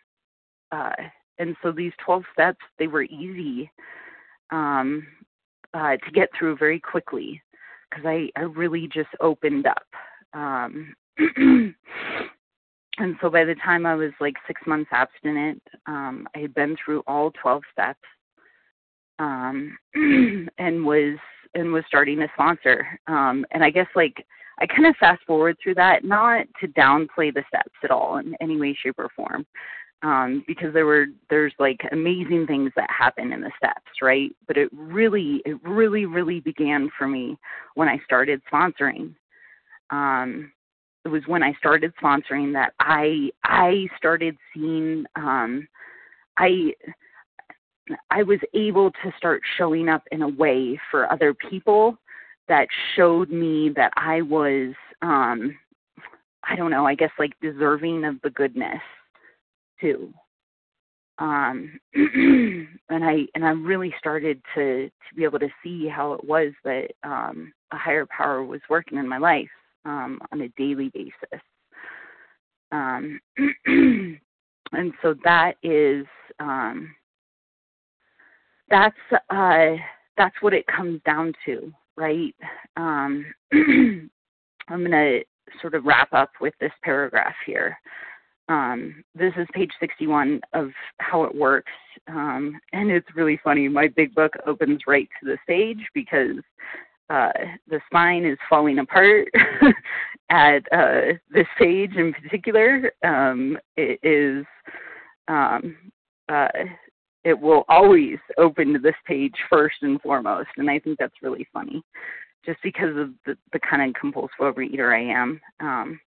[0.70, 0.92] uh,
[1.38, 3.70] and so these 12 steps they were easy
[4.50, 5.06] um,
[5.74, 7.42] uh, to get through very quickly
[7.88, 9.86] because I I really just opened up.
[10.34, 10.94] Um,
[13.00, 16.76] and so by the time I was like six months abstinent, um, I had been
[16.84, 17.98] through all 12 steps
[19.18, 19.76] um,
[20.58, 21.18] and was
[21.54, 22.86] and was starting to sponsor.
[23.06, 24.24] Um, and I guess like
[24.60, 28.34] I kind of fast forward through that, not to downplay the steps at all in
[28.40, 29.46] any way, shape, or form,
[30.02, 34.30] um, because there were there's like amazing things that happen in the steps, right?
[34.46, 37.38] But it really, it really, really began for me
[37.74, 39.14] when I started sponsoring.
[39.90, 40.52] Um,
[41.04, 45.66] it was when I started sponsoring that I I started seeing um,
[46.36, 46.74] I
[48.10, 51.96] I was able to start showing up in a way for other people
[52.48, 55.56] that showed me that I was um
[56.42, 58.80] I don't know, I guess like deserving of the goodness
[59.80, 60.12] too.
[61.18, 66.24] Um and I and I really started to to be able to see how it
[66.24, 69.48] was that um a higher power was working in my life
[69.84, 71.42] um on a daily basis.
[72.72, 73.20] Um
[73.66, 76.06] and so that is
[76.38, 76.94] um
[78.68, 78.96] that's
[79.30, 79.76] uh
[80.16, 82.34] that's what it comes down to right?
[82.76, 84.10] Um, I'm
[84.68, 85.20] going to
[85.60, 87.78] sort of wrap up with this paragraph here.
[88.48, 91.70] Um, this is page 61 of how it works.
[92.08, 93.68] Um, and it's really funny.
[93.68, 96.42] My big book opens right to the stage because
[97.10, 97.32] uh,
[97.68, 99.28] the spine is falling apart
[100.30, 102.92] at uh, this page in particular.
[103.04, 104.46] Um, it is
[105.28, 105.76] um,
[106.28, 106.48] uh,
[107.24, 110.48] it will always open to this page first and foremost.
[110.56, 111.82] And I think that's really funny,
[112.46, 115.40] just because of the, the kind of compulsive overeater I am.
[115.60, 116.00] Um,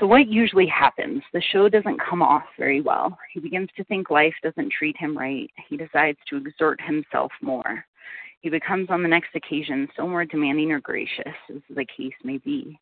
[0.00, 1.22] so, what usually happens?
[1.32, 3.16] The show doesn't come off very well.
[3.32, 5.50] He begins to think life doesn't treat him right.
[5.68, 7.84] He decides to exert himself more.
[8.42, 12.38] He becomes, on the next occasion, still more demanding or gracious, as the case may
[12.38, 12.78] be.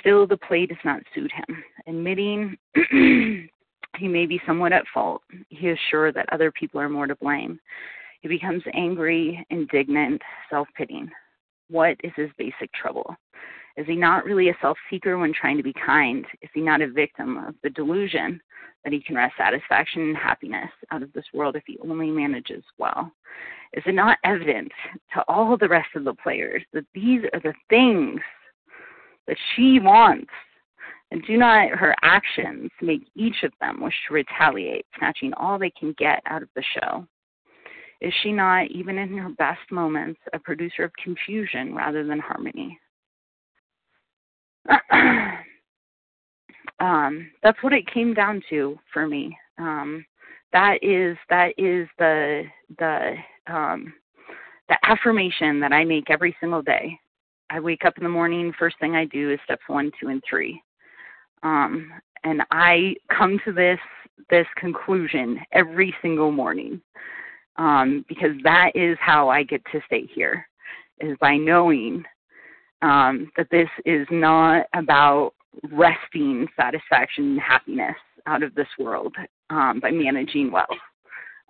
[0.00, 1.64] Still, the play does not suit him.
[1.86, 2.56] Admitting
[3.98, 5.22] He may be somewhat at fault.
[5.48, 7.58] He is sure that other people are more to blame.
[8.20, 11.10] He becomes angry, indignant, self pitying.
[11.68, 13.14] What is his basic trouble?
[13.76, 16.24] Is he not really a self seeker when trying to be kind?
[16.42, 18.40] Is he not a victim of the delusion
[18.84, 22.64] that he can wrest satisfaction and happiness out of this world if he only manages
[22.78, 23.12] well?
[23.74, 24.72] Is it not evident
[25.14, 28.20] to all the rest of the players that these are the things
[29.26, 30.30] that she wants
[31.10, 35.70] and do not her actions make each of them wish to retaliate, snatching all they
[35.70, 37.06] can get out of the show?
[38.00, 42.78] Is she not, even in her best moments, a producer of confusion rather than harmony?
[46.80, 49.36] um, that's what it came down to for me.
[49.58, 50.04] Um,
[50.52, 52.44] that is that is the
[52.78, 53.16] the
[53.48, 53.92] um,
[54.68, 56.98] the affirmation that I make every single day.
[57.50, 58.52] I wake up in the morning.
[58.58, 60.62] First thing I do is steps one, two, and three.
[61.42, 61.90] Um,
[62.24, 63.78] and I come to this
[64.30, 66.82] this conclusion every single morning
[67.56, 70.46] um, because that is how I get to stay here
[71.00, 72.04] is by knowing
[72.82, 75.32] um, that this is not about
[75.72, 77.96] wresting satisfaction and happiness
[78.26, 79.14] out of this world
[79.50, 80.68] um, by managing wealth.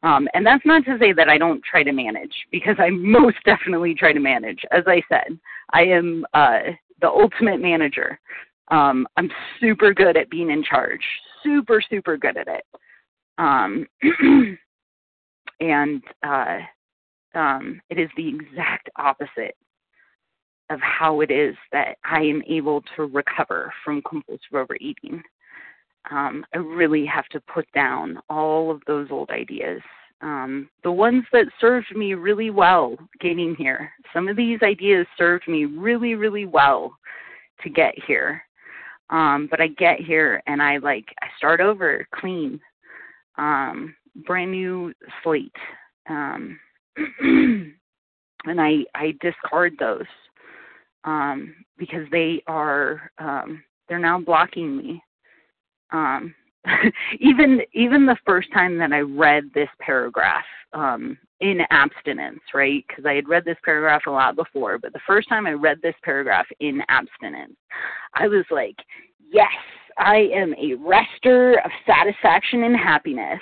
[0.03, 3.37] Um, and that's not to say that I don't try to manage, because I most
[3.45, 4.61] definitely try to manage.
[4.71, 5.39] As I said,
[5.73, 6.61] I am uh,
[7.01, 8.19] the ultimate manager.
[8.71, 9.31] Um, I'm
[9.61, 11.03] super good at being in charge,
[11.43, 12.65] super, super good at it.
[13.39, 13.87] Um,
[15.61, 16.59] and uh,
[17.35, 19.57] um, it is the exact opposite
[20.71, 25.23] of how it is that I am able to recover from compulsive overeating.
[26.11, 29.81] Um, I really have to put down all of those old ideas.
[30.21, 33.93] Um, the ones that served me really well getting here.
[34.13, 36.97] Some of these ideas served me really, really well
[37.63, 38.43] to get here.
[39.11, 42.61] Um, but I get here and I like I start over clean,
[43.37, 43.95] um,
[44.27, 44.93] brand new
[45.23, 45.57] slate,
[46.11, 46.59] um,
[47.21, 47.75] and
[48.61, 50.05] I I discard those
[51.05, 55.03] um, because they are um, they're now blocking me.
[55.93, 56.35] Um,
[57.21, 62.85] even even the first time that I read this paragraph um, in abstinence, right?
[62.89, 65.79] Because I had read this paragraph a lot before, but the first time I read
[65.83, 67.57] this paragraph in abstinence,
[68.15, 68.77] I was like,
[69.31, 69.47] yes,
[69.99, 73.41] I am a rester of satisfaction and happiness.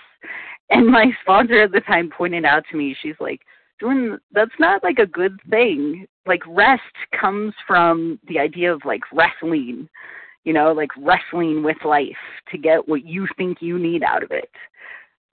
[0.70, 3.40] And my sponsor at the time pointed out to me, she's like,
[3.78, 6.07] Jordan, that's not like a good thing.
[6.26, 6.82] Like wrest
[7.18, 9.88] comes from the idea of like wrestling,
[10.47, 12.16] you know, like wrestling with life
[12.51, 14.51] to get what you think you need out of it.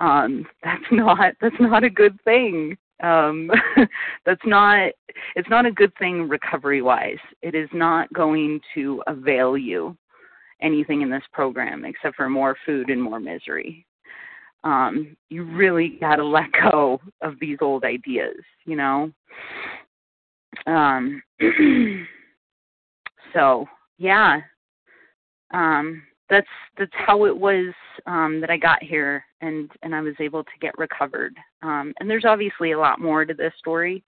[0.02, 2.78] Um, that's not that's not a good thing.
[3.02, 3.50] Um,
[4.26, 4.92] that's not
[5.38, 7.24] it's not a good thing recovery wise.
[7.42, 9.96] It is not going to avail you
[10.62, 13.86] anything in this program except for more food and more misery
[14.64, 19.12] um, you really got to let go of these old ideas, you know.
[20.68, 21.22] Um,
[23.34, 23.66] so
[23.98, 24.40] yeah,
[25.54, 26.48] um, that's
[26.78, 27.74] that's how it was
[28.06, 31.38] um, that I got here, and and I was able to get recovered.
[31.62, 34.04] Um, and there's obviously a lot more to this story,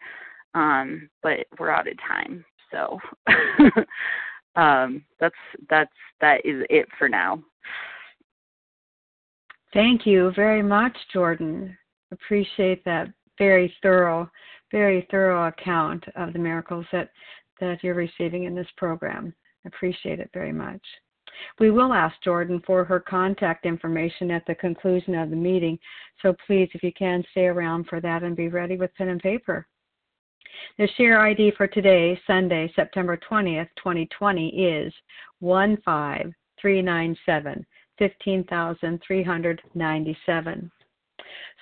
[0.53, 2.99] um, but we're out of time, so
[4.55, 5.35] um, that's
[5.69, 7.43] that's that is it for now.
[9.73, 11.77] Thank you very much, Jordan.
[12.11, 14.31] Appreciate that very thorough,
[14.71, 17.09] very thorough account of the miracles that,
[17.59, 19.33] that you're receiving in this program.
[19.65, 20.81] Appreciate it very much.
[21.59, 25.79] We will ask Jordan for her contact information at the conclusion of the meeting,
[26.21, 29.21] so please, if you can, stay around for that and be ready with pen and
[29.21, 29.67] paper.
[30.77, 34.93] The share ID for today, Sunday, September 20th, 2020, is
[35.41, 37.65] 15397.
[37.97, 40.71] 15,397.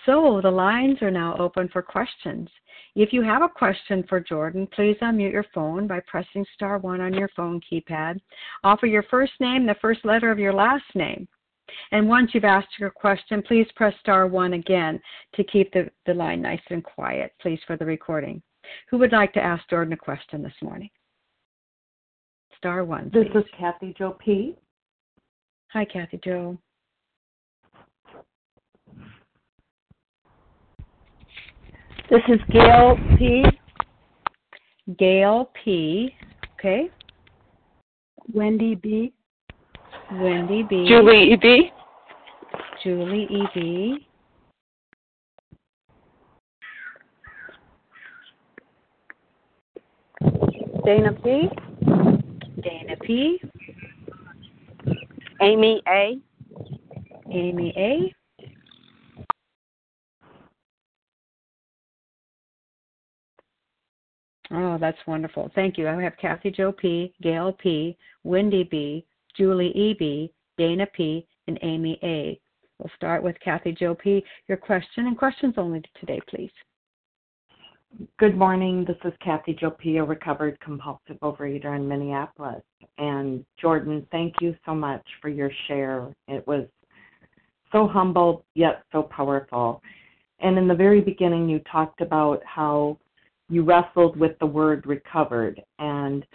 [0.06, 2.50] So the lines are now open for questions.
[2.96, 7.02] If you have a question for Jordan, please unmute your phone by pressing star one
[7.02, 8.20] on your phone keypad.
[8.64, 11.28] Offer your first name, the first letter of your last name.
[11.92, 15.02] And once you've asked your question, please press star one again
[15.36, 18.42] to keep the, the line nice and quiet, please, for the recording.
[18.90, 20.90] Who would like to ask Jordan a question this morning?
[22.58, 23.10] Star one.
[23.10, 23.30] Please.
[23.34, 24.56] This is Kathy Joe P.
[25.70, 26.58] Hi, Kathy Joe.
[32.10, 33.46] This is Gail P.
[35.00, 36.14] Gail P.
[36.60, 36.90] Okay.
[38.34, 39.14] Wendy B.
[40.12, 40.86] Wendy B.
[40.88, 41.38] Julie E.
[41.38, 41.72] B.
[42.84, 43.44] Julie E.
[43.56, 44.08] B.
[50.86, 51.50] Dana P.
[52.62, 53.40] Dana P.
[55.42, 56.20] Amy A.
[57.32, 58.14] Amy A.
[64.54, 65.52] Oh, that's wonderful.
[65.56, 65.88] Thank you.
[65.88, 69.04] I have Kathy Joe P, Gail P, Wendy B,
[69.36, 72.40] Julie E B, Dana P, and Amy A.
[72.78, 74.24] We'll start with Kathy Joe P.
[74.48, 76.52] Your question and questions only today, please.
[78.20, 78.86] Good morning.
[78.86, 82.64] This is Kathy Joe a recovered compulsive overeater in Minneapolis.
[82.98, 86.16] And Jordan, thank you so much for your share.
[86.28, 86.66] It was
[87.72, 89.82] so humble yet so powerful.
[90.40, 92.98] And in the very beginning, you talked about how
[93.50, 95.62] you wrestled with the word recovered.
[95.80, 96.26] And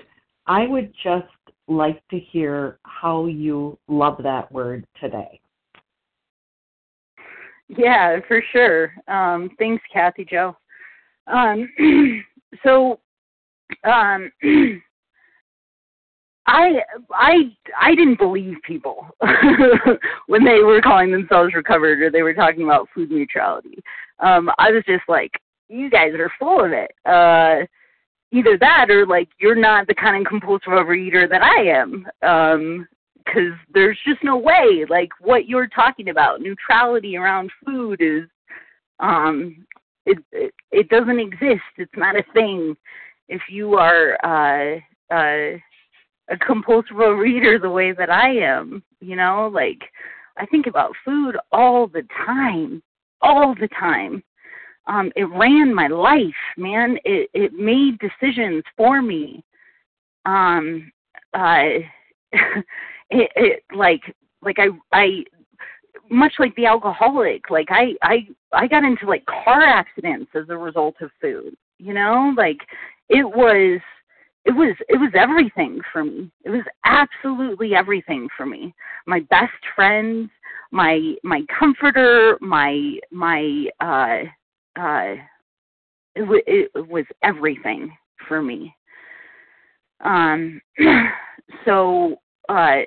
[0.47, 1.27] I would just
[1.67, 5.41] like to hear how you love that word today.
[7.69, 8.93] Yeah, for sure.
[9.09, 10.57] Um, thanks, Kathy Joe.
[11.27, 11.69] Um,
[12.63, 12.99] so
[13.85, 14.32] um,
[16.47, 16.81] I
[17.12, 19.07] I I didn't believe people
[20.28, 23.82] when they were calling themselves recovered or they were talking about food neutrality.
[24.20, 25.32] Um, I was just like,
[25.69, 26.90] you guys are full of it.
[27.05, 27.66] Uh,
[28.32, 32.07] either that or like you're not the kind of compulsive overeater that I am.
[32.23, 32.89] Um,
[33.24, 38.24] because there's just no way like what you're talking about neutrality around food is
[39.01, 39.66] um
[40.07, 41.62] it, it it doesn't exist.
[41.77, 42.77] It's not a thing.
[43.28, 44.78] If you are uh,
[45.15, 45.59] uh,
[46.31, 49.82] a compulsive reader the way that I am, you know, like
[50.39, 52.82] I think about food all the time,
[53.20, 54.23] all the time.
[54.89, 56.98] Um, it ran my life, man.
[57.05, 59.44] It it made decisions for me.
[60.24, 60.90] Um,
[61.35, 61.81] uh,
[62.32, 62.62] it,
[63.10, 64.02] it like
[64.43, 65.24] like I I
[66.10, 70.56] much like the alcoholic like i i i got into like car accidents as a
[70.56, 72.59] result of food you know like
[73.09, 73.81] it was
[74.44, 78.74] it was it was everything for me it was absolutely everything for me
[79.06, 80.31] my best friend
[80.70, 84.20] my my comforter my my uh
[84.79, 85.15] uh
[86.15, 87.91] it, w- it was everything
[88.27, 88.75] for me.
[90.05, 90.61] Um
[91.65, 92.17] so
[92.49, 92.79] uh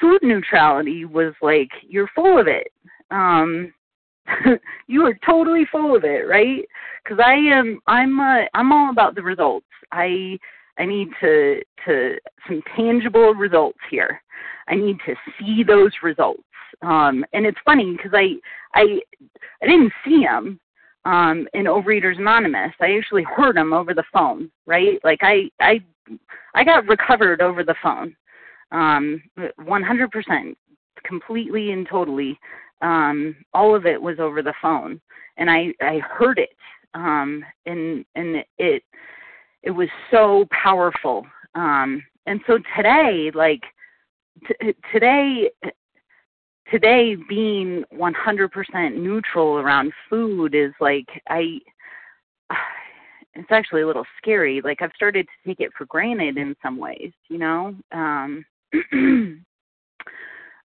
[0.00, 2.68] food neutrality was like you're full of it.
[3.10, 3.72] Um
[4.86, 6.64] you are totally full of it right?
[7.02, 9.66] Because i am i'm uh, i'm all about the results.
[9.90, 10.38] I
[10.78, 12.16] i need to to
[12.46, 14.22] some tangible results here.
[14.68, 16.44] I need to see those results.
[16.82, 18.34] Um and it's funny because i
[18.74, 19.00] i
[19.62, 20.60] i didn't see them
[21.04, 22.72] um in overeaters anonymous.
[22.80, 24.98] I actually heard them over the phone right?
[25.04, 25.80] Like i i
[26.54, 28.14] i got recovered over the phone
[28.72, 29.22] um
[29.60, 30.54] 100%
[31.04, 32.38] completely and totally.
[32.80, 35.00] Um all of it was over the phone
[35.36, 36.56] and i i heard it
[36.94, 38.82] um and and it
[39.62, 41.26] it was so powerful.
[41.54, 43.62] Um and so today like
[44.46, 45.50] t- today
[46.72, 51.58] today being 100% neutral around food is like i
[53.34, 54.60] it's actually a little scary.
[54.62, 57.76] Like i've started to take it for granted in some ways you know?
[57.92, 58.44] Um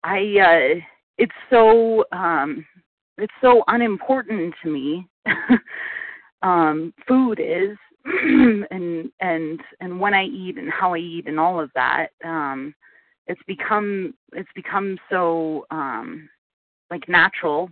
[0.03, 0.81] i uh
[1.17, 2.65] it's so um
[3.17, 5.07] it's so unimportant to me.
[6.43, 11.57] Um food is and and and when i eat and how i eat and all
[11.57, 12.75] of that um
[13.27, 16.29] it's become it's become so um
[16.89, 17.69] like natural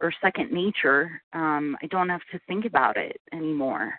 [0.00, 3.94] or second nature um i don't have to think about it anymore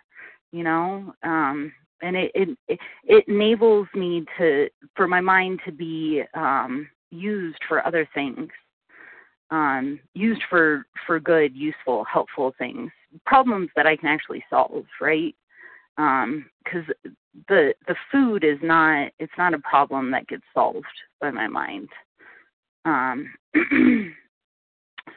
[0.52, 1.72] you know um
[2.02, 7.84] and it it it, enables me to for my mind to be um used for
[7.86, 8.50] other things
[9.50, 12.90] um, used for for good, useful, helpful things,
[13.24, 15.34] problems that I can actually solve, right?
[15.96, 16.46] Um,
[17.48, 20.84] the the food is not it's not a problem that gets solved
[21.20, 21.88] by my mind.
[22.84, 23.34] Um,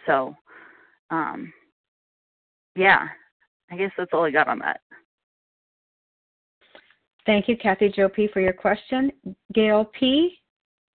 [0.06, 0.36] so,
[1.10, 1.54] um,
[2.76, 3.08] yeah,
[3.72, 4.82] I guess that's all I got on that.
[7.26, 9.12] Thank you, Kathy Joe P, for your question.
[9.54, 10.40] Gail P,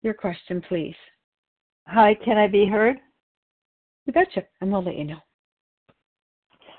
[0.02, 0.94] your question, please.
[1.88, 2.96] Hi, can I be heard?
[4.06, 5.18] We got you, and we'll let you know.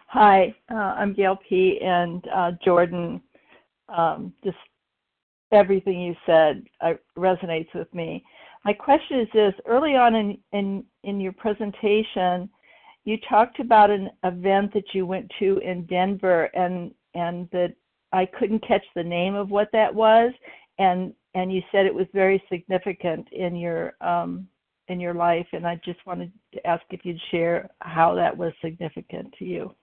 [0.07, 1.79] Hi, uh, I'm Gail P.
[1.83, 3.21] And uh, Jordan,
[3.93, 4.57] um, just
[5.51, 8.23] everything you said uh, resonates with me.
[8.65, 12.49] My question is this: Early on in, in in your presentation,
[13.05, 17.73] you talked about an event that you went to in Denver, and and that
[18.11, 20.33] I couldn't catch the name of what that was,
[20.79, 24.47] and and you said it was very significant in your um,
[24.87, 28.53] in your life, and I just wanted to ask if you'd share how that was
[28.61, 29.75] significant to you.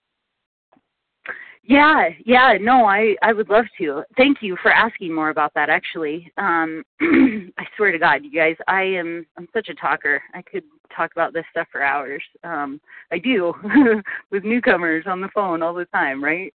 [1.63, 4.03] Yeah, yeah, no, I I would love to.
[4.17, 5.69] Thank you for asking more about that.
[5.69, 10.23] Actually, um, I swear to God, you guys, I am I'm such a talker.
[10.35, 10.65] I could
[10.95, 12.23] talk about this stuff for hours.
[12.45, 12.81] Um,
[13.13, 13.53] I do
[14.31, 16.53] with newcomers on the phone all the time, right?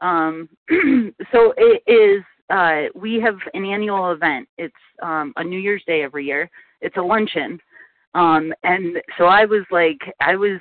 [0.00, 0.48] Um,
[1.32, 2.22] so it is.
[2.48, 4.48] Uh, we have an annual event.
[4.56, 6.48] It's um, a New Year's Day every year.
[6.80, 7.58] It's a luncheon
[8.16, 10.58] um, and so I was like, I was,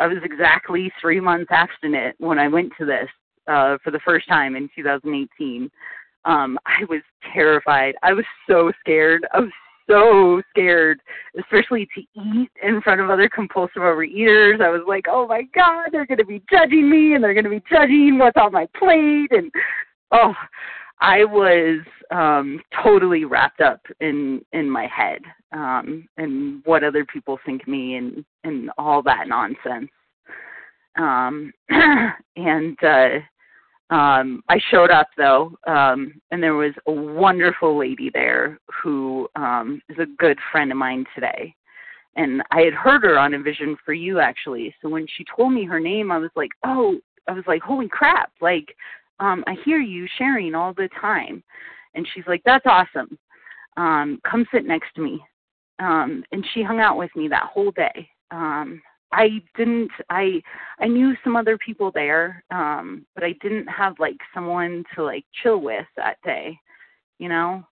[0.00, 3.10] I was exactly three months abstinent when I went to this
[3.46, 5.70] uh, for the first time in 2018.
[6.26, 7.02] Um, I was
[7.32, 7.94] terrified.
[8.02, 9.26] I was so scared.
[9.32, 9.50] I was
[9.88, 11.00] so scared,
[11.38, 14.62] especially to eat in front of other compulsive overeaters.
[14.62, 17.44] I was like, oh my God, they're going to be judging me and they're going
[17.44, 19.30] to be judging what's on my plate.
[19.30, 19.50] And
[20.12, 20.32] oh,
[21.00, 21.80] I was
[22.10, 25.20] um, totally wrapped up in in my head
[25.52, 29.90] um, and what other people think me and and all that nonsense.
[30.96, 31.52] Um,
[32.36, 33.18] and uh,
[33.90, 39.80] um, I showed up though, um, and there was a wonderful lady there who um,
[39.88, 41.54] is a good friend of mine today.
[42.16, 44.74] And I had heard her on a Vision for You actually.
[44.80, 46.98] So when she told me her name, I was like, oh,
[47.28, 48.30] I was like, holy crap!
[48.40, 48.74] Like
[49.20, 51.42] um, I hear you sharing all the time.
[51.94, 53.18] And she's like, that's awesome.
[53.76, 55.20] Um, come sit next to me.
[55.78, 58.08] Um, and she hung out with me that whole day.
[58.30, 58.80] Um,
[59.14, 60.42] I didn't, I,
[60.80, 65.24] I knew some other people there, um, but I didn't have like someone to like
[65.42, 66.58] chill with that day,
[67.18, 67.64] you know?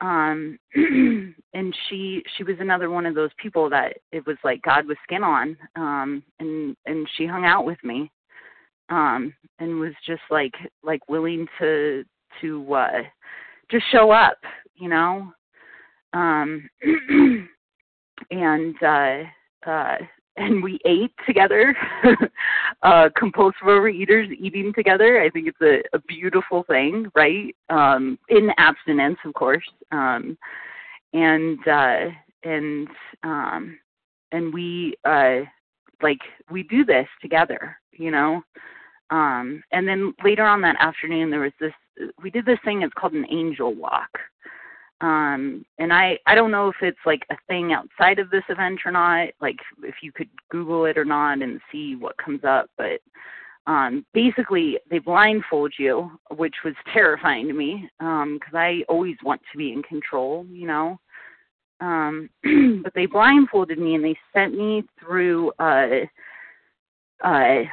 [0.00, 4.86] Um, and she, she was another one of those people that it was like God
[4.86, 8.10] was skin on, um, and, and she hung out with me
[8.90, 12.04] um, and was just like like willing to
[12.40, 13.02] to uh,
[13.70, 14.38] just show up,
[14.74, 15.32] you know.
[16.12, 16.68] Um,
[18.30, 19.22] and uh,
[19.66, 19.96] uh,
[20.36, 21.76] and we ate together.
[22.82, 25.20] uh, compulsive overeaters eating together.
[25.20, 27.54] I think it's a, a beautiful thing, right?
[27.68, 29.64] Um, in abstinence, of course.
[29.92, 30.38] Um,
[31.12, 32.06] and uh,
[32.44, 32.88] and
[33.22, 33.78] um,
[34.32, 35.40] and we uh,
[36.02, 36.20] like
[36.50, 38.42] we do this together, you know.
[39.10, 41.72] Um, and then later on that afternoon, there was this.
[42.22, 42.82] We did this thing.
[42.82, 44.10] It's called an angel walk.
[45.00, 48.80] Um and i i don't know if it's like a thing outside of this event
[48.84, 52.68] or not like if you could google it or not and see what comes up
[52.76, 53.00] but
[53.66, 59.40] um basically they blindfold you which was terrifying to me um because i always want
[59.50, 60.98] to be in control you know?
[61.80, 62.28] Um
[62.82, 66.08] but they blindfolded me and they sent me through a
[67.24, 67.70] a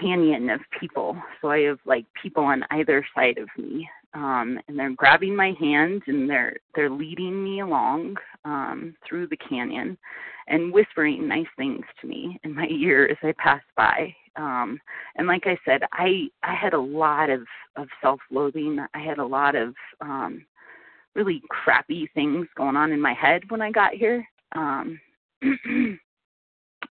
[0.00, 1.16] canyon of people.
[1.40, 5.54] So i have like people on either side of me um, and they're grabbing my
[5.60, 9.98] hand and they're they're leading me along um, through the canyon
[10.46, 14.14] and whispering nice things to me in my ear as I pass by.
[14.36, 14.80] Um,
[15.16, 17.42] and like I said, I I had a lot of
[17.76, 18.78] of self-loathing.
[18.94, 20.44] I had a lot of um,
[21.14, 24.26] really crappy things going on in my head when I got here.
[24.54, 25.00] Um,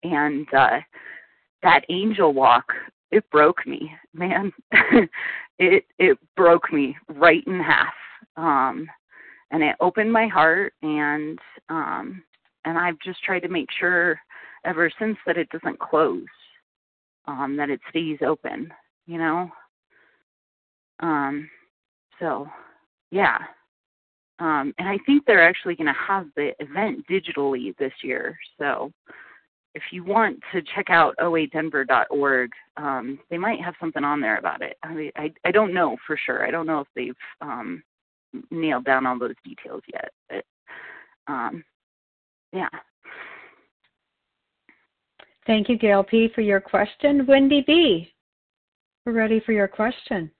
[0.03, 0.79] and uh,
[1.63, 2.71] that angel walk
[3.11, 4.51] it broke me, man.
[5.59, 7.93] it it broke me right in half.
[8.35, 8.87] Um
[9.51, 11.39] and it opened my heart and
[11.69, 12.23] um
[12.65, 14.19] and I've just tried to make sure
[14.65, 16.25] ever since that it doesn't close.
[17.25, 18.73] Um that it stays open,
[19.05, 19.49] you know?
[20.99, 21.49] Um
[22.19, 22.47] so
[23.11, 23.37] yeah.
[24.39, 28.37] Um and I think they're actually going to have the event digitally this year.
[28.57, 28.91] So
[29.77, 34.63] if you want to check out oadenver.org, um, they might have something on there about
[34.63, 34.75] it.
[34.81, 36.45] I, mean, I I don't know for sure.
[36.45, 37.83] I don't know if they've um,
[38.49, 40.09] nailed down all those details yet.
[40.29, 40.45] But
[41.31, 41.63] um,
[42.51, 42.69] yeah.
[45.45, 47.25] Thank you, Gail P, for your question.
[47.27, 48.11] Wendy B,
[49.05, 50.31] we're ready for your question.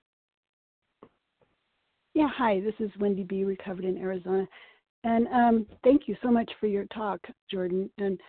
[2.14, 2.60] Yeah, hi.
[2.60, 4.48] This is Wendy B, recovered in Arizona,
[5.04, 7.88] and um, thank you so much for your talk, Jordan.
[7.98, 8.20] And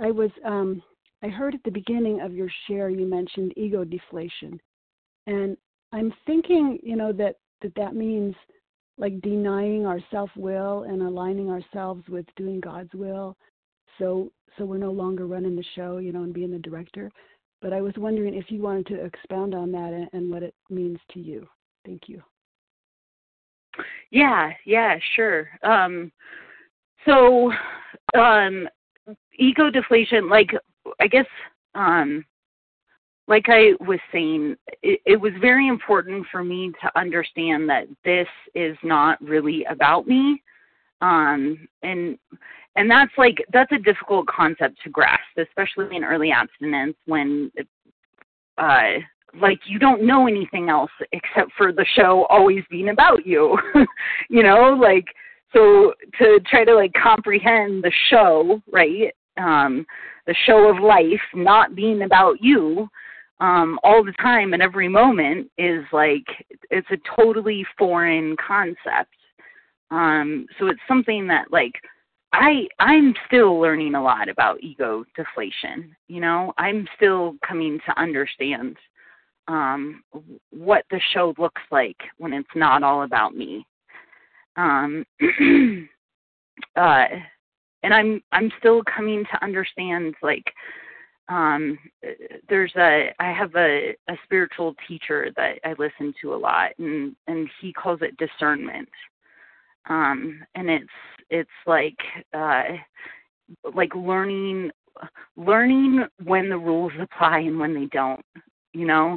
[0.00, 0.82] I was um,
[1.22, 4.60] I heard at the beginning of your share you mentioned ego deflation,
[5.26, 5.56] and
[5.92, 8.34] I'm thinking you know that that that means
[8.98, 13.36] like denying our self will and aligning ourselves with doing God's will.
[13.98, 17.10] So so we're no longer running the show, you know, and being the director.
[17.62, 20.54] But I was wondering if you wanted to expound on that and, and what it
[20.70, 21.46] means to you.
[21.84, 22.22] Thank you.
[24.10, 25.48] Yeah, yeah, sure.
[25.62, 26.12] Um,
[27.04, 27.52] so
[28.14, 28.68] um,
[29.38, 30.50] ego deflation like
[31.00, 31.26] i guess
[31.74, 32.24] um
[33.28, 38.28] like i was saying it, it was very important for me to understand that this
[38.54, 40.42] is not really about me.
[41.00, 42.18] Um and
[42.76, 47.50] and that's like that's a difficult concept to grasp especially in early abstinence when
[48.58, 48.92] uh
[49.40, 53.58] like you don't know anything else except for the show always being about you
[54.30, 54.78] you know?
[54.80, 55.04] Like
[55.52, 59.86] so to try to like comprehend the show right um,
[60.26, 62.88] the show of life not being about you
[63.40, 66.24] um, all the time and every moment is like
[66.70, 69.14] it's a totally foreign concept.
[69.90, 71.74] Um, so it's something that like
[72.32, 75.94] I I'm still learning a lot about ego deflation.
[76.08, 78.76] You know, I'm still coming to understand
[79.48, 80.02] um,
[80.50, 83.66] what the show looks like when it's not all about me.
[84.56, 85.04] Um,
[86.76, 87.04] uh,
[87.86, 90.52] and i'm i'm still coming to understand like
[91.28, 91.78] um
[92.48, 97.14] there's a i have a a spiritual teacher that i listen to a lot and
[97.28, 98.88] and he calls it discernment.
[99.88, 100.98] Um and it's
[101.30, 101.96] it's like
[102.34, 102.64] uh
[103.74, 104.70] like learning
[105.36, 108.24] learning when the rules apply and when they don't
[108.72, 109.16] you know?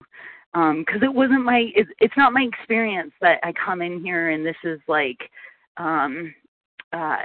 [0.54, 4.30] Um because it wasn't my it, it's not my experience that i come in here
[4.30, 5.20] and this is like
[5.78, 6.34] um
[6.94, 7.18] uh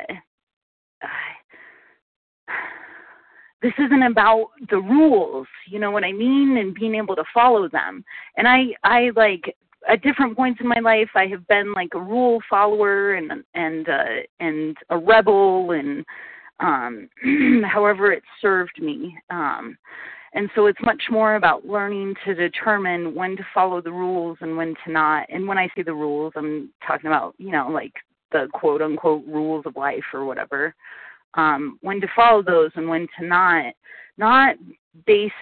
[3.65, 7.69] this isn't about the rules you know what i mean and being able to follow
[7.69, 8.05] them.
[8.37, 9.57] And i i like
[9.89, 13.89] at different points in my life i have been like a rule follower and and
[13.89, 16.05] uh and a rebel and
[16.61, 17.09] um
[17.65, 19.17] however it served me.
[19.31, 19.77] Um
[20.37, 24.57] and so it's much more about learning to determine when to follow the rules and
[24.57, 25.27] when to not.
[25.31, 27.95] And when i say the rules i'm talking about you know like
[28.31, 30.75] the quote unquote rules of life or whatever
[31.37, 33.75] um, when to follow those and when to not
[34.17, 34.57] not
[35.07, 35.33] base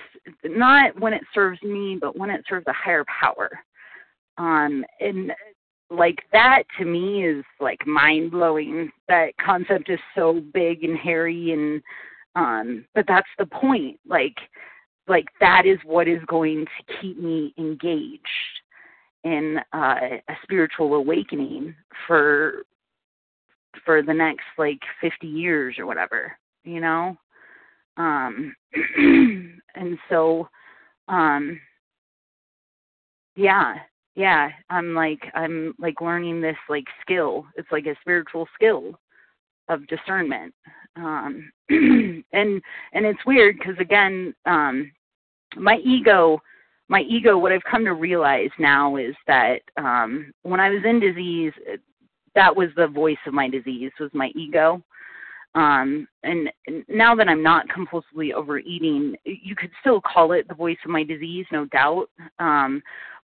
[0.45, 3.51] not when it serves me but when it serves a higher power.
[4.39, 5.33] Um, and
[5.91, 11.53] like that to me is like mind blowing that concept is so big and hairy
[11.53, 11.83] and
[12.35, 13.99] um but that's the point.
[14.07, 14.37] Like
[15.09, 18.21] like that is what is going to keep me engaged
[19.25, 21.75] in uh, a spiritual awakening
[22.07, 22.65] for
[23.85, 27.17] for the next like 50 years or whatever, you know?
[27.97, 28.55] Um
[28.97, 30.49] and so
[31.09, 31.61] um
[33.37, 33.77] yeah,
[34.15, 37.47] yeah, I'm like I'm like learning this like skill.
[37.57, 38.99] It's like a spiritual skill
[39.69, 40.55] of discernment.
[40.97, 44.93] Um and and it's weird because again, um
[45.57, 46.41] my ego
[46.89, 51.01] my ego what I've come to realize now is that um when I was in
[51.01, 51.53] disease
[52.35, 54.83] that was the voice of my disease was my ego.
[55.55, 56.51] Um and,
[56.89, 61.05] now that i'm not compulsively overeating you could still call it the voice of my
[61.05, 62.09] disease no doubt.
[62.39, 62.83] Um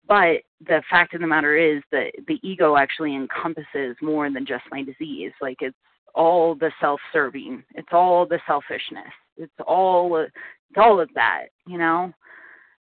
[0.07, 4.63] but the fact of the matter is that the ego actually encompasses more than just
[4.71, 5.31] my disease.
[5.41, 5.75] Like it's
[6.15, 7.63] all the self-serving.
[7.75, 9.13] It's all the selfishness.
[9.37, 12.13] It's all it's all of that you know?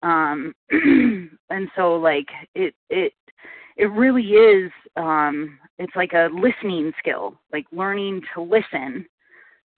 [0.03, 3.13] Um and so like it it
[3.77, 9.07] it really is um it's like a listening skill like learning to listen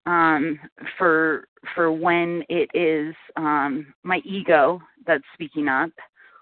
[0.05, 0.59] um,
[0.97, 5.89] for for when it is um, my ego that's speaking up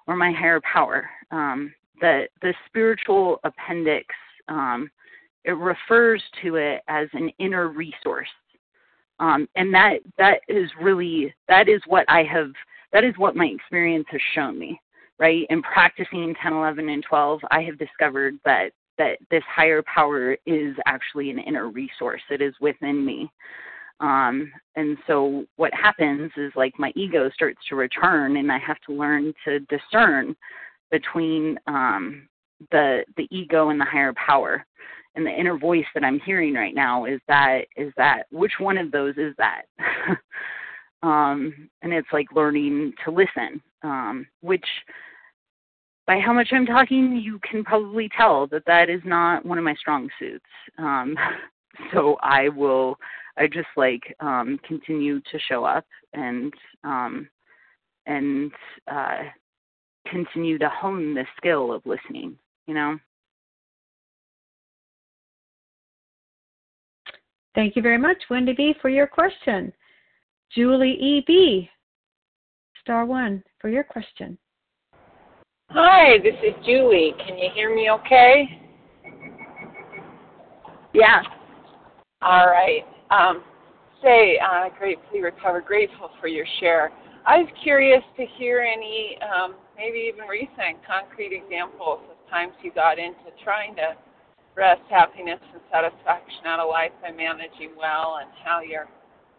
[0.07, 1.09] or my higher power.
[1.31, 4.07] Um, the the spiritual appendix
[4.49, 4.89] um,
[5.45, 8.29] it refers to it as an inner resource,
[9.19, 12.51] um, and that that is really that is what I have
[12.91, 14.79] that is what my experience has shown me.
[15.23, 20.35] Right in practicing 10, 11, and 12, I have discovered that that this higher power
[20.45, 22.21] is actually an inner resource.
[22.29, 23.31] It is within me.
[24.01, 28.81] Um, and so what happens is like my ego starts to return and I have
[28.85, 30.35] to learn to discern
[30.91, 32.27] between um,
[32.71, 34.65] the the ego and the higher power.
[35.15, 38.77] And the inner voice that I'm hearing right now is that is that which one
[38.77, 39.61] of those is that?
[41.01, 44.65] um, and it's like learning to listen, um, which
[46.05, 49.63] by how much I'm talking, you can probably tell that that is not one of
[49.63, 50.45] my strong suits.
[50.77, 51.15] Um,
[51.93, 52.97] so I will,
[53.37, 56.53] I just like um, continue to show up and
[56.83, 57.29] um,
[58.05, 58.51] and
[58.91, 59.19] uh,
[60.07, 62.37] continue to hone the skill of listening.
[62.67, 62.99] You know.
[67.55, 69.71] Thank you very much, Wendy B, for your question.
[70.55, 71.23] Julie E.
[71.25, 71.69] B,
[72.81, 74.37] star one for your question.
[75.75, 77.15] Hi, this is Julie.
[77.25, 78.45] Can you hear me okay?
[80.93, 81.23] Yeah.
[82.21, 82.85] All right.
[83.09, 83.43] Um,
[84.03, 86.91] say, uh, gratefully recovered, grateful for your share.
[87.25, 92.71] I was curious to hear any, um, maybe even recent concrete examples of times you
[92.71, 93.97] got into trying to
[94.55, 98.87] wrest happiness and satisfaction out of life by managing well and how your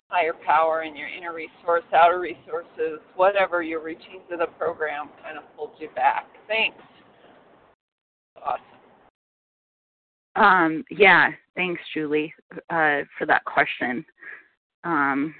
[0.08, 5.36] higher power and your inner resource, outer resources, whatever your routines of the program kind
[5.38, 6.26] of pulled you back.
[6.46, 6.78] Thanks.
[8.42, 8.62] Awesome.
[10.36, 12.34] Um, yeah, thanks, Julie,
[12.70, 14.04] uh, for that question.
[14.82, 15.34] Um,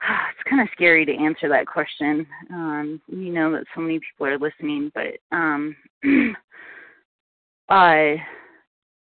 [0.02, 2.26] it's kind of scary to answer that question.
[2.50, 5.76] Um, you know that so many people are listening, but um,
[7.68, 8.14] uh,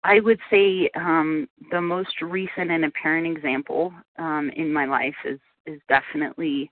[0.08, 5.40] I would say um, the most recent and apparent example um, in my life is
[5.66, 6.72] is definitely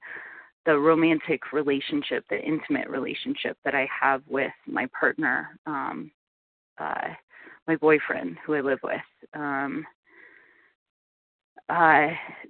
[0.66, 6.12] the romantic relationship, the intimate relationship that I have with my partner, um,
[6.78, 7.10] uh,
[7.68, 9.02] my boyfriend, who I live with.
[9.34, 9.86] Um,
[11.68, 12.08] uh,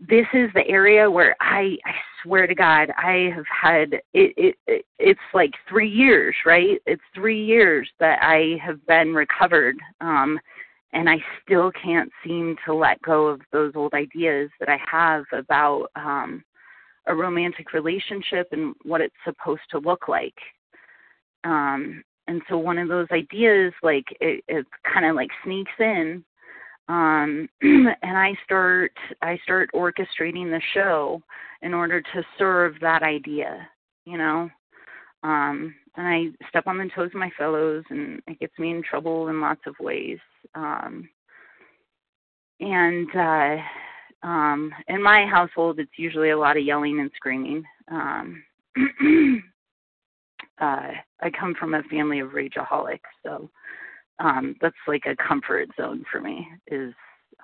[0.07, 4.55] this is the area where I, I swear to God, I have had it, it,
[4.67, 4.85] it.
[4.99, 6.79] It's like three years, right?
[6.85, 9.77] It's three years that I have been recovered.
[9.99, 10.39] Um,
[10.93, 15.25] and I still can't seem to let go of those old ideas that I have
[15.33, 16.43] about um,
[17.07, 20.35] a romantic relationship and what it's supposed to look like.
[21.43, 26.23] Um, and so one of those ideas, like it, it kind of like sneaks in,
[26.87, 28.91] um, and I start
[29.21, 31.21] I start orchestrating the show
[31.61, 33.67] in order to serve that idea,
[34.05, 34.49] you know.
[35.23, 38.83] Um, and I step on the toes of my fellows, and it gets me in
[38.83, 40.19] trouble in lots of ways.
[40.53, 41.09] Um,
[42.59, 43.57] and uh,
[44.25, 47.63] um, in my household, it's usually a lot of yelling and screaming.
[47.91, 48.43] Um,
[50.61, 50.91] uh,
[51.21, 53.49] I come from a family of rageaholics, so
[54.19, 56.47] um, that's like a comfort zone for me.
[56.67, 56.93] Is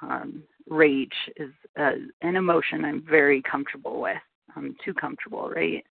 [0.02, 1.92] um, rage is uh,
[2.22, 4.18] an emotion I'm very comfortable with.
[4.56, 5.86] I'm too comfortable, right?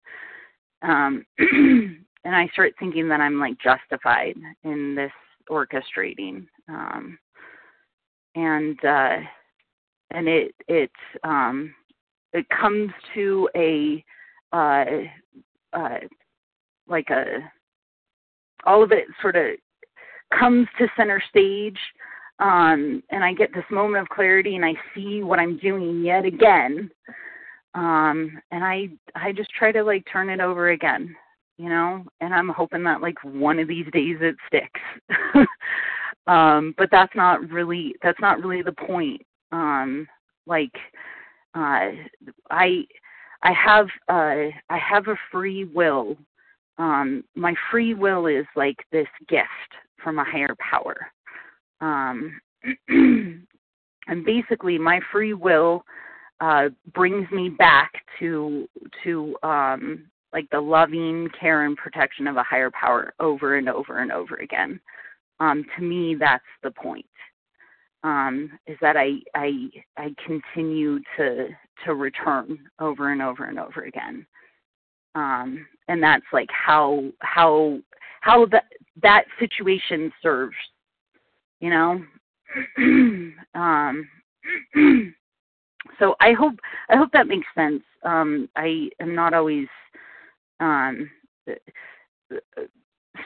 [0.83, 5.11] Um, and I start thinking that I'm like justified in this
[5.49, 7.17] orchestrating, um,
[8.35, 9.17] and uh,
[10.11, 10.91] and it it
[11.23, 11.73] um,
[12.33, 14.03] it comes to a
[14.53, 14.85] uh,
[15.73, 15.97] uh,
[16.87, 17.39] like a
[18.65, 19.45] all of it sort of
[20.37, 21.79] comes to center stage
[22.39, 26.25] um, and I get this moment of clarity and I see what I'm doing yet
[26.25, 26.89] again
[27.75, 31.15] um, and I I just try to like turn it over again
[31.57, 34.81] you know, and I'm hoping that like one of these days it sticks.
[36.27, 39.21] um, but that's not really that's not really the point.
[39.51, 40.07] Um,
[40.45, 40.75] like
[41.55, 41.89] uh,
[42.51, 42.85] I
[43.43, 46.17] I have uh, I have a free will.
[46.77, 49.47] Um, my free will is like this gift
[50.03, 50.95] from a higher power.
[51.81, 52.39] Um,
[52.87, 55.83] and basically, my free will
[56.39, 58.67] uh, brings me back to
[59.03, 63.99] to um, like the loving care and protection of a higher power over and over
[63.99, 64.79] and over again.
[65.39, 67.05] Um, to me, that's the point.
[68.03, 71.47] Um, is that I I I continue to
[71.85, 74.25] to return over and over and over again,
[75.15, 77.79] um, and that's like how how
[78.21, 78.65] how that
[79.01, 80.55] that situation serves,
[81.59, 82.03] you know.
[83.55, 84.07] um,
[85.99, 86.55] so I hope
[86.89, 87.83] I hope that makes sense.
[88.03, 89.67] Um, I am not always
[90.59, 91.09] um,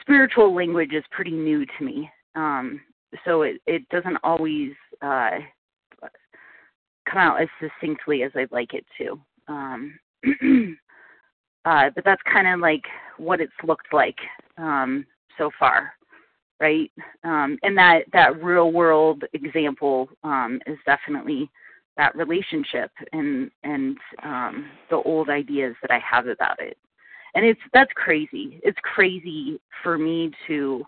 [0.01, 2.81] spiritual language is pretty new to me, um,
[3.25, 4.71] so it it doesn't always
[5.01, 5.31] uh,
[7.09, 9.19] come out as succinctly as I'd like it to.
[9.47, 9.99] Um,
[11.65, 12.83] uh, but that's kind of like
[13.17, 14.17] what it's looked like
[14.57, 15.05] um,
[15.37, 15.93] so far,
[16.59, 16.91] right?
[17.23, 21.49] Um, and that that real world example um, is definitely
[21.97, 26.77] that relationship and and um, the old ideas that I have about it.
[27.33, 28.59] And it's that's crazy.
[28.63, 30.85] It's crazy for me to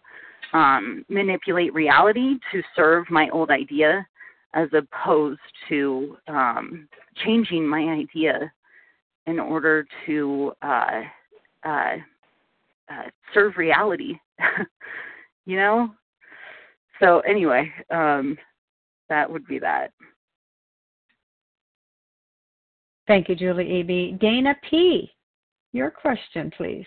[0.54, 4.06] um, manipulate reality to serve my old idea,
[4.54, 5.40] as opposed
[5.70, 6.88] to um,
[7.26, 8.52] changing my idea
[9.26, 11.02] in order to uh,
[11.64, 11.96] uh,
[12.90, 14.16] uh, serve reality.
[15.46, 15.90] you know.
[17.00, 18.38] So anyway, um,
[19.10, 19.92] that would be that.
[23.08, 24.18] Thank you, Julie E.B.
[24.22, 25.12] Dana P.,
[25.74, 26.86] your question, please.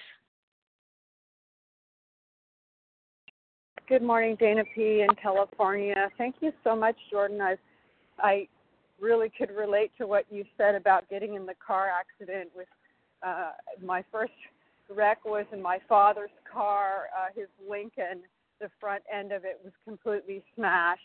[3.88, 5.02] Good morning, Dana P.
[5.02, 6.10] in California.
[6.18, 7.40] Thank you so much, Jordan.
[7.40, 7.56] I,
[8.18, 8.48] I
[9.00, 12.66] really could relate to what you said about getting in the car accident with
[13.24, 13.50] uh,
[13.84, 14.32] my first
[14.92, 18.22] wreck was in my father's car, uh, his Lincoln.
[18.60, 21.02] The front end of it was completely smashed.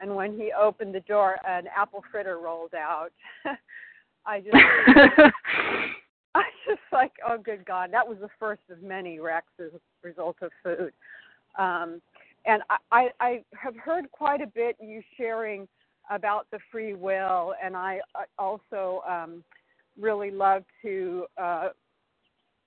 [0.00, 3.10] And when he opened the door, an apple fritter rolled out.
[4.26, 4.56] I just,
[6.36, 10.06] I just like, oh, good God, that was the first of many wrecks as a
[10.06, 10.92] result of food.
[11.58, 12.02] Um,
[12.46, 15.68] and I, I, have heard quite a bit you sharing
[16.10, 18.00] about the free will, and I,
[18.38, 19.44] also um,
[19.98, 21.68] really love to uh,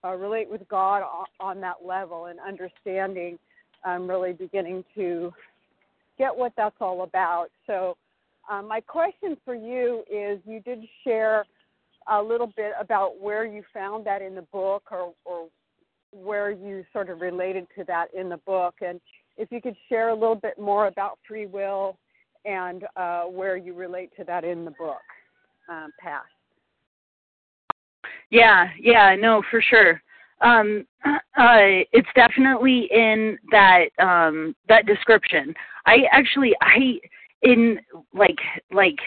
[0.03, 1.03] uh, relate with God
[1.39, 3.37] on, that level and understanding.
[3.83, 5.33] I'm really beginning to
[6.17, 7.47] get what that's all about.
[7.67, 7.97] So
[8.49, 11.45] um, my question for you is you did share
[12.09, 15.47] a little bit about where you found that in the book or, or
[16.11, 18.75] where you sort of related to that in the book.
[18.81, 18.99] And
[19.37, 21.97] if you could share a little bit more about free will
[22.45, 25.01] and uh, where you relate to that in the book,
[25.69, 26.23] um, Pat.
[28.29, 30.01] Yeah, yeah, no, for sure.
[30.41, 35.53] Um, uh, it's definitely in that um, that description.
[35.85, 36.99] I actually, I
[37.41, 37.79] in
[38.13, 38.37] like
[38.71, 38.97] like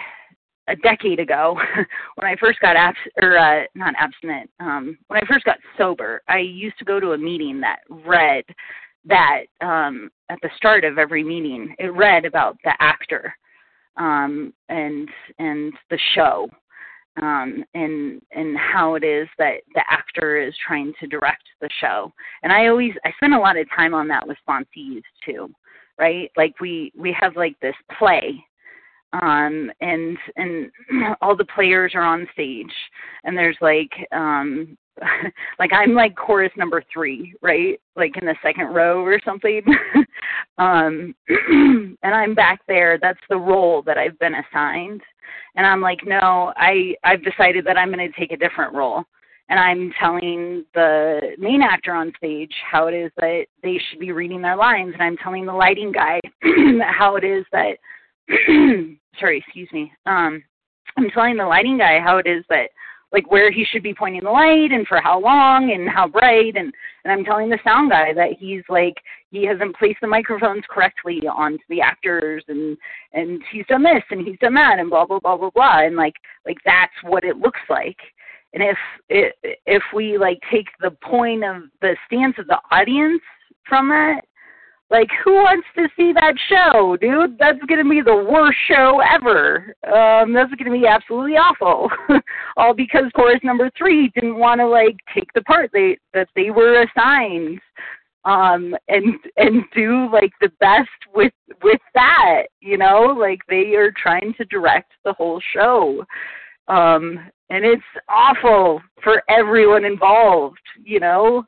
[0.70, 1.58] a decade ago
[2.14, 6.22] when I first got abs or uh, not abstinent um, when I first got sober.
[6.28, 8.44] I used to go to a meeting that read
[9.06, 11.74] that um, at the start of every meeting.
[11.78, 13.34] It read about the actor
[13.96, 16.48] um, and and the show
[17.20, 22.12] um, and and how it is that the actor is trying to direct the show.
[22.42, 25.50] And I always I spend a lot of time on that with sponsees too,
[25.98, 26.30] right?
[26.36, 28.44] Like we we have like this play
[29.12, 30.70] um and and
[31.20, 32.72] all the players are on stage
[33.24, 34.76] and there's like um
[35.58, 37.80] like I'm like chorus number three, right?
[37.96, 39.62] Like in the second row or something.
[40.58, 42.98] um and I'm back there.
[43.00, 45.00] That's the role that I've been assigned.
[45.56, 49.04] And I'm like, no, I I've decided that I'm going to take a different role.
[49.48, 54.12] And I'm telling the main actor on stage how it is that they should be
[54.12, 56.20] reading their lines, and I'm telling the lighting guy
[56.88, 57.76] how it is that.
[59.18, 59.92] Sorry, excuse me.
[60.06, 60.42] Um,
[60.96, 62.70] I'm telling the lighting guy how it is that
[63.12, 66.56] like where he should be pointing the light and for how long and how bright
[66.56, 66.72] and
[67.04, 68.94] and I'm telling the sound guy that he's like
[69.30, 72.76] he hasn't placed the microphones correctly onto the actors and
[73.12, 75.96] and he's done this and he's done that and blah blah blah blah blah and
[75.96, 76.14] like
[76.46, 77.98] like that's what it looks like
[78.54, 78.78] and if
[79.66, 83.22] if we like take the point of the stance of the audience
[83.68, 84.20] from that
[84.90, 87.38] Like, who wants to see that show, dude?
[87.38, 89.72] That's gonna be the worst show ever.
[89.86, 91.88] Um, that's gonna be absolutely awful.
[92.56, 96.50] All because chorus number three didn't want to like take the part they that they
[96.50, 97.60] were assigned,
[98.24, 102.46] um, and and do like the best with with that.
[102.60, 106.04] You know, like they are trying to direct the whole show,
[106.66, 110.58] um, and it's awful for everyone involved.
[110.82, 111.44] You know,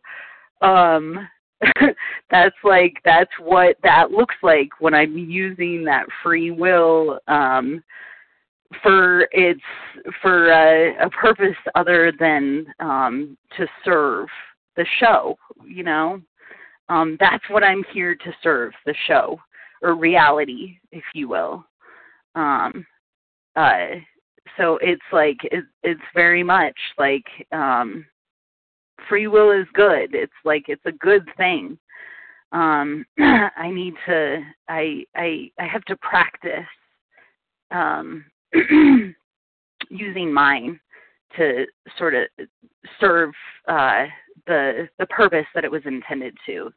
[0.61, 1.29] um
[2.31, 7.83] that's like that's what that looks like when I'm using that free will um,
[8.83, 9.61] for its
[10.21, 14.29] for a, a purpose other than um, to serve
[14.77, 15.37] the show.
[15.65, 16.21] You know,
[16.89, 19.39] um, that's what I'm here to serve the show
[19.83, 21.65] or reality, if you will.
[22.35, 22.87] Um,
[23.57, 23.87] uh,
[24.57, 28.05] so it's like it, it's very much like um,
[29.09, 30.15] free will is good.
[30.15, 31.79] It's like it's a good thing.
[32.53, 34.43] Um, I need to.
[34.69, 36.67] I I I have to practice
[37.71, 38.25] um,
[39.91, 40.79] using mine
[41.37, 41.67] to
[41.99, 42.27] sort of
[43.01, 43.33] serve
[43.69, 44.05] uh,
[44.47, 46.71] the the purpose that it was intended to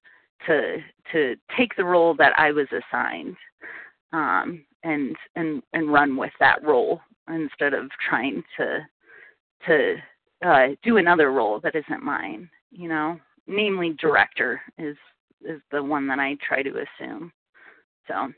[0.47, 0.77] to
[1.11, 3.35] to take the role that I was assigned
[4.13, 8.79] um, and and and run with that role instead of trying to
[9.67, 9.95] to
[10.43, 12.49] uh, do another role that isn't mine.
[12.71, 14.97] You know, namely director is
[15.43, 17.31] is the one that I try to assume.
[18.07, 18.31] So.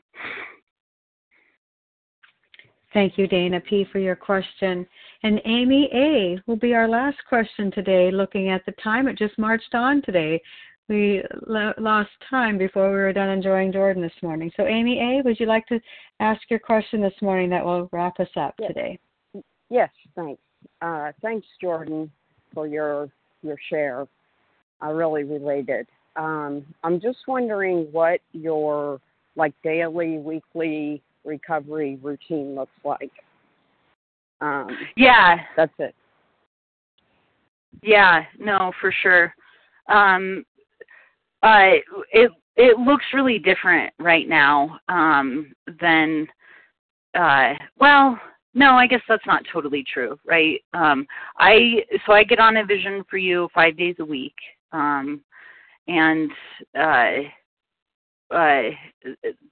[2.94, 4.86] Thank you, Dana P, for your question.
[5.22, 8.10] And Amy A will be our last question today.
[8.10, 10.40] Looking at the time, it just marched on today.
[10.88, 14.50] We lost time before we were done enjoying Jordan this morning.
[14.56, 15.78] So, Amy A, would you like to
[16.20, 18.68] ask your question this morning that will wrap us up yes.
[18.68, 18.98] today?
[19.68, 20.40] Yes, thanks.
[20.80, 22.10] Uh, thanks, Jordan,
[22.54, 23.08] for your
[23.42, 24.06] your share.
[24.80, 25.86] I really related.
[26.16, 29.00] Um, I'm just wondering what your
[29.36, 33.12] like daily, weekly recovery routine looks like.
[34.40, 35.94] Um, yeah, that's it.
[37.82, 39.32] Yeah, no, for sure.
[39.88, 40.44] Um,
[41.42, 41.78] uh,
[42.12, 46.26] it it looks really different right now um, than
[47.14, 48.18] uh, well
[48.58, 50.60] no, I guess that's not totally true, right?
[50.74, 51.06] Um,
[51.38, 54.34] I so I get on a vision for you five days a week,
[54.72, 55.20] um,
[55.86, 56.28] and
[56.76, 58.62] uh, uh,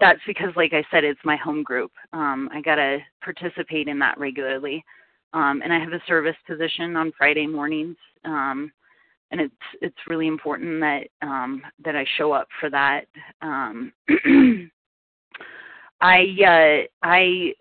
[0.00, 1.92] that's because, like I said, it's my home group.
[2.12, 4.84] Um, I gotta participate in that regularly,
[5.32, 8.72] um, and I have a service position on Friday mornings, um,
[9.30, 13.06] and it's it's really important that um, that I show up for that.
[13.40, 13.92] Um,
[16.00, 17.52] I uh, I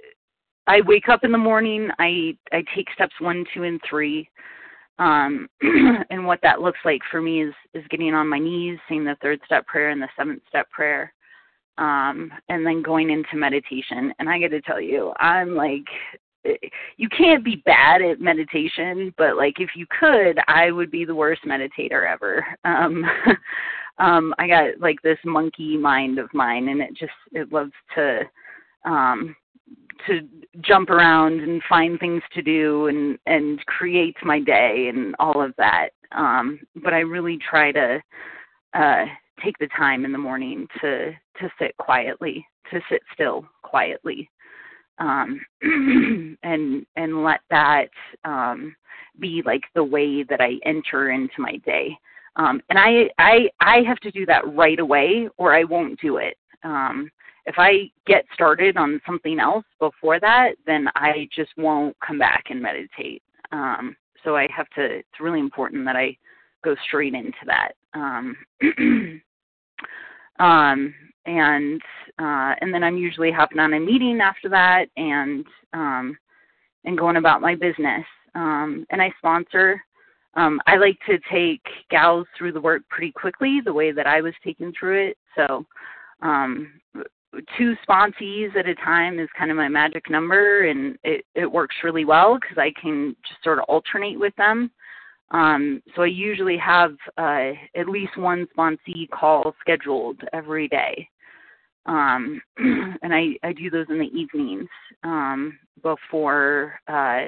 [0.68, 1.90] I wake up in the morning.
[2.00, 4.30] I I take steps one, two, and three.
[4.98, 5.48] Um,
[6.10, 9.18] and what that looks like for me is is getting on my knees, saying the
[9.22, 11.14] third step prayer and the seventh step prayer,
[11.78, 14.14] um, and then going into meditation.
[14.20, 15.86] And I got to tell you, I'm like,
[16.98, 21.16] you can't be bad at meditation, but like if you could, I would be the
[21.16, 22.46] worst meditator ever.
[22.66, 23.06] Um,
[23.98, 28.22] um, I got like this monkey mind of mine, and it just it loves to
[28.86, 29.36] um
[30.08, 30.28] to
[30.62, 35.54] jump around and find things to do and and create my day and all of
[35.58, 35.90] that.
[36.12, 38.02] Um but i really try to
[38.74, 39.06] uh
[39.44, 44.30] take the time in the morning to to sit quietly to sit still quietly.
[45.00, 45.42] Um
[46.44, 47.90] and and let that
[48.24, 48.76] um
[49.20, 51.98] be like the way that i enter into my day.
[52.36, 56.18] Um and i i i have to do that right away or i won't do
[56.18, 56.38] it.
[56.64, 57.12] Um
[57.46, 62.46] if I get started on something else before that, then I just won't come back
[62.50, 63.22] and meditate.
[63.52, 64.84] Um, so I have to.
[64.84, 66.18] It's really important that I
[66.64, 67.74] go straight into that.
[67.94, 68.36] Um,
[70.40, 70.94] um,
[71.26, 71.82] and
[72.20, 76.18] uh, and then I'm usually hopping on a meeting after that, and um,
[76.84, 78.06] and going about my business.
[78.34, 79.82] Um, and I sponsor.
[80.36, 84.20] Um, I like to take gals through the work pretty quickly, the way that I
[84.20, 85.18] was taken through it.
[85.36, 85.66] So
[86.22, 86.74] um,
[87.57, 91.76] two sponsees at a time is kind of my magic number, and it, it works
[91.84, 94.72] really well because I can just sort of alternate with them.
[95.32, 101.07] Um, so I usually have uh, at least one sponsee call scheduled every day.
[101.86, 104.70] Um, and I, I do those in the evenings
[105.03, 107.26] um, before uh,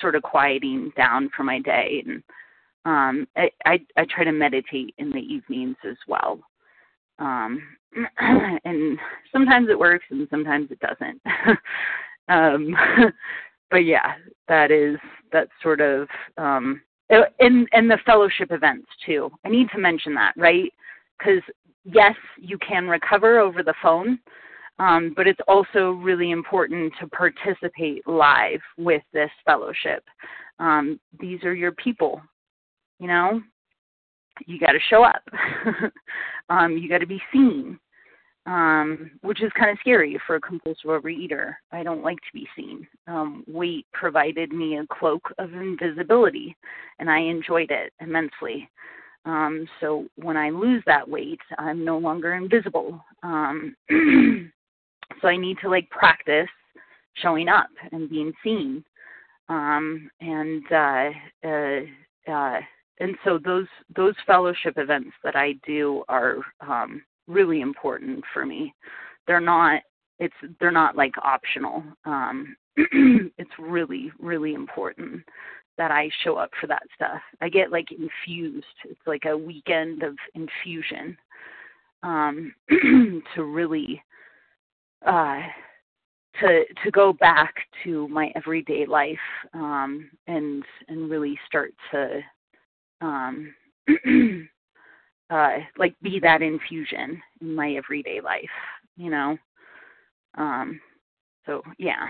[0.00, 2.02] sort of quieting down for my day.
[2.06, 2.22] And
[2.86, 6.40] um, I, I, I try to meditate in the evenings as well.
[7.18, 7.62] Um,
[8.64, 8.98] and
[9.32, 11.20] sometimes it works and sometimes it doesn't.
[12.28, 12.74] um,
[13.70, 14.14] but yeah,
[14.48, 14.96] that is
[15.32, 16.08] that sort of
[16.38, 16.80] um,
[17.10, 19.30] and and the fellowship events too.
[19.44, 20.72] I need to mention that, right?
[21.18, 21.42] Because
[21.84, 24.18] yes, you can recover over the phone,
[24.78, 30.04] um, but it's also really important to participate live with this fellowship.
[30.58, 32.20] Um, these are your people,
[32.98, 33.40] you know.
[34.46, 35.22] You got to show up.
[36.48, 37.78] um, you got to be seen,
[38.46, 41.54] um, which is kind of scary for a compulsive overeater.
[41.72, 42.86] I don't like to be seen.
[43.06, 46.56] Um, weight provided me a cloak of invisibility,
[46.98, 48.68] and I enjoyed it immensely.
[49.26, 53.02] Um, so when I lose that weight, I'm no longer invisible.
[53.22, 53.74] Um,
[55.22, 56.48] so I need to like practice
[57.14, 58.84] showing up and being seen.
[59.48, 61.10] Um, and uh,
[61.46, 62.60] uh, uh,
[63.00, 63.66] and so those
[63.96, 68.74] those fellowship events that I do are um, really important for me.
[69.26, 69.82] They're not
[70.18, 71.82] it's they're not like optional.
[72.04, 75.22] Um, it's really really important
[75.76, 77.20] that I show up for that stuff.
[77.40, 78.66] I get like infused.
[78.84, 81.16] It's like a weekend of infusion
[82.04, 82.54] um,
[83.34, 84.00] to really
[85.04, 85.40] uh,
[86.40, 89.18] to to go back to my everyday life
[89.52, 92.20] um, and and really start to
[93.04, 93.54] um,
[95.30, 98.42] uh, like be that infusion in my everyday life.
[98.96, 99.36] You know.
[100.36, 100.80] Um,
[101.46, 102.08] so yeah.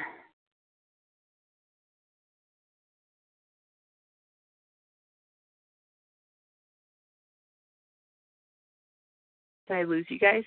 [9.66, 10.44] Did I lose you guys?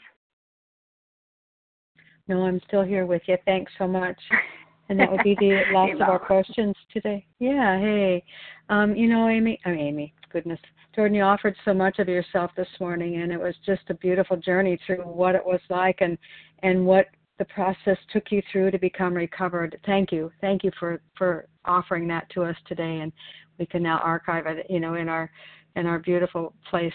[2.28, 3.38] No, I'm still here with you.
[3.46, 4.18] Thanks so much.
[4.90, 7.26] And that would be the last of our questions today.
[7.40, 8.24] Yeah, hey.
[8.70, 10.60] Um, you know, Amy, I mean, Amy, goodness.
[10.96, 14.38] Jordan, you offered so much of yourself this morning, and it was just a beautiful
[14.38, 16.16] journey through what it was like and
[16.62, 17.08] and what
[17.40, 19.80] the process took you through to become recovered.
[19.84, 23.12] Thank you, thank you for for offering that to us today, and
[23.58, 25.32] we can now archive it, you know, in our
[25.76, 26.94] in our beautiful place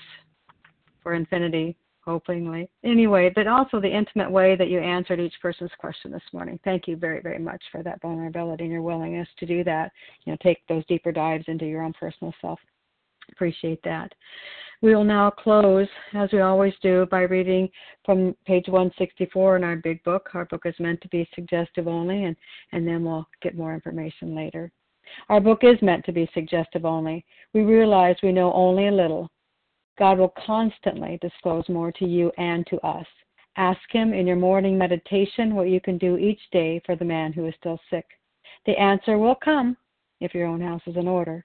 [1.02, 2.68] for infinity hopingly.
[2.84, 6.58] Anyway, but also the intimate way that you answered each person's question this morning.
[6.64, 9.92] Thank you very, very much for that vulnerability and your willingness to do that.
[10.24, 12.58] You know, take those deeper dives into your own personal self.
[13.30, 14.12] Appreciate that.
[14.80, 17.68] We will now close, as we always do, by reading
[18.04, 20.30] from page 164 in our big book.
[20.34, 22.36] Our book is meant to be suggestive only, and,
[22.72, 24.72] and then we'll get more information later.
[25.28, 27.24] Our book is meant to be suggestive only.
[27.54, 29.30] We realize we know only a little,
[29.98, 33.06] God will constantly disclose more to you and to us.
[33.56, 37.32] Ask Him in your morning meditation what you can do each day for the man
[37.32, 38.06] who is still sick.
[38.64, 39.76] The answer will come
[40.20, 41.44] if your own house is in order,